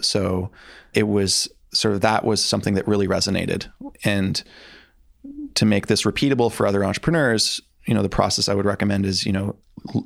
So 0.00 0.50
it 0.94 1.08
was 1.08 1.48
sort 1.72 1.94
of 1.94 2.00
that 2.00 2.24
was 2.24 2.42
something 2.44 2.74
that 2.74 2.86
really 2.88 3.08
resonated. 3.08 3.70
And 4.04 4.42
to 5.54 5.64
make 5.64 5.86
this 5.86 6.02
repeatable 6.02 6.52
for 6.52 6.66
other 6.66 6.84
entrepreneurs, 6.84 7.60
you 7.86 7.94
know, 7.94 8.02
the 8.02 8.08
process 8.08 8.48
I 8.48 8.54
would 8.54 8.66
recommend 8.66 9.06
is, 9.06 9.24
you 9.24 9.32
know, 9.32 9.56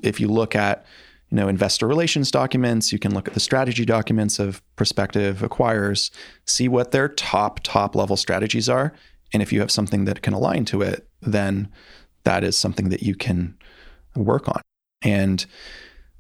if 0.03 0.21
you 0.21 0.29
look 0.29 0.55
at, 0.55 0.85
you 1.31 1.37
know, 1.37 1.49
investor 1.49 1.87
relations 1.87 2.31
documents, 2.31 2.93
you 2.93 2.99
can 2.99 3.15
look 3.15 3.29
at 3.29 3.35
the 3.35 3.41
strategy 3.41 3.85
documents 3.85 4.39
of 4.39 4.63
prospective 4.77 5.39
acquirers, 5.39 6.11
see 6.45 6.69
what 6.69 6.91
their 6.91 7.09
top, 7.09 7.61
top 7.63 7.95
level 7.95 8.17
strategies 8.17 8.69
are. 8.69 8.93
And 9.33 9.43
if 9.43 9.53
you 9.53 9.61
have 9.61 9.71
something 9.71 10.05
that 10.07 10.23
can 10.23 10.35
align 10.35 10.65
to 10.67 10.83
it, 10.83 11.09
then 11.23 11.69
that 12.25 12.43
is 12.45 12.57
something 12.57 12.89
that 12.89 13.03
you 13.03 13.15
can 13.15 13.57
work 14.17 14.49
on. 14.49 14.61
And 15.03 15.47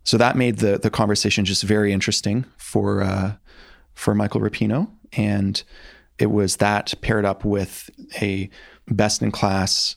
so 0.05 0.17
that 0.17 0.37
made 0.37 0.59
the 0.59 0.79
the 0.79 0.91
conversation 0.91 1.45
just 1.45 1.63
very 1.63 1.93
interesting 1.93 2.45
for 2.57 3.03
uh, 3.03 3.35
for 3.95 4.15
Michael 4.15 4.41
Rapino. 4.41 4.91
And 5.13 5.63
it 6.19 6.31
was 6.31 6.57
that 6.57 6.95
paired 7.01 7.25
up 7.25 7.45
with 7.45 7.91
a 8.21 8.51
best 8.89 9.23
in 9.23 9.31
class, 9.31 9.97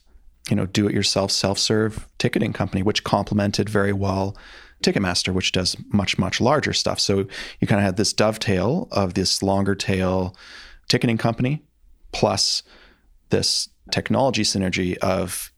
you 0.49 0.55
know, 0.55 0.65
do 0.65 0.87
it 0.87 0.93
yourself 0.93 1.31
self 1.31 1.57
serve 1.57 2.07
ticketing 2.17 2.53
company, 2.53 2.83
which 2.83 3.03
complemented 3.03 3.69
very 3.69 3.93
well 3.93 4.37
Ticketmaster, 4.83 5.33
which 5.33 5.51
does 5.53 5.77
much, 5.91 6.17
much 6.17 6.41
larger 6.41 6.73
stuff. 6.73 6.99
So 6.99 7.25
you 7.59 7.67
kind 7.67 7.79
of 7.79 7.85
had 7.85 7.95
this 7.97 8.13
dovetail 8.13 8.89
of 8.91 9.13
this 9.13 9.41
longer 9.41 9.75
tail 9.75 10.35
ticketing 10.89 11.17
company 11.17 11.63
plus 12.11 12.63
this 13.29 13.69
technology 13.91 14.43
synergy 14.43 14.97
of 14.97 15.51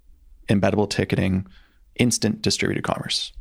embeddable 0.48 0.89
ticketing, 0.89 1.48
instant 1.96 2.41
distributed 2.41 2.84
commerce. 2.84 3.34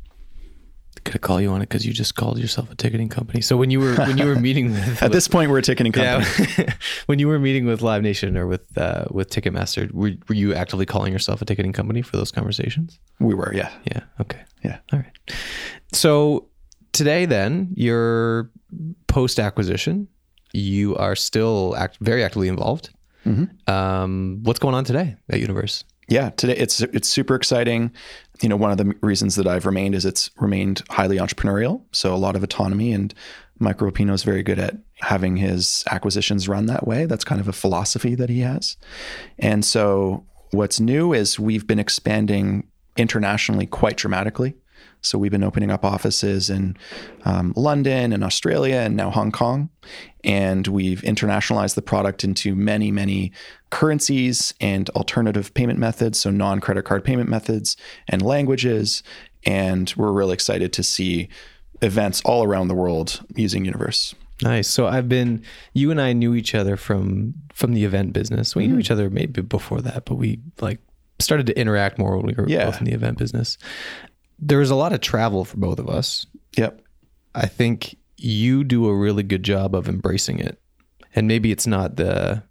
Could 1.03 1.15
I 1.15 1.17
call 1.19 1.39
you 1.39 1.49
on 1.51 1.61
it 1.61 1.69
because 1.69 1.85
you 1.85 1.93
just 1.93 2.15
called 2.15 2.39
yourself 2.39 2.71
a 2.71 2.75
ticketing 2.75 3.09
company? 3.09 3.41
So 3.41 3.57
when 3.57 3.69
you 3.69 3.79
were 3.79 3.93
when 3.95 4.17
you 4.17 4.25
were 4.25 4.35
meeting 4.35 4.71
with, 4.73 5.03
At 5.03 5.11
this 5.11 5.27
point, 5.27 5.51
we're 5.51 5.59
a 5.59 5.61
ticketing 5.61 5.91
company. 5.91 6.47
yeah, 6.57 6.73
when 7.05 7.19
you 7.19 7.27
were 7.27 7.37
meeting 7.37 7.65
with 7.65 7.81
Live 7.81 8.01
Nation 8.01 8.37
or 8.37 8.47
with 8.47 8.65
uh, 8.77 9.05
with 9.11 9.29
Ticketmaster, 9.29 9.91
were, 9.91 10.11
were 10.27 10.35
you 10.35 10.53
actively 10.55 10.85
calling 10.85 11.11
yourself 11.13 11.41
a 11.41 11.45
ticketing 11.45 11.73
company 11.73 12.01
for 12.01 12.17
those 12.17 12.31
conversations? 12.31 12.99
We 13.19 13.33
were, 13.35 13.53
yeah. 13.53 13.69
Yeah. 13.85 14.01
Okay. 14.21 14.39
Yeah. 14.63 14.79
All 14.93 14.99
right. 14.99 15.35
So 15.93 16.47
today, 16.91 17.25
then, 17.25 17.69
you're 17.75 18.49
post 19.07 19.39
acquisition. 19.39 20.07
You 20.53 20.95
are 20.95 21.15
still 21.15 21.75
act- 21.77 21.97
very 22.01 22.23
actively 22.23 22.47
involved. 22.47 22.89
Um, 23.67 24.39
what's 24.43 24.59
going 24.59 24.75
on 24.75 24.83
today 24.85 25.15
at 25.29 25.39
Universe? 25.39 25.83
Yeah 26.07 26.29
today 26.31 26.55
it's 26.55 26.81
it's 26.81 27.07
super 27.07 27.35
exciting. 27.35 27.91
You 28.41 28.49
know 28.49 28.57
one 28.57 28.71
of 28.71 28.77
the 28.77 28.93
reasons 29.01 29.35
that 29.35 29.47
i've 29.47 29.65
remained 29.65 29.95
is 29.95 30.03
it's 30.03 30.29
remained 30.37 30.83
highly 30.89 31.17
entrepreneurial 31.17 31.81
so 31.93 32.13
a 32.13 32.17
lot 32.17 32.35
of 32.35 32.43
autonomy 32.43 32.91
and 32.91 33.13
Michael 33.59 33.89
Rapino 33.89 34.13
is 34.13 34.23
very 34.23 34.43
good 34.43 34.59
at 34.59 34.75
having 34.99 35.37
his 35.37 35.83
acquisitions 35.89 36.47
run 36.47 36.65
that 36.65 36.85
way. 36.85 37.05
That's 37.05 37.23
kind 37.23 37.39
of 37.39 37.47
a 37.47 37.53
philosophy 37.53 38.15
that 38.15 38.29
he 38.29 38.41
has. 38.41 38.77
And 39.39 39.63
so 39.63 40.25
what's 40.51 40.79
new 40.79 41.13
is 41.13 41.39
we've 41.39 41.65
been 41.65 41.79
expanding 41.79 42.67
internationally 42.97 43.65
quite 43.65 43.97
dramatically 43.97 44.55
so 45.01 45.17
we've 45.17 45.31
been 45.31 45.43
opening 45.43 45.69
up 45.71 45.85
offices 45.85 46.49
in 46.49 46.75
um, 47.25 47.53
London 47.55 48.11
and 48.11 48.23
Australia 48.23 48.77
and 48.77 48.95
now 48.95 49.09
Hong 49.11 49.31
Kong. 49.31 49.69
And 50.23 50.67
we've 50.67 51.01
internationalized 51.01 51.75
the 51.75 51.81
product 51.81 52.23
into 52.23 52.55
many, 52.55 52.91
many 52.91 53.31
currencies 53.69 54.53
and 54.59 54.89
alternative 54.91 55.53
payment 55.53 55.77
methods, 55.77 56.19
so 56.19 56.31
non 56.31 56.59
credit 56.59 56.85
card 56.85 57.03
payment 57.03 57.29
methods 57.29 57.77
and 58.07 58.21
languages. 58.21 59.03
And 59.45 59.93
we're 59.95 60.11
really 60.11 60.33
excited 60.33 60.73
to 60.73 60.83
see 60.83 61.29
events 61.81 62.21
all 62.25 62.43
around 62.43 62.67
the 62.67 62.73
world 62.75 63.23
using 63.35 63.65
Universe. 63.65 64.15
Nice. 64.41 64.67
So 64.67 64.87
I've 64.87 65.07
been. 65.07 65.43
You 65.73 65.91
and 65.91 66.01
I 66.01 66.11
knew 66.13 66.33
each 66.35 66.55
other 66.55 66.75
from 66.75 67.33
from 67.53 67.73
the 67.73 67.85
event 67.85 68.11
business. 68.13 68.55
We 68.55 68.67
knew 68.67 68.79
each 68.79 68.91
other 68.91 69.09
maybe 69.09 69.41
before 69.41 69.81
that, 69.81 70.05
but 70.05 70.15
we 70.15 70.39
like 70.59 70.79
started 71.19 71.45
to 71.47 71.57
interact 71.57 71.97
more 71.97 72.17
when 72.17 72.25
we 72.25 72.33
were 72.33 72.49
Yeah. 72.49 72.65
both 72.65 72.79
in 72.79 72.85
the 72.85 72.91
event 72.91 73.17
business. 73.17 73.57
There 74.39 74.59
was 74.59 74.69
a 74.69 74.75
lot 74.75 74.93
of 74.93 75.01
travel 75.01 75.45
for 75.45 75.57
both 75.57 75.79
of 75.79 75.89
us. 75.89 76.25
Yep. 76.57 76.81
I 77.33 77.47
think 77.47 77.97
you 78.17 78.63
do 78.63 78.87
a 78.87 78.95
really 78.95 79.23
good 79.23 79.43
job 79.43 79.75
of 79.75 79.87
embracing 79.87 80.39
it. 80.39 80.59
And 81.15 81.27
maybe 81.27 81.51
it's 81.51 81.67
not 81.67 81.95
the 81.95 82.43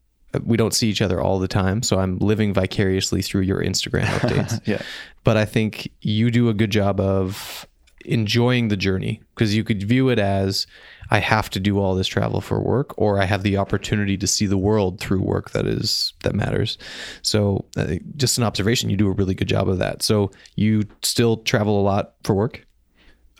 we 0.42 0.56
don't 0.56 0.74
see 0.74 0.88
each 0.88 1.00
other 1.00 1.20
all 1.20 1.38
the 1.38 1.48
time, 1.48 1.82
so 1.82 1.98
I'm 1.98 2.18
living 2.18 2.52
vicariously 2.52 3.22
through 3.22 3.42
your 3.42 3.62
Instagram 3.62 4.04
updates. 4.04 4.60
Yeah. 4.66 4.82
But 5.22 5.36
I 5.36 5.44
think 5.44 5.90
you 6.00 6.30
do 6.30 6.48
a 6.48 6.54
good 6.54 6.70
job 6.70 7.00
of 7.00 7.66
enjoying 8.04 8.68
the 8.68 8.76
journey 8.76 9.20
because 9.34 9.54
you 9.54 9.64
could 9.64 9.82
view 9.82 10.08
it 10.08 10.18
as 10.18 10.66
I 11.10 11.18
have 11.18 11.50
to 11.50 11.60
do 11.60 11.78
all 11.78 11.94
this 11.94 12.06
travel 12.06 12.40
for 12.40 12.60
work 12.60 12.94
or 12.96 13.20
I 13.20 13.24
have 13.24 13.42
the 13.42 13.56
opportunity 13.56 14.16
to 14.16 14.26
see 14.26 14.46
the 14.46 14.58
world 14.58 15.00
through 15.00 15.22
work 15.22 15.50
that 15.50 15.66
is 15.66 16.12
that 16.22 16.34
matters. 16.34 16.78
So 17.22 17.64
uh, 17.76 17.96
just 18.16 18.38
an 18.38 18.44
observation 18.44 18.90
you 18.90 18.96
do 18.96 19.08
a 19.08 19.12
really 19.12 19.34
good 19.34 19.48
job 19.48 19.68
of 19.68 19.78
that. 19.78 20.02
So 20.02 20.30
you 20.56 20.82
still 21.02 21.38
travel 21.38 21.80
a 21.80 21.82
lot 21.82 22.14
for 22.24 22.34
work? 22.34 22.66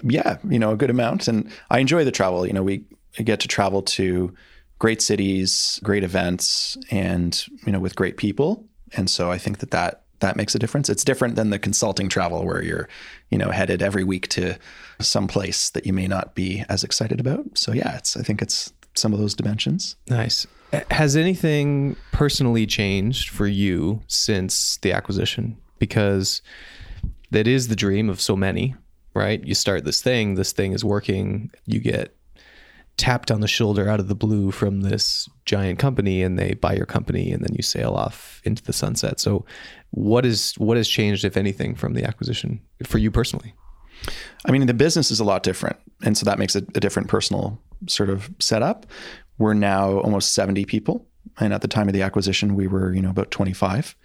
Yeah, 0.02 0.38
you 0.48 0.58
know, 0.58 0.72
a 0.72 0.76
good 0.76 0.90
amount 0.90 1.28
and 1.28 1.50
I 1.70 1.78
enjoy 1.78 2.04
the 2.04 2.12
travel. 2.12 2.46
You 2.46 2.52
know, 2.52 2.62
we 2.62 2.84
get 3.22 3.40
to 3.40 3.48
travel 3.48 3.82
to 3.82 4.34
great 4.78 5.00
cities, 5.00 5.80
great 5.82 6.04
events 6.04 6.76
and 6.90 7.46
you 7.66 7.72
know 7.72 7.80
with 7.80 7.96
great 7.96 8.16
people. 8.16 8.66
And 8.96 9.08
so 9.08 9.30
I 9.30 9.38
think 9.38 9.58
that 9.58 9.70
that 9.70 10.04
that 10.20 10.36
makes 10.36 10.54
a 10.54 10.58
difference. 10.58 10.88
It's 10.88 11.04
different 11.04 11.36
than 11.36 11.50
the 11.50 11.58
consulting 11.58 12.08
travel 12.08 12.44
where 12.46 12.62
you're, 12.62 12.88
you 13.34 13.38
know, 13.38 13.50
headed 13.50 13.82
every 13.82 14.04
week 14.04 14.28
to 14.28 14.56
some 15.00 15.26
place 15.26 15.70
that 15.70 15.84
you 15.84 15.92
may 15.92 16.06
not 16.06 16.36
be 16.36 16.64
as 16.68 16.84
excited 16.84 17.18
about. 17.18 17.58
So 17.58 17.72
yeah, 17.72 17.96
it's 17.96 18.16
I 18.16 18.22
think 18.22 18.40
it's 18.40 18.72
some 18.94 19.12
of 19.12 19.18
those 19.18 19.34
dimensions. 19.34 19.96
Nice. 20.08 20.46
Has 20.92 21.16
anything 21.16 21.96
personally 22.12 22.64
changed 22.64 23.30
for 23.30 23.48
you 23.48 24.00
since 24.06 24.76
the 24.82 24.92
acquisition? 24.92 25.56
Because 25.80 26.42
that 27.32 27.48
is 27.48 27.66
the 27.66 27.74
dream 27.74 28.08
of 28.08 28.20
so 28.20 28.36
many, 28.36 28.76
right? 29.14 29.44
You 29.44 29.56
start 29.56 29.84
this 29.84 30.00
thing, 30.00 30.36
this 30.36 30.52
thing 30.52 30.70
is 30.70 30.84
working, 30.84 31.50
you 31.66 31.80
get 31.80 32.16
tapped 32.96 33.30
on 33.30 33.40
the 33.40 33.48
shoulder 33.48 33.88
out 33.88 34.00
of 34.00 34.08
the 34.08 34.14
blue 34.14 34.50
from 34.50 34.82
this 34.82 35.28
giant 35.44 35.78
company 35.78 36.22
and 36.22 36.38
they 36.38 36.54
buy 36.54 36.74
your 36.74 36.86
company 36.86 37.32
and 37.32 37.42
then 37.44 37.54
you 37.54 37.62
sail 37.62 37.94
off 37.94 38.40
into 38.44 38.62
the 38.62 38.72
sunset. 38.72 39.18
So 39.18 39.44
what 39.90 40.24
is 40.24 40.54
what 40.54 40.76
has 40.76 40.88
changed 40.88 41.24
if 41.24 41.36
anything 41.36 41.74
from 41.74 41.94
the 41.94 42.04
acquisition 42.04 42.60
for 42.84 42.98
you 42.98 43.10
personally? 43.10 43.54
I 44.46 44.52
mean, 44.52 44.66
the 44.66 44.74
business 44.74 45.10
is 45.10 45.20
a 45.20 45.24
lot 45.24 45.42
different. 45.42 45.76
And 46.02 46.16
so 46.16 46.24
that 46.24 46.38
makes 46.38 46.54
it 46.54 46.66
a 46.76 46.80
different 46.80 47.08
personal 47.08 47.60
sort 47.88 48.10
of 48.10 48.30
setup. 48.38 48.86
We're 49.38 49.54
now 49.54 49.98
almost 50.00 50.34
70 50.34 50.64
people. 50.66 51.06
And 51.40 51.52
at 51.52 51.62
the 51.62 51.68
time 51.68 51.88
of 51.88 51.94
the 51.94 52.02
acquisition, 52.02 52.54
we 52.54 52.66
were, 52.66 52.94
you 52.94 53.02
know, 53.02 53.10
about 53.10 53.30
25. 53.30 53.96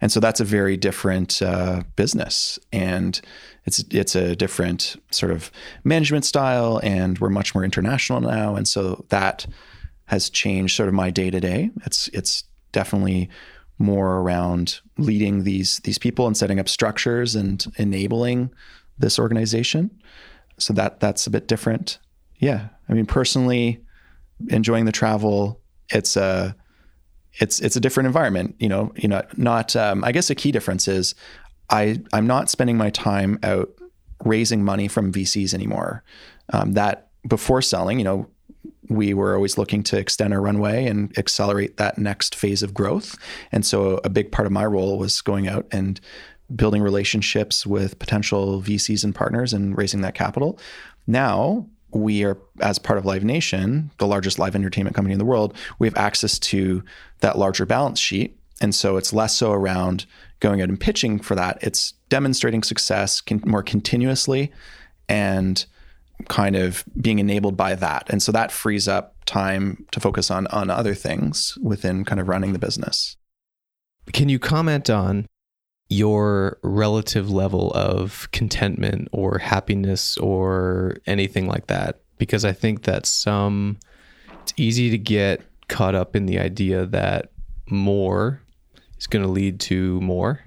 And 0.00 0.10
so 0.10 0.18
that's 0.18 0.40
a 0.40 0.44
very 0.44 0.76
different 0.76 1.40
uh, 1.40 1.82
business. 1.96 2.58
And 2.72 3.20
it's 3.64 3.84
it's 3.90 4.16
a 4.16 4.34
different 4.34 4.96
sort 5.10 5.30
of 5.30 5.50
management 5.84 6.24
style 6.24 6.80
and 6.82 7.18
we're 7.18 7.28
much 7.28 7.54
more 7.54 7.64
international 7.64 8.20
now. 8.20 8.56
And 8.56 8.66
so 8.66 9.04
that 9.10 9.46
has 10.06 10.28
changed 10.28 10.76
sort 10.76 10.88
of 10.88 10.94
my 10.94 11.10
day 11.10 11.30
to 11.30 11.40
day. 11.40 11.70
It's 11.84 12.08
it's 12.08 12.44
definitely 12.72 13.28
more 13.78 14.18
around 14.18 14.80
leading 14.98 15.44
these 15.44 15.78
these 15.80 15.98
people 15.98 16.26
and 16.26 16.36
setting 16.36 16.58
up 16.58 16.68
structures 16.68 17.34
and 17.34 17.64
enabling 17.76 18.50
this 18.98 19.18
organization. 19.18 19.90
So 20.58 20.72
that 20.74 21.00
that's 21.00 21.26
a 21.26 21.30
bit 21.30 21.46
different. 21.46 21.98
Yeah, 22.38 22.68
I 22.88 22.94
mean 22.94 23.06
personally, 23.06 23.80
enjoying 24.48 24.84
the 24.84 24.92
travel. 24.92 25.60
It's 25.90 26.16
a 26.16 26.56
it's 27.40 27.60
it's 27.60 27.76
a 27.76 27.80
different 27.80 28.06
environment. 28.06 28.54
You 28.58 28.68
know, 28.68 28.92
you 28.96 29.08
know, 29.08 29.22
not. 29.36 29.74
Um, 29.76 30.04
I 30.04 30.12
guess 30.12 30.30
a 30.30 30.34
key 30.34 30.52
difference 30.52 30.88
is 30.88 31.14
I 31.70 32.00
I'm 32.12 32.26
not 32.26 32.50
spending 32.50 32.76
my 32.76 32.90
time 32.90 33.38
out 33.42 33.70
raising 34.24 34.64
money 34.64 34.88
from 34.88 35.12
VCs 35.12 35.54
anymore. 35.54 36.02
Um, 36.52 36.72
that 36.72 37.08
before 37.26 37.62
selling, 37.62 37.98
you 37.98 38.04
know, 38.04 38.28
we 38.88 39.14
were 39.14 39.34
always 39.34 39.56
looking 39.56 39.82
to 39.84 39.98
extend 39.98 40.34
our 40.34 40.40
runway 40.40 40.86
and 40.86 41.16
accelerate 41.18 41.76
that 41.78 41.98
next 41.98 42.34
phase 42.34 42.62
of 42.62 42.74
growth. 42.74 43.16
And 43.50 43.64
so 43.64 44.00
a 44.04 44.10
big 44.10 44.32
part 44.32 44.46
of 44.46 44.52
my 44.52 44.66
role 44.66 44.98
was 44.98 45.20
going 45.20 45.48
out 45.48 45.66
and 45.72 46.00
building 46.54 46.82
relationships 46.82 47.66
with 47.66 47.98
potential 47.98 48.60
VCs 48.60 49.04
and 49.04 49.14
partners 49.14 49.52
and 49.52 49.76
raising 49.76 50.02
that 50.02 50.14
capital. 50.14 50.58
Now, 51.06 51.66
we 51.92 52.24
are, 52.24 52.38
as 52.60 52.78
part 52.78 52.98
of 52.98 53.04
Live 53.04 53.24
Nation, 53.24 53.90
the 53.98 54.06
largest 54.06 54.38
live 54.38 54.54
entertainment 54.54 54.96
company 54.96 55.12
in 55.12 55.18
the 55.18 55.24
world, 55.24 55.56
we 55.78 55.86
have 55.86 55.96
access 55.96 56.38
to 56.38 56.82
that 57.20 57.38
larger 57.38 57.66
balance 57.66 57.98
sheet. 57.98 58.38
And 58.60 58.74
so 58.74 58.96
it's 58.96 59.12
less 59.12 59.36
so 59.36 59.52
around 59.52 60.06
going 60.40 60.62
out 60.62 60.68
and 60.68 60.78
pitching 60.78 61.18
for 61.18 61.34
that. 61.34 61.58
It's 61.62 61.92
demonstrating 62.08 62.62
success 62.62 63.20
con- 63.20 63.42
more 63.44 63.62
continuously 63.62 64.52
and 65.08 65.64
kind 66.28 66.56
of 66.56 66.84
being 67.00 67.18
enabled 67.18 67.56
by 67.56 67.74
that. 67.74 68.08
And 68.08 68.22
so 68.22 68.32
that 68.32 68.52
frees 68.52 68.86
up 68.86 69.16
time 69.24 69.86
to 69.90 70.00
focus 70.00 70.30
on 70.30 70.46
on 70.48 70.70
other 70.70 70.94
things 70.94 71.56
within 71.60 72.04
kind 72.04 72.20
of 72.20 72.28
running 72.28 72.52
the 72.52 72.58
business. 72.58 73.16
Can 74.12 74.28
you 74.28 74.38
comment 74.38 74.90
on 74.90 75.26
your 75.92 76.58
relative 76.62 77.30
level 77.30 77.70
of 77.72 78.28
contentment 78.32 79.08
or 79.12 79.38
happiness 79.38 80.16
or 80.18 80.96
anything 81.06 81.46
like 81.46 81.66
that 81.66 82.00
because 82.18 82.44
I 82.44 82.52
think 82.52 82.84
that 82.84 83.06
some 83.06 83.78
it's 84.42 84.54
easy 84.56 84.90
to 84.90 84.98
get 84.98 85.42
caught 85.68 85.94
up 85.94 86.16
in 86.16 86.26
the 86.26 86.38
idea 86.38 86.86
that 86.86 87.30
more 87.68 88.40
is 88.98 89.06
going 89.06 89.24
to 89.24 89.30
lead 89.30 89.60
to 89.60 90.00
more 90.00 90.40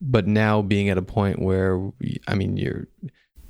but 0.00 0.26
now 0.26 0.60
being 0.60 0.88
at 0.88 0.98
a 0.98 1.02
point 1.02 1.40
where 1.40 1.80
I 2.28 2.34
mean 2.34 2.56
you're 2.56 2.86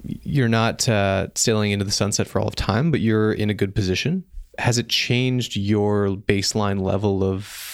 you're 0.05 0.49
not 0.49 0.89
uh, 0.89 1.29
sailing 1.35 1.71
into 1.73 1.85
the 1.85 1.91
sunset 1.91 2.27
for 2.27 2.41
all 2.41 2.49
of 2.49 2.55
time, 2.55 2.91
but 2.91 3.01
you're 3.01 3.33
in 3.33 3.51
a 3.51 3.55
good 3.55 3.75
position. 3.75 4.25
Has 4.59 4.79
it 4.79 4.89
changed 4.89 5.57
your 5.57 6.09
baseline 6.09 6.81
level 6.81 7.25
of 7.25 7.74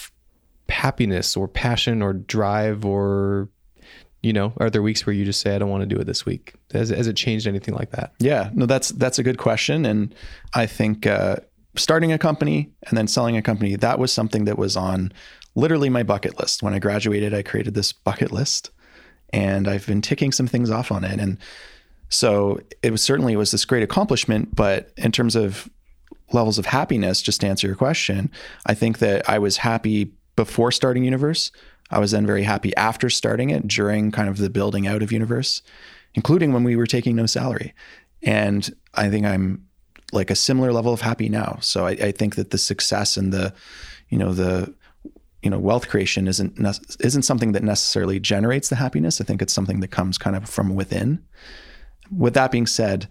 happiness 0.70 1.36
or 1.36 1.48
passion 1.48 2.02
or 2.02 2.12
drive 2.12 2.84
or 2.84 3.48
you 4.22 4.32
know 4.32 4.52
are 4.58 4.70
there 4.70 4.82
weeks 4.82 5.06
where 5.06 5.14
you 5.14 5.24
just 5.24 5.40
say 5.40 5.54
i 5.54 5.58
don't 5.58 5.70
want 5.70 5.82
to 5.82 5.86
do 5.86 6.00
it 6.00 6.04
this 6.04 6.24
week. 6.26 6.54
Has, 6.72 6.90
has 6.90 7.06
it 7.06 7.16
changed 7.16 7.46
anything 7.46 7.74
like 7.74 7.90
that? 7.90 8.12
Yeah. 8.18 8.50
No 8.54 8.66
that's 8.66 8.90
that's 8.90 9.18
a 9.18 9.22
good 9.22 9.38
question 9.38 9.84
and 9.84 10.14
i 10.54 10.66
think 10.66 11.06
uh, 11.06 11.36
starting 11.76 12.12
a 12.12 12.18
company 12.18 12.70
and 12.88 12.96
then 12.96 13.06
selling 13.06 13.36
a 13.36 13.42
company 13.42 13.76
that 13.76 13.98
was 13.98 14.12
something 14.12 14.44
that 14.44 14.58
was 14.58 14.76
on 14.76 15.12
literally 15.54 15.88
my 15.88 16.02
bucket 16.02 16.38
list. 16.38 16.62
When 16.62 16.74
i 16.74 16.78
graduated 16.78 17.34
i 17.34 17.42
created 17.42 17.74
this 17.74 17.92
bucket 17.92 18.32
list 18.32 18.70
and 19.32 19.68
i've 19.68 19.86
been 19.86 20.02
ticking 20.02 20.32
some 20.32 20.46
things 20.46 20.70
off 20.70 20.92
on 20.92 21.04
it 21.04 21.18
and 21.20 21.38
so 22.08 22.60
it 22.82 22.90
was 22.90 23.02
certainly 23.02 23.34
it 23.34 23.36
was 23.36 23.52
this 23.52 23.64
great 23.64 23.82
accomplishment 23.82 24.54
but 24.54 24.92
in 24.96 25.12
terms 25.12 25.36
of 25.36 25.70
levels 26.32 26.58
of 26.58 26.66
happiness 26.66 27.22
just 27.22 27.40
to 27.40 27.46
answer 27.46 27.66
your 27.66 27.76
question 27.76 28.30
i 28.66 28.74
think 28.74 28.98
that 28.98 29.28
i 29.28 29.38
was 29.38 29.56
happy 29.56 30.12
before 30.40 30.72
starting 30.72 31.04
Universe. 31.04 31.52
I 31.90 31.98
was 31.98 32.12
then 32.12 32.24
very 32.24 32.44
happy 32.44 32.74
after 32.74 33.10
starting 33.10 33.50
it 33.50 33.68
during 33.68 34.10
kind 34.10 34.26
of 34.26 34.38
the 34.38 34.48
building 34.48 34.86
out 34.86 35.02
of 35.02 35.12
Universe, 35.12 35.60
including 36.14 36.54
when 36.54 36.64
we 36.64 36.76
were 36.76 36.86
taking 36.86 37.14
no 37.14 37.26
salary. 37.26 37.74
And 38.22 38.74
I 38.94 39.10
think 39.10 39.26
I'm 39.26 39.66
like 40.12 40.30
a 40.30 40.34
similar 40.34 40.72
level 40.72 40.94
of 40.94 41.02
happy 41.02 41.28
now. 41.28 41.58
So 41.60 41.86
I, 41.86 41.90
I 41.90 42.10
think 42.12 42.36
that 42.36 42.52
the 42.52 42.56
success 42.56 43.18
and 43.18 43.34
the, 43.34 43.52
you 44.08 44.16
know, 44.16 44.32
the, 44.32 44.74
you 45.42 45.50
know, 45.50 45.58
wealth 45.58 45.90
creation 45.90 46.26
isn't 46.26 46.58
isn't 47.00 47.22
something 47.22 47.52
that 47.52 47.62
necessarily 47.62 48.18
generates 48.18 48.70
the 48.70 48.76
happiness. 48.76 49.20
I 49.20 49.24
think 49.24 49.42
it's 49.42 49.52
something 49.52 49.80
that 49.80 49.88
comes 49.88 50.16
kind 50.16 50.36
of 50.36 50.48
from 50.48 50.74
within. 50.74 51.22
With 52.10 52.32
that 52.32 52.50
being 52.50 52.66
said, 52.66 53.08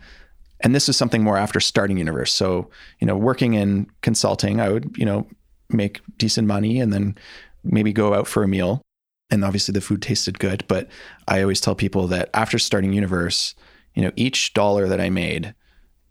and 0.62 0.74
this 0.74 0.90
is 0.90 0.98
something 0.98 1.24
more 1.24 1.38
after 1.38 1.60
starting 1.60 2.00
Universe. 2.00 2.34
So, 2.34 2.72
you 3.00 3.06
know, 3.06 3.16
working 3.16 3.54
in 3.54 3.88
consulting, 4.02 4.60
I 4.60 4.70
would, 4.70 4.98
you 4.98 5.06
know, 5.06 5.28
make 5.70 6.02
decent 6.18 6.48
money 6.48 6.80
and 6.80 6.92
then 6.94 7.18
maybe 7.64 7.94
go 7.94 8.14
out 8.14 8.28
for 8.28 8.44
a 8.44 8.48
meal. 8.48 8.82
And 9.30 9.44
obviously 9.46 9.74
the 9.74 9.82
food 9.82 10.02
tasted 10.02 10.40
good. 10.40 10.64
But 10.68 10.88
I 11.28 11.42
always 11.42 11.62
tell 11.62 11.76
people 11.76 12.08
that 12.08 12.30
after 12.34 12.58
starting 12.58 12.94
Universe, 12.94 13.54
you 13.94 14.02
know, 14.02 14.12
each 14.16 14.54
dollar 14.54 14.88
that 14.88 15.00
I 15.00 15.10
made, 15.10 15.54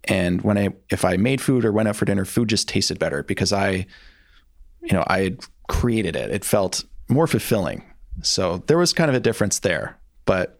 and 0.04 0.40
when 0.42 0.56
I 0.56 0.70
if 0.90 1.04
I 1.04 1.16
made 1.16 1.40
food 1.40 1.64
or 1.64 1.72
went 1.72 1.88
out 1.88 1.96
for 1.96 2.04
dinner, 2.04 2.24
food 2.24 2.48
just 2.48 2.68
tasted 2.68 2.98
better 2.98 3.22
because 3.24 3.52
I, 3.52 3.86
you 4.82 4.92
know, 4.92 5.04
I 5.08 5.22
had 5.22 5.44
created 5.68 6.14
it. 6.14 6.30
It 6.30 6.44
felt 6.44 6.84
more 7.08 7.26
fulfilling. 7.26 7.82
So 8.22 8.58
there 8.66 8.78
was 8.78 8.92
kind 8.92 9.10
of 9.10 9.16
a 9.16 9.20
difference 9.20 9.58
there. 9.60 9.98
But 10.24 10.58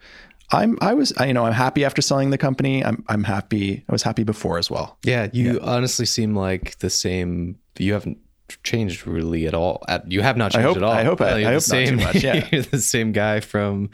I'm 0.51 0.78
I 0.80 0.94
was 0.94 1.12
I, 1.18 1.26
you 1.26 1.34
know 1.34 1.44
I'm 1.44 1.53
happy 1.53 1.84
after 1.84 2.03
selling 2.03 2.30
the 2.30 2.38
company. 2.38 2.84
I'm 2.84 3.05
I'm 3.09 3.24
happy. 3.24 3.84
I 3.88 3.92
was 3.92 4.03
happy 4.03 4.24
before 4.24 4.59
as 4.59 4.70
well. 4.70 4.99
Yeah, 5.05 5.28
you 5.32 5.55
yeah. 5.55 5.61
honestly 5.62 6.07
seem 6.07 6.34
like 6.34 6.78
the 6.78 6.90
same. 6.90 7.59
You 7.78 7.92
haven't 7.92 8.18
changed 8.62 9.07
really 9.07 9.46
at 9.46 9.55
all. 9.55 9.82
You 10.07 10.22
have 10.22 10.36
not 10.36 10.53
changed 10.53 10.64
I 10.64 10.68
hope, 10.68 10.76
at 10.76 10.82
all. 10.82 10.92
I 10.92 11.05
hope. 11.05 11.20
I, 11.20 11.40
I 11.40 11.53
hope 11.53 11.62
same, 11.62 11.96
not 11.96 12.12
too 12.12 12.18
much. 12.18 12.24
Yeah, 12.24 12.49
you're 12.51 12.62
the 12.70 12.80
same 12.80 13.12
guy 13.12 13.40
from 13.40 13.90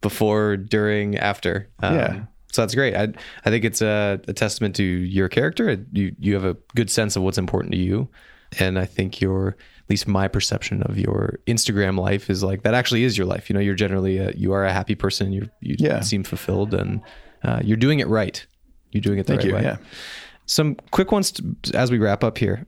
before, 0.00 0.56
during, 0.56 1.16
after. 1.16 1.68
Um, 1.80 1.94
yeah. 1.94 2.24
So 2.52 2.62
that's 2.62 2.74
great. 2.74 2.94
I 2.94 3.08
I 3.44 3.50
think 3.50 3.64
it's 3.64 3.82
a, 3.82 4.20
a, 4.26 4.32
testament 4.32 4.74
to 4.76 4.82
your 4.82 5.28
character. 5.28 5.84
You 5.92 6.14
you 6.18 6.34
have 6.34 6.44
a 6.44 6.56
good 6.74 6.90
sense 6.90 7.14
of 7.14 7.22
what's 7.22 7.38
important 7.38 7.72
to 7.72 7.78
you, 7.78 8.08
and 8.58 8.78
I 8.78 8.86
think 8.86 9.20
your 9.20 9.48
at 9.48 9.90
least 9.90 10.08
my 10.08 10.28
perception 10.28 10.82
of 10.82 10.98
your 10.98 11.38
Instagram 11.46 11.98
life 11.98 12.30
is 12.30 12.42
like 12.42 12.62
that. 12.62 12.74
Actually, 12.74 13.04
is 13.04 13.18
your 13.18 13.26
life. 13.26 13.50
You 13.50 13.54
know, 13.54 13.60
you're 13.60 13.74
generally 13.74 14.18
a, 14.18 14.32
you 14.32 14.52
are 14.52 14.64
a 14.64 14.72
happy 14.72 14.94
person. 14.94 15.30
You 15.32 15.48
you 15.60 15.76
yeah. 15.78 16.00
seem 16.00 16.24
fulfilled, 16.24 16.72
and 16.72 17.02
uh, 17.42 17.60
you're 17.62 17.76
doing 17.76 18.00
it 18.00 18.08
right. 18.08 18.44
You're 18.92 19.02
doing 19.02 19.18
it 19.18 19.26
the 19.26 19.34
Thank 19.34 19.42
right 19.42 19.48
you. 19.48 19.54
way. 19.54 19.62
Yeah. 19.62 19.76
Some 20.46 20.76
quick 20.90 21.12
ones 21.12 21.32
to, 21.32 21.56
as 21.74 21.90
we 21.90 21.98
wrap 21.98 22.24
up 22.24 22.38
here. 22.38 22.66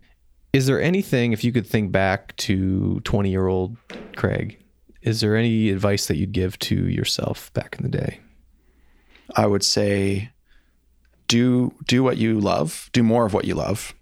Is 0.53 0.66
there 0.66 0.80
anything, 0.80 1.32
if 1.32 1.44
you 1.44 1.53
could 1.53 1.66
think 1.66 1.92
back 1.92 2.36
to 2.38 3.01
20 3.01 3.30
year 3.30 3.46
old 3.46 3.76
Craig, 4.16 4.59
is 5.03 5.20
there 5.20 5.36
any 5.36 5.70
advice 5.70 6.07
that 6.07 6.16
you'd 6.16 6.32
give 6.32 6.59
to 6.61 6.88
yourself 6.88 7.53
back 7.53 7.76
in 7.78 7.84
the 7.84 7.98
day? 7.98 8.20
I 9.36 9.46
would 9.46 9.64
say 9.64 10.30
do 11.28 11.72
do 11.86 12.03
what 12.03 12.16
you 12.16 12.40
love, 12.40 12.90
do 12.92 13.03
more 13.03 13.24
of 13.24 13.32
what 13.32 13.44
you 13.44 13.55
love. 13.55 13.94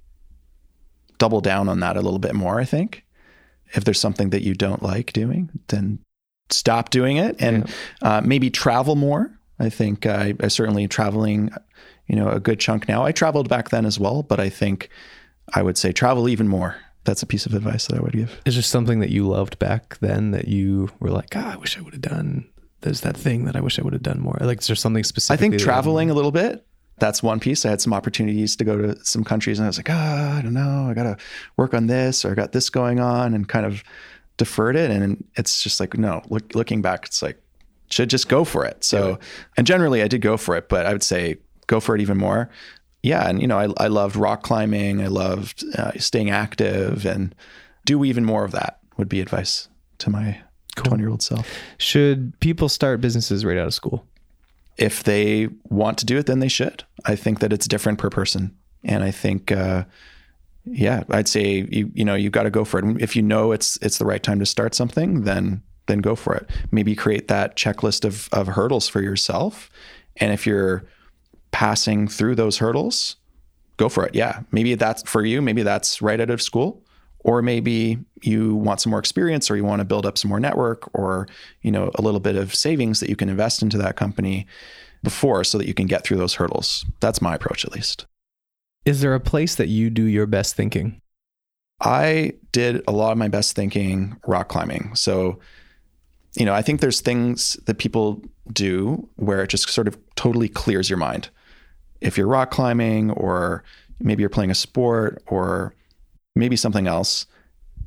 Double 1.19 1.41
down 1.41 1.69
on 1.69 1.81
that 1.81 1.97
a 1.97 2.01
little 2.01 2.19
bit 2.19 2.35
more, 2.35 2.59
I 2.59 2.65
think. 2.65 3.05
If 3.75 3.85
there's 3.85 4.01
something 4.01 4.31
that 4.31 4.43
you 4.43 4.55
don't 4.55 4.83
like 4.83 5.13
doing, 5.13 5.51
then 5.69 5.99
stop 6.49 6.89
doing 6.89 7.19
it 7.19 7.37
and 7.39 7.71
uh, 8.01 8.23
maybe 8.25 8.49
travel 8.49 8.97
more. 8.97 9.39
I 9.59 9.69
think 9.69 10.07
I, 10.07 10.35
I 10.41 10.49
certainly 10.49 10.89
traveling, 10.89 11.51
you 12.07 12.17
know, 12.17 12.31
a 12.31 12.41
good 12.41 12.59
chunk 12.59 12.89
now. 12.89 13.05
I 13.05 13.13
traveled 13.13 13.49
back 13.49 13.69
then 13.69 13.85
as 13.85 13.99
well, 13.99 14.23
but 14.23 14.41
I 14.41 14.49
think 14.49 14.89
I 15.55 15.63
would 15.63 15.79
say 15.79 15.93
travel 15.93 16.29
even 16.29 16.49
more. 16.49 16.77
That's 17.05 17.23
a 17.23 17.27
piece 17.27 17.47
of 17.47 17.55
advice 17.55 17.87
that 17.87 17.97
I 17.97 18.01
would 18.01 18.13
give. 18.13 18.41
Is 18.45 18.55
there 18.55 18.63
something 18.63 19.01
that 19.01 19.11
you 19.11 19.27
loved 19.27 19.59
back 19.59 19.99
then 20.01 20.33
that 20.33 20.49
you 20.49 20.91
were 21.01 21.11
like, 21.11 21.35
ah, 21.35 21.55
I 21.55 21.57
wish 21.57 21.79
I 21.79 21.81
would 21.81 21.95
have 21.95 22.03
done? 22.03 22.47
There's 22.83 23.01
that 23.01 23.17
thing 23.17 23.45
that 23.47 23.57
I 23.57 23.61
wish 23.61 23.79
I 23.79 23.83
would 23.83 23.93
have 23.93 24.03
done 24.03 24.21
more. 24.21 24.37
Like, 24.41 24.61
is 24.61 24.67
there 24.67 24.77
something 24.77 25.05
specific? 25.05 25.39
I 25.39 25.41
think 25.41 25.59
traveling 25.59 26.11
a 26.11 26.15
little 26.15 26.31
bit. 26.31 26.65
That's 26.99 27.23
one 27.23 27.41
piece. 27.41 27.65
I 27.65 27.71
had 27.71 27.81
some 27.81 27.95
opportunities 27.95 28.57
to 28.57 28.65
go 28.65 28.77
to 28.77 29.05
some 29.05 29.25
countries, 29.25 29.59
and 29.59 29.67
I 29.67 29.69
was 29.69 29.79
like, 29.79 29.89
ah, 29.89 30.37
I 30.37 30.43
don't 30.43 30.53
know. 30.53 30.89
I 30.91 30.95
got 30.95 31.05
to 31.05 31.17
work 31.57 31.73
on 31.73 31.87
this, 31.87 32.25
or 32.25 32.33
I 32.33 32.35
got 32.35 32.53
this 32.53 32.71
going 32.71 33.01
on, 33.01 33.35
and 33.35 33.49
kind 33.49 33.65
of 33.65 33.85
deferred 34.37 34.77
it. 34.77 34.91
And 34.91 35.25
it's 35.37 35.63
just 35.63 35.81
like, 35.81 35.97
no. 35.97 36.23
Look, 36.29 36.55
looking 36.55 36.83
back, 36.83 37.07
it's 37.07 37.23
like 37.23 37.41
should 37.91 38.11
just 38.11 38.29
go 38.29 38.45
for 38.45 38.65
it. 38.65 38.85
So, 38.85 39.11
yeah. 39.11 39.17
and 39.57 39.67
generally, 39.67 40.03
I 40.03 40.09
did 40.09 40.21
go 40.21 40.37
for 40.37 40.57
it, 40.57 40.69
but 40.69 40.87
I 40.87 40.93
would 40.93 41.03
say 41.03 41.39
go 41.67 41.81
for 41.81 41.95
it 41.95 42.01
even 42.01 42.17
more. 42.17 42.51
Yeah, 43.09 43.29
and 43.29 43.41
you 43.41 43.49
know, 43.49 43.59
I 43.59 43.85
I 43.85 43.89
loved 43.89 44.17
rock 44.17 44.43
climbing. 44.43 45.01
I 45.01 45.07
loved 45.09 45.65
uh, 45.77 45.93
staying 45.99 46.31
active, 46.31 47.07
and 47.07 47.35
do 47.85 48.05
even 48.05 48.25
more 48.25 48.45
of 48.45 48.53
that. 48.53 48.79
Would 48.97 49.09
be 49.09 49.21
advice 49.21 49.69
to 49.99 50.11
my 50.11 50.41
twenty 50.77 51.03
year 51.03 51.11
old 51.11 51.23
self. 51.23 51.49
Should 51.79 52.39
people 52.41 52.69
start 52.69 53.01
businesses 53.01 53.45
right 53.45 53.57
out 53.57 53.67
of 53.67 53.75
school? 53.75 54.05
if 54.79 55.03
they 55.03 55.49
want 55.65 55.99
to 55.99 56.07
do 56.07 56.17
it, 56.17 56.27
then 56.27 56.39
they 56.39 56.49
should. 56.49 56.85
I 57.05 57.17
think 57.17 57.41
that 57.41 57.53
it's 57.53 57.67
different 57.67 57.99
per 57.99 58.09
person, 58.09 58.57
and 58.85 59.03
I 59.03 59.11
think, 59.11 59.51
uh, 59.51 59.85
yeah, 60.65 61.03
I'd 61.11 61.29
say 61.29 61.67
you 61.69 61.91
you 61.93 62.05
know 62.05 62.15
you've 62.15 62.33
got 62.33 62.45
to 62.45 62.51
go 62.51 62.65
for 62.65 62.79
it. 62.79 63.03
If 63.03 63.17
you 63.17 63.23
know 63.23 63.53
it's 63.53 63.77
it's 63.83 63.99
the 63.99 64.07
right 64.07 64.23
time 64.23 64.39
to 64.39 64.47
start 64.47 64.75
something, 64.75 65.25
then 65.25 65.63
then 65.87 65.99
go 65.99 66.15
for 66.15 66.35
it. 66.35 66.49
Maybe 66.71 66.95
create 66.95 67.29
that 67.29 67.57
checklist 67.57 68.05
of 68.05 68.29
of 68.33 68.47
hurdles 68.47 68.89
for 68.89 69.03
yourself, 69.03 69.69
and 70.17 70.33
if 70.33 70.47
you're 70.47 70.85
passing 71.51 72.09
through 72.09 72.35
those 72.35 72.59
hurdles, 72.59 73.17
go 73.77 73.89
for 73.89 74.07
it. 74.07 74.15
Yeah, 74.15 74.41
maybe 74.51 74.75
that's 74.75 75.03
for 75.03 75.25
you. 75.25 75.43
Maybe 75.43 75.63
that's 75.63 76.03
right 76.03 76.21
out 76.21 76.31
of 76.31 76.43
school 76.43 76.83
or 77.21 77.43
maybe 77.43 77.99
you 78.23 78.55
want 78.55 78.81
some 78.81 78.91
more 78.91 78.99
experience 78.99 79.51
or 79.51 79.57
you 79.57 79.65
want 79.65 79.81
to 79.81 79.85
build 79.85 80.07
up 80.07 80.19
some 80.19 80.29
more 80.29 80.41
network 80.41 80.89
or 80.95 81.29
you 81.63 81.71
know 81.71 81.91
a 81.97 82.03
little 82.03 82.21
bit 82.21 82.37
of 82.37 82.55
savings 82.55 83.01
that 83.01 83.09
you 83.09 83.17
can 83.17 83.29
invest 83.29 83.63
into 83.63 83.79
that 83.79 83.97
company 83.97 84.47
before 85.03 85.45
so 85.45 85.59
that 85.59 85.67
you 85.67 85.75
can 85.75 85.87
get 85.87 86.05
through 86.05 86.17
those 86.17 86.35
hurdles 86.35 86.85
that's 87.01 87.23
my 87.23 87.35
approach 87.35 87.65
at 87.65 87.73
least 87.73 88.07
is 88.85 89.01
there 89.01 89.15
a 89.15 89.21
place 89.21 89.55
that 89.57 89.69
you 89.69 89.91
do 89.91 90.05
your 90.05 90.27
best 90.27 90.57
thinking 90.57 91.01
i 91.81 92.33
did 92.53 92.83
a 92.89 92.93
lot 92.93 93.13
of 93.13 93.19
my 93.19 93.29
best 93.29 93.55
thinking 93.55 94.17
rock 94.27 94.49
climbing 94.49 94.95
so 94.95 95.39
you 96.35 96.45
know 96.45 96.55
i 96.55 96.63
think 96.63 96.81
there's 96.81 97.01
things 97.01 97.55
that 97.67 97.79
people 97.79 98.23
do 98.53 99.09
where 99.17 99.43
it 99.43 99.49
just 99.49 99.69
sort 99.69 99.87
of 99.87 99.99
totally 100.17 100.49
clears 100.49 100.89
your 100.89 100.97
mind 100.97 101.29
if 102.01 102.17
you're 102.17 102.27
rock 102.27 102.51
climbing 102.51 103.11
or 103.11 103.65
maybe 104.01 104.23
you're 104.23 104.31
playing 104.31 104.51
a 104.51 104.55
sport 104.55 105.23
or 105.27 105.75
maybe 106.35 106.57
something 106.57 106.87
else, 106.87 107.27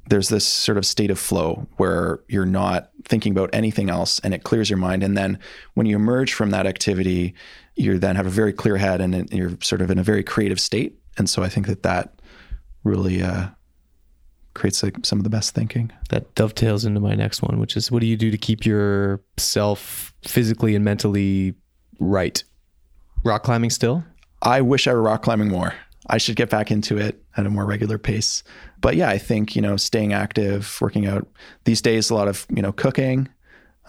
there's 0.10 0.30
this 0.30 0.46
sort 0.46 0.78
of 0.78 0.86
state 0.86 1.12
of 1.12 1.20
flow 1.20 1.68
where 1.78 2.20
you're 2.28 2.46
not 2.46 2.90
thinking 3.06 3.32
about 3.32 3.50
anything 3.54 3.90
else 3.90 4.20
and 4.20 4.34
it 4.34 4.44
clears 4.44 4.70
your 4.70 4.78
mind. 4.78 5.04
And 5.04 5.18
then 5.18 5.40
when 5.76 5.86
you 5.86 5.96
emerge 5.96 6.34
from 6.34 6.50
that 6.50 6.66
activity, 6.66 7.34
you 7.76 7.98
then 7.98 8.16
have 8.16 8.26
a 8.26 8.32
very 8.32 8.52
clear 8.52 8.78
head 8.78 9.00
and 9.00 9.30
you're 9.32 9.58
sort 9.62 9.82
of 9.82 9.90
in 9.90 10.00
a 10.00 10.04
very 10.04 10.24
creative 10.24 10.60
state. 10.60 10.98
And 11.18 11.30
so 11.30 11.44
I 11.44 11.50
think 11.50 11.68
that 11.68 11.84
that 11.84 12.20
really 12.84 13.22
uh, 13.22 13.48
creates 14.54 14.84
like 14.84 14.98
some 15.06 15.20
of 15.20 15.24
the 15.24 15.30
best 15.30 15.54
thinking. 15.54 15.92
That 16.10 16.34
dovetails 16.36 16.84
into 16.84 17.00
my 17.00 17.16
next 17.16 17.42
one, 17.42 17.60
which 17.60 17.78
is 17.78 17.92
what 17.92 18.02
do 18.02 18.08
you 18.08 18.18
do 18.18 18.32
to 18.32 18.38
keep 18.38 18.66
yourself 18.66 20.14
physically 20.24 20.76
and 20.76 20.84
mentally 20.84 21.54
right? 22.00 22.44
Rock 23.24 23.44
climbing 23.44 23.70
still? 23.70 24.04
I 24.42 24.62
wish 24.62 24.88
I 24.88 24.94
were 24.94 25.02
rock 25.02 25.24
climbing 25.24 25.50
more. 25.50 25.74
I 26.08 26.18
should 26.18 26.36
get 26.36 26.50
back 26.50 26.72
into 26.72 26.98
it 26.98 27.24
at 27.38 27.46
a 27.46 27.50
more 27.50 27.66
regular 27.66 27.98
pace. 27.98 28.44
But 28.82 28.96
yeah, 28.96 29.10
I 29.10 29.18
think, 29.18 29.56
you 29.56 29.62
know, 29.62 29.78
staying 29.78 30.14
active, 30.14 30.78
working 30.82 31.06
out 31.06 31.28
these 31.66 31.82
days, 31.82 32.10
a 32.10 32.16
lot 32.16 32.28
of, 32.28 32.46
you 32.50 32.62
know, 32.62 32.72
cooking. 32.72 33.30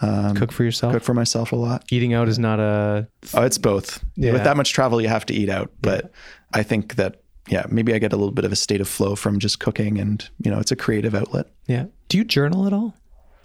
Um, 0.01 0.35
cook 0.35 0.51
for 0.51 0.63
yourself? 0.63 0.93
Cook 0.93 1.03
for 1.03 1.13
myself 1.13 1.51
a 1.51 1.55
lot. 1.55 1.83
Eating 1.91 2.13
out 2.13 2.27
is 2.27 2.37
not 2.37 2.59
a. 2.59 3.07
Oh, 3.33 3.43
it's 3.43 3.57
both. 3.57 4.03
Yeah. 4.15 4.33
With 4.33 4.43
that 4.43 4.57
much 4.57 4.73
travel, 4.73 5.01
you 5.01 5.07
have 5.07 5.25
to 5.25 5.33
eat 5.33 5.49
out. 5.49 5.71
But 5.81 6.05
yeah. 6.05 6.09
I 6.53 6.63
think 6.63 6.95
that, 6.95 7.21
yeah, 7.47 7.65
maybe 7.69 7.93
I 7.93 7.97
get 7.97 8.13
a 8.13 8.15
little 8.15 8.31
bit 8.31 8.45
of 8.45 8.51
a 8.51 8.55
state 8.55 8.81
of 8.81 8.87
flow 8.87 9.15
from 9.15 9.39
just 9.39 9.59
cooking 9.59 9.97
and, 9.99 10.27
you 10.43 10.51
know, 10.51 10.59
it's 10.59 10.71
a 10.71 10.75
creative 10.75 11.15
outlet. 11.15 11.47
Yeah. 11.67 11.85
Do 12.09 12.17
you 12.17 12.23
journal 12.23 12.67
at 12.67 12.73
all? 12.73 12.95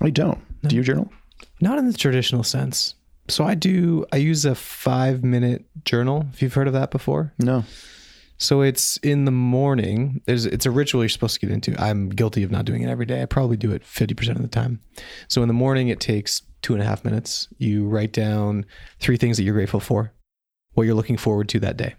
I 0.00 0.10
don't. 0.10 0.38
No. 0.62 0.68
Do 0.68 0.76
you 0.76 0.82
journal? 0.82 1.10
Not 1.60 1.78
in 1.78 1.86
the 1.86 1.96
traditional 1.96 2.44
sense. 2.44 2.94
So 3.28 3.44
I 3.44 3.54
do, 3.54 4.06
I 4.12 4.16
use 4.16 4.44
a 4.44 4.54
five 4.54 5.22
minute 5.22 5.64
journal. 5.84 6.26
If 6.32 6.42
you've 6.42 6.54
heard 6.54 6.66
of 6.66 6.72
that 6.72 6.90
before. 6.90 7.34
No. 7.38 7.64
So 8.38 8.62
it's 8.62 8.96
in 8.98 9.24
the 9.24 9.32
morning. 9.32 10.22
There's 10.24 10.46
it's 10.46 10.64
a 10.64 10.70
ritual 10.70 11.02
you're 11.02 11.08
supposed 11.08 11.34
to 11.34 11.46
get 11.46 11.52
into. 11.52 11.78
I'm 11.80 12.08
guilty 12.08 12.44
of 12.44 12.50
not 12.50 12.64
doing 12.64 12.82
it 12.82 12.88
every 12.88 13.04
day. 13.04 13.20
I 13.20 13.26
probably 13.26 13.56
do 13.56 13.72
it 13.72 13.82
50% 13.82 14.36
of 14.36 14.42
the 14.42 14.48
time. 14.48 14.80
So 15.26 15.42
in 15.42 15.48
the 15.48 15.54
morning, 15.54 15.88
it 15.88 16.00
takes 16.00 16.42
two 16.62 16.72
and 16.72 16.82
a 16.82 16.86
half 16.86 17.04
minutes. 17.04 17.48
You 17.58 17.86
write 17.86 18.12
down 18.12 18.64
three 19.00 19.16
things 19.16 19.36
that 19.36 19.42
you're 19.42 19.54
grateful 19.54 19.80
for, 19.80 20.12
what 20.74 20.84
you're 20.84 20.94
looking 20.94 21.16
forward 21.16 21.48
to 21.50 21.60
that 21.60 21.76
day. 21.76 21.96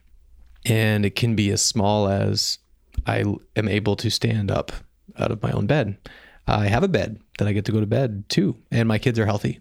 And 0.66 1.06
it 1.06 1.16
can 1.16 1.36
be 1.36 1.52
as 1.52 1.62
small 1.62 2.08
as 2.08 2.58
I 3.06 3.24
am 3.56 3.68
able 3.68 3.96
to 3.98 4.10
stand 4.10 4.50
up 4.50 4.72
out 5.18 5.32
of 5.32 5.44
my 5.44 5.52
own 5.52 5.68
bed. 5.68 5.98
I 6.48 6.68
have 6.68 6.84
a 6.84 6.88
bed 6.88 7.20
that 7.38 7.48
I 7.48 7.52
get 7.52 7.66
to 7.66 7.72
go 7.72 7.80
to 7.80 7.86
bed 7.86 8.28
to, 8.30 8.58
and 8.72 8.88
my 8.88 8.98
kids 8.98 9.20
are 9.20 9.26
healthy 9.26 9.60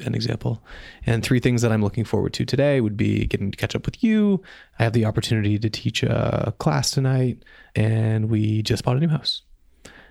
an 0.00 0.14
example. 0.14 0.62
And 1.06 1.22
three 1.22 1.40
things 1.40 1.62
that 1.62 1.72
I'm 1.72 1.82
looking 1.82 2.04
forward 2.04 2.32
to 2.34 2.44
today 2.44 2.80
would 2.80 2.96
be 2.96 3.26
getting 3.26 3.50
to 3.50 3.56
catch 3.56 3.74
up 3.74 3.86
with 3.86 4.02
you. 4.02 4.42
I 4.78 4.84
have 4.84 4.92
the 4.92 5.04
opportunity 5.04 5.58
to 5.58 5.70
teach 5.70 6.02
a 6.02 6.54
class 6.58 6.90
tonight, 6.90 7.42
and 7.74 8.28
we 8.28 8.62
just 8.62 8.84
bought 8.84 8.96
a 8.96 9.00
new 9.00 9.08
house. 9.08 9.42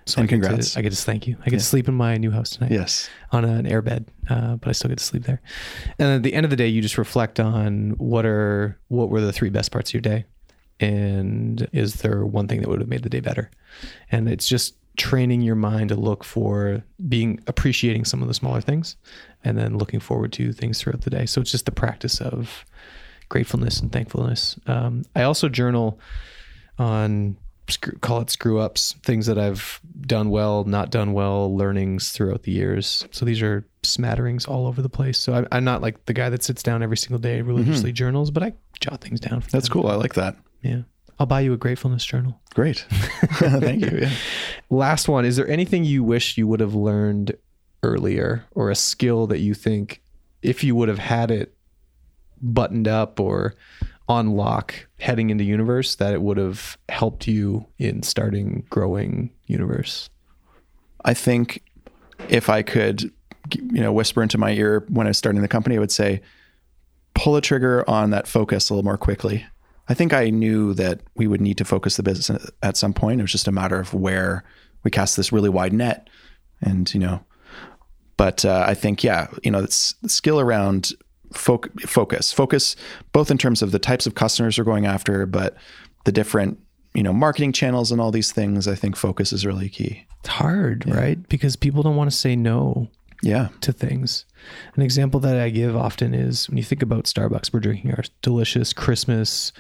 So 0.06 0.22
and 0.22 0.28
I 0.28 0.30
congrats! 0.30 0.74
To, 0.74 0.80
I 0.80 0.82
get 0.82 0.92
to 0.92 0.98
thank 0.98 1.28
you. 1.28 1.36
I 1.42 1.46
get 1.46 1.54
yeah. 1.54 1.60
to 1.60 1.66
sleep 1.66 1.88
in 1.88 1.94
my 1.94 2.18
new 2.18 2.32
house 2.32 2.52
tonight. 2.52 2.72
Yes, 2.72 3.10
on 3.32 3.46
an 3.46 3.68
air 3.68 3.82
bed, 3.82 4.08
uh, 4.30 4.56
but 4.56 4.70
I 4.70 4.72
still 4.72 4.90
get 4.90 4.98
to 4.98 5.04
sleep 5.04 5.24
there. 5.24 5.42
And 6.00 6.08
at 6.10 6.24
the 6.24 6.34
end 6.34 6.46
of 6.46 6.50
the 6.50 6.56
day, 6.56 6.68
you 6.68 6.82
just 6.82 6.98
reflect 6.98 7.40
on 7.40 7.92
what 7.92 8.26
are 8.26 8.80
what 8.88 9.10
were 9.10 9.22
the 9.22 9.34
three 9.34 9.50
best 9.50 9.72
parts 9.72 9.92
of 9.92 9.94
your 9.94 10.02
day, 10.02 10.26
and 10.80 11.68
is 11.74 11.96
there 11.96 12.26
one 12.26 12.48
thing 12.48 12.62
that 12.62 12.70
would 12.70 12.80
have 12.80 12.90
made 12.90 13.04
the 13.04 13.10
day 13.10 13.20
better? 13.20 13.52
And 14.12 14.28
it's 14.28 14.48
just 14.48 14.76
training 15.00 15.42
your 15.42 15.56
mind 15.56 15.90
to 15.90 15.96
look 15.96 16.26
for 16.26 16.84
being 17.08 17.40
appreciating 17.48 18.04
some 18.04 18.22
of 18.22 18.28
the 18.28 18.34
smaller 18.34 18.60
things 18.60 18.98
and 19.46 19.58
then 19.58 19.78
looking 19.78 20.00
forward 20.00 20.34
to 20.34 20.52
things 20.52 20.80
throughout 20.80 21.02
the 21.02 21.10
day. 21.10 21.26
So 21.26 21.40
it's 21.40 21.52
just 21.52 21.66
the 21.66 21.72
practice 21.72 22.20
of 22.20 22.66
gratefulness 23.30 23.80
and 23.80 23.92
thankfulness. 23.92 24.60
Um, 24.68 25.04
I 25.16 25.24
also 25.24 25.48
journal 25.48 26.00
on 26.78 27.38
call 28.02 28.20
it 28.20 28.30
screw 28.30 28.60
ups, 28.60 28.96
things 29.04 29.28
that 29.28 29.38
I've 29.38 29.80
done 30.02 30.32
well, 30.32 30.64
not 30.66 30.90
done 30.90 31.14
well, 31.14 31.56
learnings 31.56 32.10
throughout 32.10 32.44
the 32.44 32.52
years. 32.52 33.08
So 33.12 33.26
these 33.26 33.42
are 33.42 33.66
smatterings 33.84 34.46
all 34.46 34.68
over 34.68 34.82
the 34.82 34.90
place. 34.90 35.18
So 35.18 35.46
I, 35.52 35.58
am 35.58 35.64
not 35.64 35.82
like 35.82 36.06
the 36.06 36.14
guy 36.14 36.30
that 36.30 36.44
sits 36.44 36.64
down 36.64 36.84
every 36.84 36.98
single 36.98 37.20
day 37.20 37.42
religiously 37.42 37.92
mm-hmm. 37.92 37.96
journals, 37.96 38.32
but 38.32 38.44
I 38.44 38.54
jot 38.80 39.02
things 39.02 39.20
down. 39.20 39.44
That's 39.52 39.70
cool. 39.70 39.88
I 39.88 39.96
like 39.96 40.16
that. 40.16 40.36
Yeah. 40.62 40.82
I'll 41.20 41.28
buy 41.28 41.42
you 41.42 41.54
a 41.54 41.58
gratefulness 41.58 42.06
journal. 42.06 42.40
Great. 42.54 42.86
Thank 43.34 43.82
you. 43.82 44.00
Yeah. 44.02 44.12
Last 44.70 45.10
one. 45.10 45.26
Is 45.26 45.36
there 45.36 45.48
anything 45.48 45.84
you 45.84 46.04
wish 46.04 46.38
you 46.38 46.48
would 46.48 46.62
have 46.62 46.74
learned 46.74 47.36
earlier 47.84 48.46
or 48.52 48.70
a 48.70 48.76
skill 48.76 49.28
that 49.28 49.40
you 49.40 49.54
think 49.54 50.02
if 50.42 50.64
you 50.64 50.76
would 50.76 50.90
have 50.90 51.00
had 51.00 51.30
it 51.30 51.56
buttoned 52.42 52.88
up 52.88 53.20
or 53.20 53.56
on 54.08 54.32
lock 54.32 54.88
heading 55.00 55.30
into 55.30 55.44
universe 55.44 55.96
that 55.96 56.14
it 56.14 56.22
would 56.22 56.38
have 56.38 56.78
helped 56.88 57.28
you 57.28 57.68
in 57.78 58.02
starting 58.02 58.66
growing 58.70 59.30
universe? 59.46 60.10
I 61.04 61.14
think 61.14 61.64
if 62.30 62.50
I 62.50 62.62
could 62.62 63.12
you 63.54 63.82
know 63.82 63.92
whisper 63.92 64.22
into 64.22 64.38
my 64.38 64.52
ear 64.52 64.86
when 64.90 65.08
I 65.08 65.12
was 65.12 65.18
starting 65.18 65.42
the 65.42 65.48
company, 65.48 65.76
I 65.76 65.80
would 65.80 65.92
say 65.92 66.22
pull 67.14 67.34
the 67.34 67.42
trigger 67.42 67.88
on 67.90 68.12
that 68.12 68.28
focus 68.28 68.70
a 68.70 68.74
little 68.74 68.84
more 68.84 68.98
quickly. 68.98 69.46
I 69.90 69.96
think 69.96 70.14
I 70.14 70.30
knew 70.30 70.74
that 70.76 71.02
we 71.16 71.28
would 71.28 71.42
need 71.42 71.58
to 71.58 71.66
focus 71.66 71.98
the 71.98 72.04
business 72.04 72.50
at 72.62 72.78
some 72.78 72.94
point. 72.94 73.20
It 73.20 73.24
was 73.24 73.32
just 73.32 73.48
a 73.48 73.52
matter 73.52 73.80
of 73.80 73.94
where 73.94 74.44
we 74.84 74.92
cast 74.92 75.18
this 75.18 75.32
really 75.32 75.50
wide 75.50 75.74
net, 75.74 76.10
and 76.62 76.92
you 76.94 77.00
know. 77.00 77.24
But 78.16 78.46
uh, 78.46 78.66
I 78.68 78.76
think, 78.76 79.04
yeah, 79.04 79.28
you 79.44 79.52
know, 79.52 79.60
it's 79.60 79.96
skill 80.06 80.40
around 80.40 80.92
focus, 81.34 82.32
focus 82.32 82.76
both 83.14 83.32
in 83.32 83.38
terms 83.38 83.62
of 83.62 83.72
the 83.72 83.80
types 83.80 84.06
of 84.06 84.16
customers 84.16 84.58
we're 84.58 84.64
going 84.64 84.86
after, 84.86 85.26
but 85.26 85.56
the 86.06 86.12
different 86.12 86.60
you 86.94 87.04
know 87.04 87.14
marketing 87.14 87.52
channels 87.52 87.92
and 87.92 88.00
all 88.00 88.12
these 88.12 88.32
things. 88.32 88.68
I 88.68 88.76
think 88.76 88.96
focus 88.96 89.34
is 89.34 89.46
really 89.46 89.70
key. 89.70 90.06
It's 90.20 90.30
hard, 90.30 90.86
yeah. 90.86 91.00
right? 91.00 91.30
Because 91.30 91.56
people 91.56 91.82
don't 91.82 91.96
want 91.96 92.12
to 92.12 92.16
say 92.16 92.36
no. 92.36 92.90
Yeah. 93.22 93.50
to 93.62 93.72
things. 93.74 94.26
An 94.76 94.82
example 94.82 95.20
that 95.22 95.38
I 95.38 95.50
give 95.50 95.76
often 95.76 96.14
is 96.14 96.48
when 96.50 96.58
you 96.58 96.64
think 96.64 96.82
about 96.82 97.06
Starbucks, 97.06 97.52
we're 97.54 97.60
drinking 97.60 97.92
our 97.92 98.04
delicious 98.22 98.72
Christmas 98.74 99.52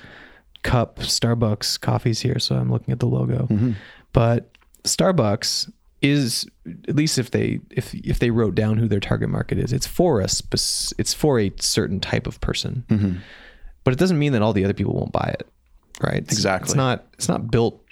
cup 0.63 0.99
Starbucks 0.99 1.79
coffees 1.79 2.21
here. 2.21 2.39
So 2.39 2.55
I'm 2.55 2.71
looking 2.71 2.91
at 2.91 2.99
the 2.99 3.07
logo. 3.07 3.47
Mm-hmm. 3.47 3.71
But 4.13 4.49
Starbucks 4.83 5.71
is 6.01 6.45
at 6.87 6.95
least 6.95 7.17
if 7.17 7.31
they 7.31 7.59
if 7.71 7.93
if 7.93 8.19
they 8.19 8.31
wrote 8.31 8.55
down 8.55 8.77
who 8.77 8.87
their 8.87 8.99
target 9.01 9.29
market 9.29 9.57
is, 9.59 9.73
it's 9.73 9.87
for 9.87 10.21
a 10.21 10.27
spec- 10.29 10.95
it's 10.97 11.13
for 11.13 11.39
a 11.39 11.51
certain 11.59 11.99
type 11.99 12.25
of 12.27 12.39
person. 12.41 12.85
Mm-hmm. 12.87 13.17
But 13.83 13.93
it 13.93 13.99
doesn't 13.99 14.19
mean 14.19 14.31
that 14.33 14.41
all 14.41 14.53
the 14.53 14.63
other 14.63 14.73
people 14.73 14.93
won't 14.93 15.11
buy 15.11 15.35
it, 15.39 15.47
right? 16.01 16.17
It's- 16.17 16.31
Exactly. 16.33 16.67
It's 16.67 16.75
not 16.75 17.05
it's 17.13 17.27
not 17.27 17.51
built 17.51 17.83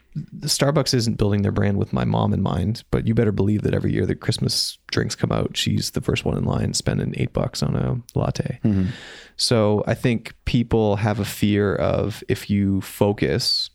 Starbucks 0.42 0.94
isn't 0.94 1.18
building 1.18 1.42
their 1.42 1.52
brand 1.52 1.78
with 1.78 1.94
my 1.94 2.06
mom 2.06 2.34
in 2.34 2.42
mind, 2.42 2.84
but 2.92 3.08
you 3.08 3.14
better 3.14 3.32
believe 3.32 3.62
that 3.64 3.74
every 3.74 3.94
year 3.94 4.06
the 4.06 4.16
Christmas 4.16 4.78
drinks 4.88 5.16
come 5.16 5.32
out, 5.32 5.58
she's 5.58 5.92
the 5.92 6.02
first 6.02 6.26
one 6.26 6.38
in 6.38 6.44
line 6.44 6.74
spending 6.74 7.14
eight 7.18 7.34
bucks 7.34 7.62
on 7.62 7.76
a 7.76 8.02
latte. 8.18 8.60
Mm-hmm. 8.64 8.88
So 9.36 9.84
I 9.88 9.94
think 9.94 10.34
people 10.46 10.96
have 10.98 11.20
a 11.20 11.26
fear 11.26 11.76
of 11.76 12.24
if 12.28 12.50
you 12.50 12.82
focus, 12.82 13.70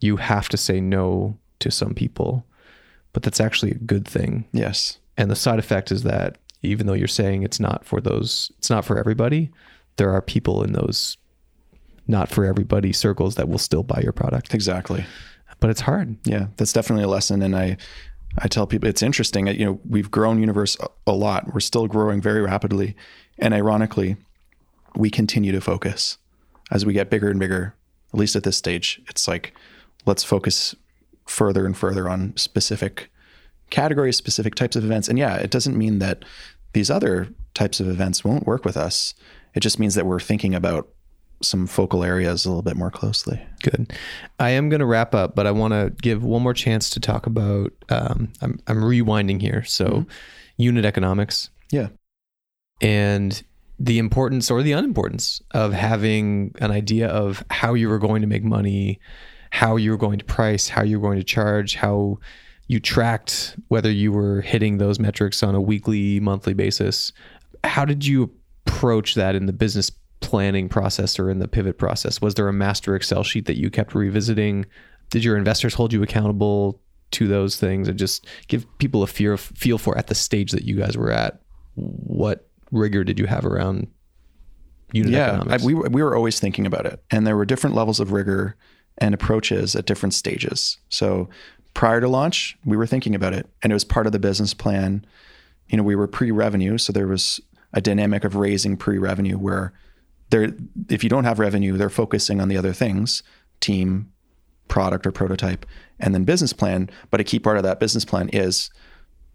you 0.00 0.16
have 0.16 0.48
to 0.50 0.56
say 0.56 0.80
no 0.80 1.38
to 1.60 1.70
some 1.70 1.94
people, 1.94 2.44
but 3.12 3.22
that's 3.22 3.40
actually 3.40 3.72
a 3.72 3.76
good 3.76 4.06
thing. 4.06 4.46
Yes. 4.52 4.98
And 5.16 5.30
the 5.30 5.36
side 5.36 5.58
effect 5.58 5.90
is 5.92 6.02
that 6.02 6.38
even 6.62 6.86
though 6.86 6.94
you're 6.94 7.08
saying 7.08 7.42
it's 7.42 7.60
not 7.60 7.84
for 7.84 8.00
those, 8.00 8.50
it's 8.58 8.70
not 8.70 8.84
for 8.84 8.98
everybody, 8.98 9.50
there 9.96 10.10
are 10.10 10.20
people 10.20 10.62
in 10.62 10.72
those 10.72 11.16
not 12.06 12.28
for 12.28 12.44
everybody 12.44 12.92
circles 12.92 13.36
that 13.36 13.48
will 13.48 13.58
still 13.58 13.82
buy 13.82 14.00
your 14.02 14.12
product. 14.12 14.52
Exactly. 14.54 15.06
But 15.60 15.70
it's 15.70 15.82
hard. 15.82 16.16
Yeah, 16.24 16.48
that's 16.56 16.72
definitely 16.72 17.04
a 17.04 17.08
lesson. 17.08 17.42
And 17.42 17.56
I, 17.56 17.76
I 18.38 18.48
tell 18.48 18.66
people 18.66 18.88
it's 18.88 19.02
interesting. 19.02 19.46
You 19.46 19.64
know, 19.64 19.80
we've 19.88 20.10
grown 20.10 20.40
universe 20.40 20.76
a, 21.06 21.12
lot. 21.12 21.52
We're 21.54 21.60
still 21.60 21.86
growing 21.86 22.20
very 22.20 22.40
rapidly, 22.40 22.96
and 23.38 23.54
ironically, 23.54 24.16
we 24.96 25.10
continue 25.10 25.52
to 25.52 25.60
focus 25.60 26.18
as 26.70 26.84
we 26.84 26.92
get 26.92 27.10
bigger 27.10 27.30
and 27.30 27.38
bigger. 27.38 27.74
At 28.12 28.20
least 28.20 28.36
at 28.36 28.44
this 28.44 28.56
stage, 28.56 29.00
it's 29.08 29.26
like 29.26 29.54
let's 30.06 30.22
focus 30.22 30.74
further 31.26 31.66
and 31.66 31.76
further 31.76 32.08
on 32.08 32.36
specific 32.36 33.10
categories, 33.70 34.16
specific 34.16 34.54
types 34.54 34.76
of 34.76 34.84
events. 34.84 35.08
And 35.08 35.18
yeah, 35.18 35.36
it 35.36 35.50
doesn't 35.50 35.76
mean 35.76 35.98
that 35.98 36.24
these 36.74 36.90
other 36.90 37.28
types 37.54 37.80
of 37.80 37.88
events 37.88 38.24
won't 38.24 38.46
work 38.46 38.64
with 38.64 38.76
us. 38.76 39.14
It 39.54 39.60
just 39.60 39.78
means 39.78 39.94
that 39.94 40.06
we're 40.06 40.20
thinking 40.20 40.54
about 40.54 40.88
some 41.44 41.66
focal 41.66 42.02
areas 42.04 42.44
a 42.44 42.48
little 42.48 42.62
bit 42.62 42.76
more 42.76 42.90
closely. 42.90 43.40
Good. 43.62 43.92
I 44.38 44.50
am 44.50 44.68
going 44.68 44.80
to 44.80 44.86
wrap 44.86 45.14
up, 45.14 45.34
but 45.34 45.46
I 45.46 45.50
want 45.50 45.72
to 45.72 45.92
give 46.02 46.24
one 46.24 46.42
more 46.42 46.54
chance 46.54 46.90
to 46.90 47.00
talk 47.00 47.26
about. 47.26 47.72
Um, 47.88 48.32
I'm, 48.40 48.58
I'm 48.66 48.78
rewinding 48.82 49.40
here. 49.40 49.64
So, 49.64 50.06
unit 50.56 50.84
economics 50.84 51.50
Yeah. 51.70 51.88
and 52.80 53.42
the 53.78 53.98
importance 53.98 54.50
or 54.50 54.62
the 54.62 54.72
unimportance 54.72 55.42
of 55.50 55.72
having 55.72 56.54
an 56.60 56.70
idea 56.70 57.08
of 57.08 57.44
how 57.50 57.74
you 57.74 57.88
were 57.88 57.98
going 57.98 58.20
to 58.22 58.28
make 58.28 58.44
money, 58.44 59.00
how 59.50 59.76
you 59.76 59.90
were 59.90 59.96
going 59.96 60.18
to 60.18 60.24
price, 60.24 60.68
how 60.68 60.82
you 60.82 61.00
were 61.00 61.08
going 61.08 61.18
to 61.18 61.24
charge, 61.24 61.74
how 61.74 62.18
you 62.68 62.78
tracked 62.80 63.56
whether 63.68 63.90
you 63.90 64.12
were 64.12 64.40
hitting 64.42 64.78
those 64.78 64.98
metrics 65.00 65.42
on 65.42 65.54
a 65.54 65.60
weekly, 65.60 66.20
monthly 66.20 66.54
basis. 66.54 67.12
How 67.64 67.84
did 67.84 68.06
you 68.06 68.30
approach 68.66 69.14
that 69.16 69.34
in 69.34 69.46
the 69.46 69.52
business 69.52 69.90
planning 70.24 70.68
process 70.68 71.18
or 71.18 71.30
in 71.30 71.38
the 71.38 71.46
pivot 71.46 71.78
process? 71.78 72.20
Was 72.20 72.34
there 72.34 72.48
a 72.48 72.52
master 72.52 72.96
Excel 72.96 73.22
sheet 73.22 73.46
that 73.46 73.58
you 73.58 73.70
kept 73.70 73.94
revisiting? 73.94 74.66
Did 75.10 75.22
your 75.22 75.36
investors 75.36 75.74
hold 75.74 75.92
you 75.92 76.02
accountable 76.02 76.80
to 77.12 77.28
those 77.28 77.56
things 77.56 77.86
and 77.86 77.98
just 77.98 78.26
give 78.48 78.66
people 78.78 79.02
a 79.02 79.06
fear 79.06 79.36
feel 79.36 79.78
for 79.78 79.96
at 79.96 80.08
the 80.08 80.14
stage 80.14 80.50
that 80.52 80.64
you 80.64 80.76
guys 80.76 80.96
were 80.96 81.12
at? 81.12 81.40
What 81.74 82.48
rigor 82.72 83.04
did 83.04 83.18
you 83.18 83.26
have 83.26 83.44
around 83.44 83.86
unit 84.92 85.12
yeah, 85.12 85.34
economics? 85.34 85.62
we 85.62 85.74
we 85.74 86.02
were 86.02 86.16
always 86.16 86.40
thinking 86.40 86.66
about 86.66 86.86
it, 86.86 87.02
and 87.10 87.26
there 87.26 87.36
were 87.36 87.44
different 87.44 87.76
levels 87.76 88.00
of 88.00 88.12
rigor 88.12 88.56
and 88.98 89.14
approaches 89.14 89.76
at 89.76 89.86
different 89.86 90.14
stages. 90.14 90.78
So 90.88 91.28
prior 91.74 92.00
to 92.00 92.08
launch, 92.08 92.56
we 92.64 92.76
were 92.76 92.86
thinking 92.86 93.14
about 93.14 93.34
it, 93.34 93.48
and 93.62 93.72
it 93.72 93.74
was 93.74 93.84
part 93.84 94.06
of 94.06 94.12
the 94.12 94.18
business 94.18 94.54
plan. 94.54 95.04
You 95.68 95.76
know, 95.76 95.82
we 95.82 95.96
were 95.96 96.06
pre-revenue, 96.06 96.78
so 96.78 96.92
there 96.92 97.08
was 97.08 97.40
a 97.72 97.80
dynamic 97.80 98.24
of 98.24 98.36
raising 98.36 98.76
pre-revenue 98.76 99.36
where 99.36 99.72
there, 100.30 100.52
if 100.88 101.02
you 101.04 101.10
don't 101.10 101.24
have 101.24 101.38
revenue, 101.38 101.76
they're 101.76 101.90
focusing 101.90 102.40
on 102.40 102.48
the 102.48 102.56
other 102.56 102.72
things, 102.72 103.22
team, 103.60 104.10
product, 104.68 105.06
or 105.06 105.12
prototype, 105.12 105.66
and 106.00 106.14
then 106.14 106.24
business 106.24 106.52
plan. 106.52 106.90
But 107.10 107.20
a 107.20 107.24
key 107.24 107.38
part 107.38 107.56
of 107.56 107.62
that 107.62 107.80
business 107.80 108.04
plan 108.04 108.28
is 108.30 108.70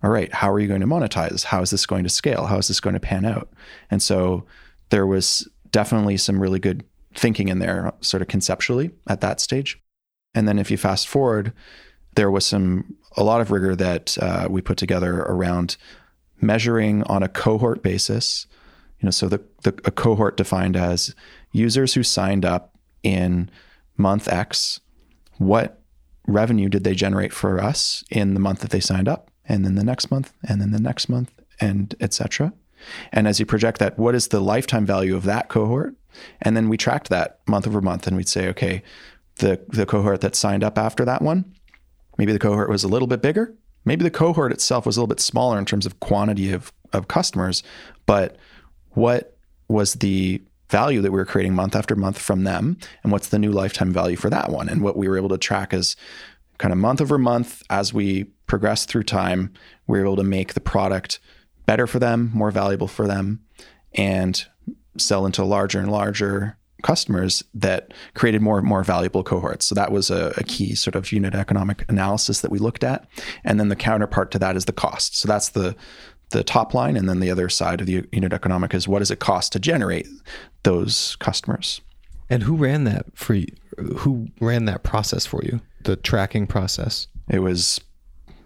all 0.02 0.10
right, 0.10 0.34
how 0.34 0.50
are 0.52 0.60
you 0.60 0.68
going 0.68 0.82
to 0.82 0.88
monetize? 0.88 1.44
How 1.44 1.62
is 1.62 1.72
this 1.72 1.86
going 1.86 2.04
to 2.04 2.10
scale? 2.10 2.46
How 2.46 2.58
is 2.58 2.70
this 2.70 2.80
going 2.80 2.94
to 2.94 3.00
pan 3.00 3.26
out? 3.26 3.50
And 3.92 4.02
so 4.02 4.46
there 4.90 5.06
was 5.06 5.48
definitely 5.72 6.18
some 6.18 6.42
really 6.42 6.60
good 6.60 6.86
thinking 7.14 7.50
in 7.50 7.60
there, 7.60 7.92
sort 8.02 8.22
of 8.22 8.28
conceptually 8.28 8.92
at 9.08 9.22
that 9.22 9.42
stage. 9.42 9.82
And 10.34 10.48
then 10.48 10.58
if 10.58 10.72
you 10.72 10.78
fast 10.78 11.08
forward, 11.08 11.52
there 12.16 12.32
was 12.32 12.46
some 12.46 12.96
a 13.18 13.24
lot 13.24 13.42
of 13.42 13.52
rigor 13.52 13.76
that 13.76 14.18
uh, 14.22 14.48
we 14.50 14.62
put 14.62 14.78
together 14.78 15.22
around 15.22 15.76
measuring 16.40 17.04
on 17.04 17.24
a 17.24 17.28
cohort 17.28 17.84
basis. 17.84 18.48
You 19.00 19.08
know, 19.08 19.12
so 19.12 19.28
the, 19.28 19.42
the 19.64 19.80
a 19.86 19.92
cohort 19.92 20.38
defined 20.38 20.76
as 20.76 21.16
users 21.52 21.94
who 21.94 22.04
signed 22.04 22.46
up 22.46 22.76
in 23.04 23.50
month 23.98 24.28
X, 24.28 24.82
what 25.38 25.82
revenue 26.28 26.70
did 26.70 26.84
they 26.84 26.94
generate 26.94 27.34
for 27.34 27.62
us 27.62 28.04
in 28.10 28.34
the 28.34 28.40
month 28.40 28.60
that 28.60 28.72
they 28.72 28.80
signed 28.80 29.08
up, 29.08 29.32
and 29.46 29.66
then 29.66 29.76
the 29.76 29.84
next 29.84 30.12
month, 30.12 30.34
and 30.48 30.62
then 30.62 30.72
the 30.72 30.82
next 30.82 31.10
month, 31.10 31.32
and 31.60 31.96
etc. 32.00 32.54
And 33.12 33.28
as 33.28 33.40
you 33.40 33.46
project 33.46 33.80
that, 33.80 33.98
what 33.98 34.16
is 34.16 34.28
the 34.28 34.40
lifetime 34.40 34.86
value 34.86 35.16
of 35.16 35.24
that 35.24 35.50
cohort? 35.50 35.96
And 36.42 36.56
then 36.56 36.70
we 36.70 36.78
tracked 36.78 37.10
that 37.10 37.40
month 37.48 37.68
over 37.68 37.82
month, 37.82 38.06
and 38.08 38.16
we'd 38.18 38.30
say, 38.30 38.48
okay, 38.50 38.84
the 39.38 39.60
the 39.70 39.86
cohort 39.86 40.22
that 40.22 40.36
signed 40.36 40.64
up 40.64 40.78
after 40.78 41.06
that 41.06 41.22
one, 41.22 41.54
maybe 42.18 42.32
the 42.32 42.40
cohort 42.40 42.70
was 42.70 42.84
a 42.84 42.88
little 42.88 43.08
bit 43.08 43.22
bigger. 43.22 43.54
Maybe 43.86 44.04
the 44.04 44.12
cohort 44.12 44.52
itself 44.52 44.86
was 44.86 44.98
a 44.98 45.00
little 45.00 45.08
bit 45.08 45.22
smaller 45.22 45.58
in 45.58 45.66
terms 45.66 45.86
of 45.86 46.00
quantity 46.02 46.52
of, 46.52 46.74
of 46.92 47.08
customers, 47.08 47.64
but 48.06 48.36
what 49.00 49.38
was 49.70 49.94
the 49.96 50.42
value 50.70 51.02
that 51.02 51.12
we 51.12 51.18
were 51.18 51.26
creating 51.26 51.56
month 51.56 51.76
after 51.76 51.96
month 51.96 52.20
from 52.20 52.44
them? 52.44 52.78
And 53.04 53.12
what's 53.12 53.30
the 53.30 53.40
new 53.40 53.52
lifetime 53.52 53.94
value 53.94 54.18
for 54.18 54.30
that 54.30 54.52
one? 54.52 54.70
And 54.70 54.82
what 54.82 54.98
we 54.98 55.08
were 55.08 55.18
able 55.18 55.30
to 55.30 55.38
track 55.38 55.74
is 55.74 55.96
kind 56.58 56.74
of 56.74 56.78
month 56.78 57.00
over 57.00 57.18
month 57.18 57.64
as 57.70 57.94
we 57.94 58.26
progressed 58.46 58.90
through 58.90 59.04
time, 59.04 59.54
we 59.88 59.98
were 59.98 60.06
able 60.06 60.18
to 60.18 60.24
make 60.24 60.54
the 60.54 60.60
product 60.60 61.20
better 61.66 61.88
for 61.88 62.00
them, 62.00 62.30
more 62.34 62.52
valuable 62.52 62.88
for 62.88 63.08
them, 63.08 63.40
and 63.94 64.46
sell 64.98 65.26
into 65.26 65.46
larger 65.46 65.80
and 65.80 65.92
larger 65.92 66.58
customers 66.84 67.44
that 67.54 67.94
created 68.16 68.42
more 68.42 68.58
and 68.58 68.68
more 68.68 68.84
valuable 68.84 69.24
cohorts. 69.24 69.66
So 69.66 69.76
that 69.76 69.92
was 69.92 70.10
a, 70.10 70.34
a, 70.38 70.44
key 70.44 70.76
sort 70.76 70.96
of 70.96 71.12
unit 71.12 71.36
economic 71.36 71.84
analysis 71.90 72.40
that 72.40 72.52
we 72.52 72.58
looked 72.58 72.86
at. 72.86 73.06
And 73.44 73.60
then 73.60 73.68
the 73.68 73.76
counterpart 73.76 74.32
to 74.32 74.40
that 74.40 74.56
is 74.56 74.64
the 74.66 74.72
cost. 74.72 75.18
So 75.18 75.28
that's 75.28 75.50
the 75.50 75.76
the 76.32 76.44
top 76.44 76.74
line, 76.74 76.96
and 76.96 77.10
then 77.10 77.20
the 77.20 77.32
other 77.32 77.50
side 77.50 77.82
of 77.82 77.88
the 77.88 78.08
unit 78.12 78.34
economic 78.34 78.74
is 78.74 78.88
what 78.88 79.00
does 79.00 79.12
it 79.12 79.20
cost 79.20 79.52
to 79.54 79.60
generate 79.60 80.08
those 80.64 81.16
customers. 81.18 81.82
And 82.30 82.44
who 82.44 82.56
ran 82.56 82.84
that 82.84 83.06
for 83.16 83.34
you? 83.34 83.48
Who 83.98 84.28
ran 84.40 84.66
that 84.66 84.84
process 84.84 85.26
for 85.26 85.44
you? 85.44 85.62
The 85.84 85.96
tracking 85.96 86.48
process. 86.48 87.08
It 87.30 87.40
was 87.40 87.80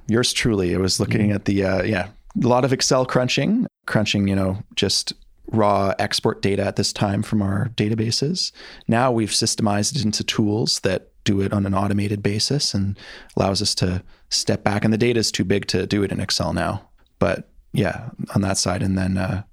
yours 0.08 0.32
truly. 0.32 0.72
It 0.74 0.80
was 0.80 1.00
looking 1.00 1.28
mm-hmm. 1.28 1.36
at 1.36 1.46
the 1.46 1.66
uh, 1.66 1.84
yeah, 1.84 2.10
a 2.42 2.48
lot 2.48 2.66
of 2.66 2.74
Excel 2.74 3.06
crunching, 3.06 3.68
crunching, 3.86 4.28
you 4.28 4.36
know, 4.36 4.58
just 4.76 5.14
raw 5.48 5.94
export 6.00 6.42
data 6.42 6.64
at 6.64 6.78
this 6.78 6.94
time 6.94 7.22
from 7.22 7.42
our 7.42 7.70
databases. 7.76 8.52
Now 8.88 9.12
we've 9.12 9.30
systemized 9.30 9.96
it 9.96 10.06
into 10.06 10.24
tools 10.24 10.80
that 10.82 11.10
do 11.26 11.42
it 11.42 11.54
on 11.54 11.66
an 11.66 11.74
automated 11.74 12.24
basis 12.24 12.74
and 12.74 12.98
allows 13.38 13.62
us 13.62 13.76
to 13.76 14.04
step 14.30 14.64
back. 14.64 14.84
And 14.84 14.94
the 14.94 14.98
data 14.98 15.20
is 15.20 15.32
too 15.32 15.44
big 15.44 15.68
to 15.68 15.86
do 15.86 16.04
it 16.04 16.12
in 16.12 16.20
Excel 16.20 16.54
now. 16.54 16.90
But 17.20 17.50
yeah, 17.74 18.10
on 18.34 18.42
that 18.42 18.58
side, 18.58 18.82
and 18.82 18.98
then 18.98 19.18
uh, 19.18 19.44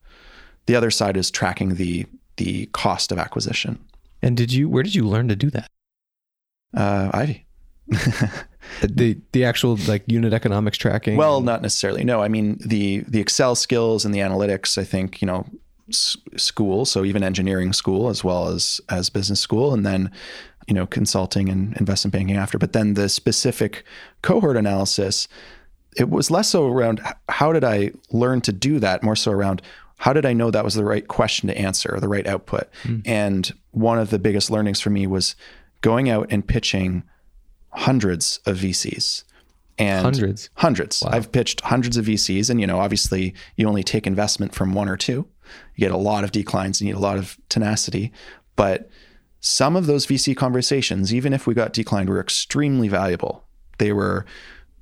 the 0.66 0.76
other 0.76 0.90
side 0.90 1.16
is 1.16 1.30
tracking 1.30 1.74
the 1.74 2.06
the 2.36 2.66
cost 2.66 3.10
of 3.12 3.18
acquisition. 3.18 3.78
And 4.22 4.36
did 4.36 4.52
you? 4.52 4.68
Where 4.68 4.82
did 4.82 4.94
you 4.94 5.06
learn 5.06 5.28
to 5.28 5.36
do 5.36 5.50
that? 5.50 5.68
Uh, 6.76 7.10
Ivey. 7.12 7.46
the 8.82 9.18
the 9.32 9.44
actual 9.44 9.76
like 9.88 10.04
unit 10.06 10.32
economics 10.32 10.78
tracking. 10.78 11.16
Well, 11.16 11.40
not 11.40 11.62
necessarily. 11.62 12.04
No, 12.04 12.22
I 12.22 12.28
mean 12.28 12.58
the 12.64 12.98
the 13.08 13.20
Excel 13.20 13.54
skills 13.54 14.04
and 14.04 14.14
the 14.14 14.20
analytics. 14.20 14.78
I 14.78 14.84
think 14.84 15.20
you 15.20 15.26
know 15.26 15.46
s- 15.88 16.16
school, 16.36 16.84
so 16.84 17.04
even 17.04 17.22
engineering 17.24 17.72
school 17.72 18.08
as 18.08 18.22
well 18.22 18.48
as 18.48 18.80
as 18.88 19.10
business 19.10 19.40
school, 19.40 19.74
and 19.74 19.84
then 19.84 20.10
you 20.68 20.74
know 20.74 20.86
consulting 20.86 21.48
and 21.48 21.76
investment 21.78 22.12
banking 22.12 22.36
after. 22.36 22.58
But 22.58 22.72
then 22.72 22.94
the 22.94 23.08
specific 23.08 23.84
cohort 24.22 24.56
analysis, 24.56 25.26
it 25.96 26.08
was 26.08 26.30
less 26.30 26.48
so 26.48 26.66
around 26.66 27.00
how 27.28 27.52
did 27.52 27.64
I 27.64 27.92
learn 28.10 28.40
to 28.42 28.52
do 28.52 28.78
that, 28.80 29.02
more 29.02 29.16
so 29.16 29.32
around 29.32 29.62
how 29.96 30.12
did 30.12 30.24
I 30.24 30.32
know 30.32 30.50
that 30.50 30.64
was 30.64 30.74
the 30.74 30.84
right 30.84 31.06
question 31.06 31.48
to 31.48 31.58
answer, 31.58 31.94
or 31.94 32.00
the 32.00 32.08
right 32.08 32.26
output. 32.26 32.68
Mm. 32.84 33.02
And 33.04 33.52
one 33.72 33.98
of 33.98 34.10
the 34.10 34.18
biggest 34.18 34.50
learnings 34.50 34.80
for 34.80 34.90
me 34.90 35.06
was 35.06 35.36
going 35.82 36.08
out 36.08 36.28
and 36.30 36.46
pitching 36.46 37.02
hundreds 37.70 38.40
of 38.46 38.56
VCs 38.56 39.24
and 39.78 40.02
Hundreds. 40.02 40.50
hundreds. 40.54 41.02
I've 41.02 41.32
pitched 41.32 41.62
hundreds 41.62 41.96
of 41.96 42.04
VCs, 42.04 42.50
and 42.50 42.60
you 42.60 42.66
know, 42.66 42.78
obviously, 42.78 43.34
you 43.56 43.66
only 43.66 43.82
take 43.82 44.06
investment 44.06 44.54
from 44.54 44.74
one 44.74 44.88
or 44.88 44.96
two. 44.96 45.26
You 45.74 45.86
get 45.86 45.90
a 45.90 45.96
lot 45.96 46.22
of 46.22 46.32
declines, 46.32 46.80
you 46.80 46.86
need 46.86 46.96
a 46.96 47.00
lot 47.00 47.16
of 47.16 47.38
tenacity, 47.48 48.12
but 48.56 48.90
some 49.40 49.74
of 49.74 49.86
those 49.86 50.06
VC 50.06 50.36
conversations, 50.36 51.14
even 51.14 51.32
if 51.32 51.46
we 51.46 51.54
got 51.54 51.72
declined, 51.72 52.10
were 52.10 52.20
extremely 52.20 52.88
valuable. 52.88 53.44
They 53.78 53.92
were 53.92 54.26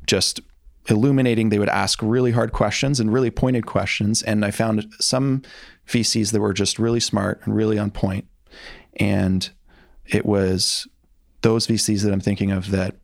just 0.05 0.41
illuminating. 0.89 1.49
They 1.49 1.59
would 1.59 1.69
ask 1.69 2.01
really 2.03 2.33
hard 2.33 2.53
questions 2.53 2.99
and 3.01 3.13
really 3.13 3.31
pointed 3.31 3.67
questions. 3.67 4.23
And 4.23 4.45
I 4.45 4.51
found 4.51 4.93
some 5.01 5.43
VCs 5.87 6.33
that 6.33 6.41
were 6.41 6.53
just 6.53 6.79
really 6.79 7.01
smart 7.01 7.41
and 7.45 7.55
really 7.55 7.79
on 7.79 7.91
point. 7.91 8.27
And 8.97 9.49
it 10.07 10.27
was 10.27 10.89
those 11.43 11.67
VCs 11.67 12.03
that 12.03 12.13
I'm 12.13 12.21
thinking 12.21 12.51
of 12.51 12.71
that 12.71 12.97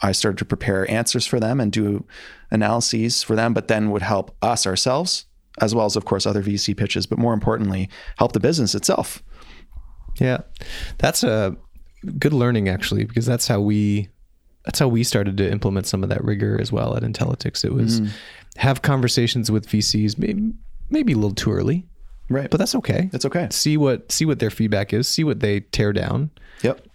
I 0.00 0.12
started 0.12 0.38
to 0.38 0.44
prepare 0.44 0.90
answers 0.90 1.26
for 1.26 1.40
them 1.40 1.60
and 1.60 1.72
do 1.72 2.04
analyses 2.50 3.22
for 3.22 3.36
them, 3.36 3.52
but 3.52 3.68
then 3.68 3.90
would 3.90 4.02
help 4.02 4.36
us 4.42 4.66
ourselves, 4.66 5.26
as 5.60 5.74
well 5.74 5.86
as, 5.86 5.96
of 5.96 6.04
course, 6.04 6.24
other 6.24 6.42
VC 6.42 6.76
pitches, 6.76 7.06
but 7.06 7.18
more 7.18 7.34
importantly, 7.34 7.90
help 8.16 8.32
the 8.32 8.40
business 8.40 8.74
itself. 8.74 9.22
Yeah, 10.20 10.38
that's 10.98 11.24
a 11.24 11.56
good 12.18 12.32
learning 12.32 12.68
actually, 12.68 13.04
because 13.04 13.26
that's 13.26 13.48
how 13.48 13.60
we 13.60 14.08
that's 14.68 14.78
how 14.78 14.86
we 14.86 15.02
started 15.02 15.38
to 15.38 15.50
implement 15.50 15.86
some 15.86 16.02
of 16.02 16.10
that 16.10 16.22
rigor 16.22 16.60
as 16.60 16.70
well 16.70 16.94
at 16.94 17.02
Intellitix. 17.02 17.64
It 17.64 17.72
was 17.72 18.02
mm-hmm. 18.02 18.10
have 18.58 18.82
conversations 18.82 19.50
with 19.50 19.66
VCs, 19.66 20.18
maybe 20.18 20.52
maybe 20.90 21.14
a 21.14 21.16
little 21.16 21.34
too 21.34 21.50
early, 21.50 21.86
Right. 22.28 22.50
but 22.50 22.58
that's 22.58 22.74
okay. 22.74 23.08
That's 23.10 23.24
okay. 23.24 23.48
See 23.50 23.78
what 23.78 24.12
see 24.12 24.26
what 24.26 24.40
their 24.40 24.50
feedback 24.50 24.92
is. 24.92 25.08
See 25.08 25.24
what 25.24 25.40
they 25.40 25.60
tear 25.60 25.94
down. 25.94 26.30
Yep. 26.60 26.86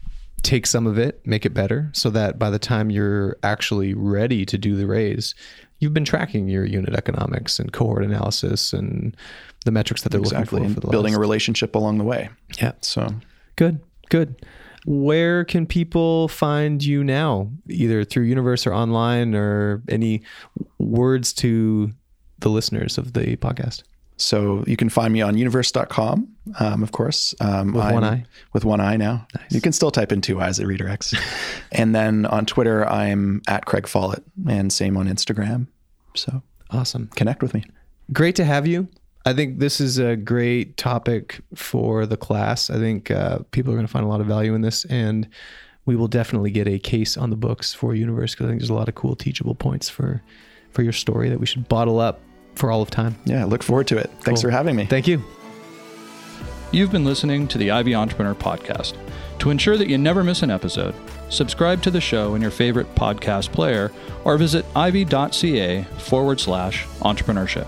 Take 0.43 0.67
some 0.67 0.86
of 0.86 0.99
it, 0.99 1.26
make 1.26 1.47
it 1.47 1.53
better, 1.55 1.89
so 1.93 2.11
that 2.11 2.38
by 2.38 2.51
the 2.51 2.59
time 2.59 2.91
you're 2.91 3.38
actually 3.41 3.95
ready 3.95 4.45
to 4.45 4.55
do 4.59 4.76
the 4.76 4.86
raise, 4.86 5.34
you've 5.80 5.95
been 5.95 6.05
tracking 6.05 6.47
your 6.49 6.65
unit 6.65 6.93
economics 6.93 7.57
and 7.57 7.74
cohort 7.74 8.03
analysis 8.03 8.71
and 8.71 9.17
the 9.65 9.71
metrics 9.71 10.03
that 10.03 10.09
they're 10.09 10.21
Exactly. 10.21 10.59
looking 10.59 10.76
for. 10.76 10.82
for 10.82 10.86
the 10.88 10.91
building 10.91 11.13
last- 11.13 11.17
a 11.17 11.21
relationship 11.21 11.74
along 11.74 11.97
the 11.97 12.03
way. 12.03 12.30
yeah. 12.61 12.74
So 12.82 13.15
Good, 13.55 13.80
good. 14.09 14.36
Where 14.86 15.45
can 15.45 15.65
people 15.65 16.27
find 16.27 16.84
you 16.84 17.03
now, 17.03 17.49
either 17.69 18.03
through 18.03 18.23
Universe 18.23 18.67
or 18.67 18.73
online, 18.73 19.34
or 19.34 19.81
any 19.88 20.21
words 20.77 21.31
to 21.34 21.91
the 22.39 22.49
listeners 22.49 22.97
of 22.97 23.13
the 23.13 23.38
podcast? 23.38 23.84
So 24.17 24.63
you 24.67 24.77
can 24.77 24.89
find 24.89 25.11
me 25.11 25.21
on 25.21 25.38
universe.com, 25.38 26.27
um, 26.59 26.84
of 26.84 26.91
course. 26.91 27.34
Um, 27.39 27.67
With 27.73 27.84
one 27.84 28.03
I'm- 28.03 28.13
eye? 28.13 28.25
With 28.53 28.63
one 28.63 28.79
eye 28.79 28.95
now. 28.95 29.27
You 29.49 29.59
can 29.59 29.71
still 29.71 29.89
type 29.91 30.11
in 30.11 30.21
two 30.21 30.39
eyes 30.39 30.59
at 30.59 30.67
redirects. 30.67 31.17
and 31.71 31.95
then 31.95 32.25
on 32.27 32.45
Twitter, 32.45 32.88
I'm 32.88 33.41
at 33.47 33.65
Craig 33.65 33.88
Follett 33.88 34.23
and 34.47 34.71
same 34.71 34.97
on 34.97 35.07
Instagram. 35.07 35.67
So 36.15 36.43
Awesome. 36.69 37.07
connect 37.15 37.41
with 37.41 37.53
me. 37.53 37.63
Great 38.11 38.36
to 38.36 38.43
have 38.45 38.67
you. 38.67 38.88
I 39.26 39.34
think 39.34 39.59
this 39.59 39.80
is 39.80 39.99
a 39.99 40.15
great 40.15 40.76
topic 40.76 41.39
for 41.55 42.05
the 42.05 42.17
class. 42.17 42.69
I 42.69 42.76
think 42.76 43.09
uh, 43.09 43.39
people 43.51 43.71
are 43.71 43.76
going 43.76 43.88
to 43.88 43.91
find 43.91 44.05
a 44.05 44.09
lot 44.09 44.19
of 44.19 44.28
value 44.28 44.53
in 44.53 44.61
this, 44.61 44.84
and 44.86 45.30
we 45.86 45.95
will 45.95 46.09
definitely 46.09 46.51
get 46.51 46.67
a 46.67 46.78
case 46.78 47.15
on 47.15 47.30
the 47.30 47.38
books 47.38 47.74
for 47.74 47.95
Universe 47.95 48.34
because 48.34 48.45
I 48.45 48.49
think 48.49 48.61
there's 48.61 48.69
a 48.69 48.74
lot 48.74 48.89
of 48.89 48.95
cool 48.95 49.15
teachable 49.15 49.55
points 49.55 49.89
for 49.89 50.21
for 50.71 50.82
your 50.82 50.93
story 50.93 51.30
that 51.30 51.39
we 51.39 51.45
should 51.45 51.69
bottle 51.69 51.99
up 51.99 52.19
for 52.55 52.71
all 52.71 52.82
of 52.82 52.89
time. 52.89 53.15
Yeah, 53.26 53.45
look 53.45 53.63
forward 53.63 53.88
to 53.88 53.97
it. 53.97 54.09
Thanks 54.21 54.41
for 54.41 54.49
having 54.49 54.76
me. 54.76 54.86
Thank 54.86 55.07
you. 55.07 55.24
You've 56.71 56.91
been 56.91 57.05
listening 57.05 57.47
to 57.49 57.59
the 57.59 57.69
Ivey 57.69 57.93
Entrepreneur 57.93 58.34
Podcast. 58.34 58.95
To 59.39 59.51
ensure 59.51 59.78
that 59.78 59.88
you 59.88 59.97
never 59.99 60.24
miss 60.24 60.41
an 60.41 60.49
episode, 60.49 60.95
subscribe 61.30 61.84
to 61.84 61.91
the 61.91 62.01
show 62.01 62.34
in 62.34 62.41
your 62.41 62.49
favorite 62.49 62.93
podcast 62.95 63.51
player 63.51 63.91
or 64.24 64.38
visit 64.38 64.65
ivey.ca 64.76 65.84
forward 65.99 66.39
slash 66.39 66.86
entrepreneurship. 67.01 67.67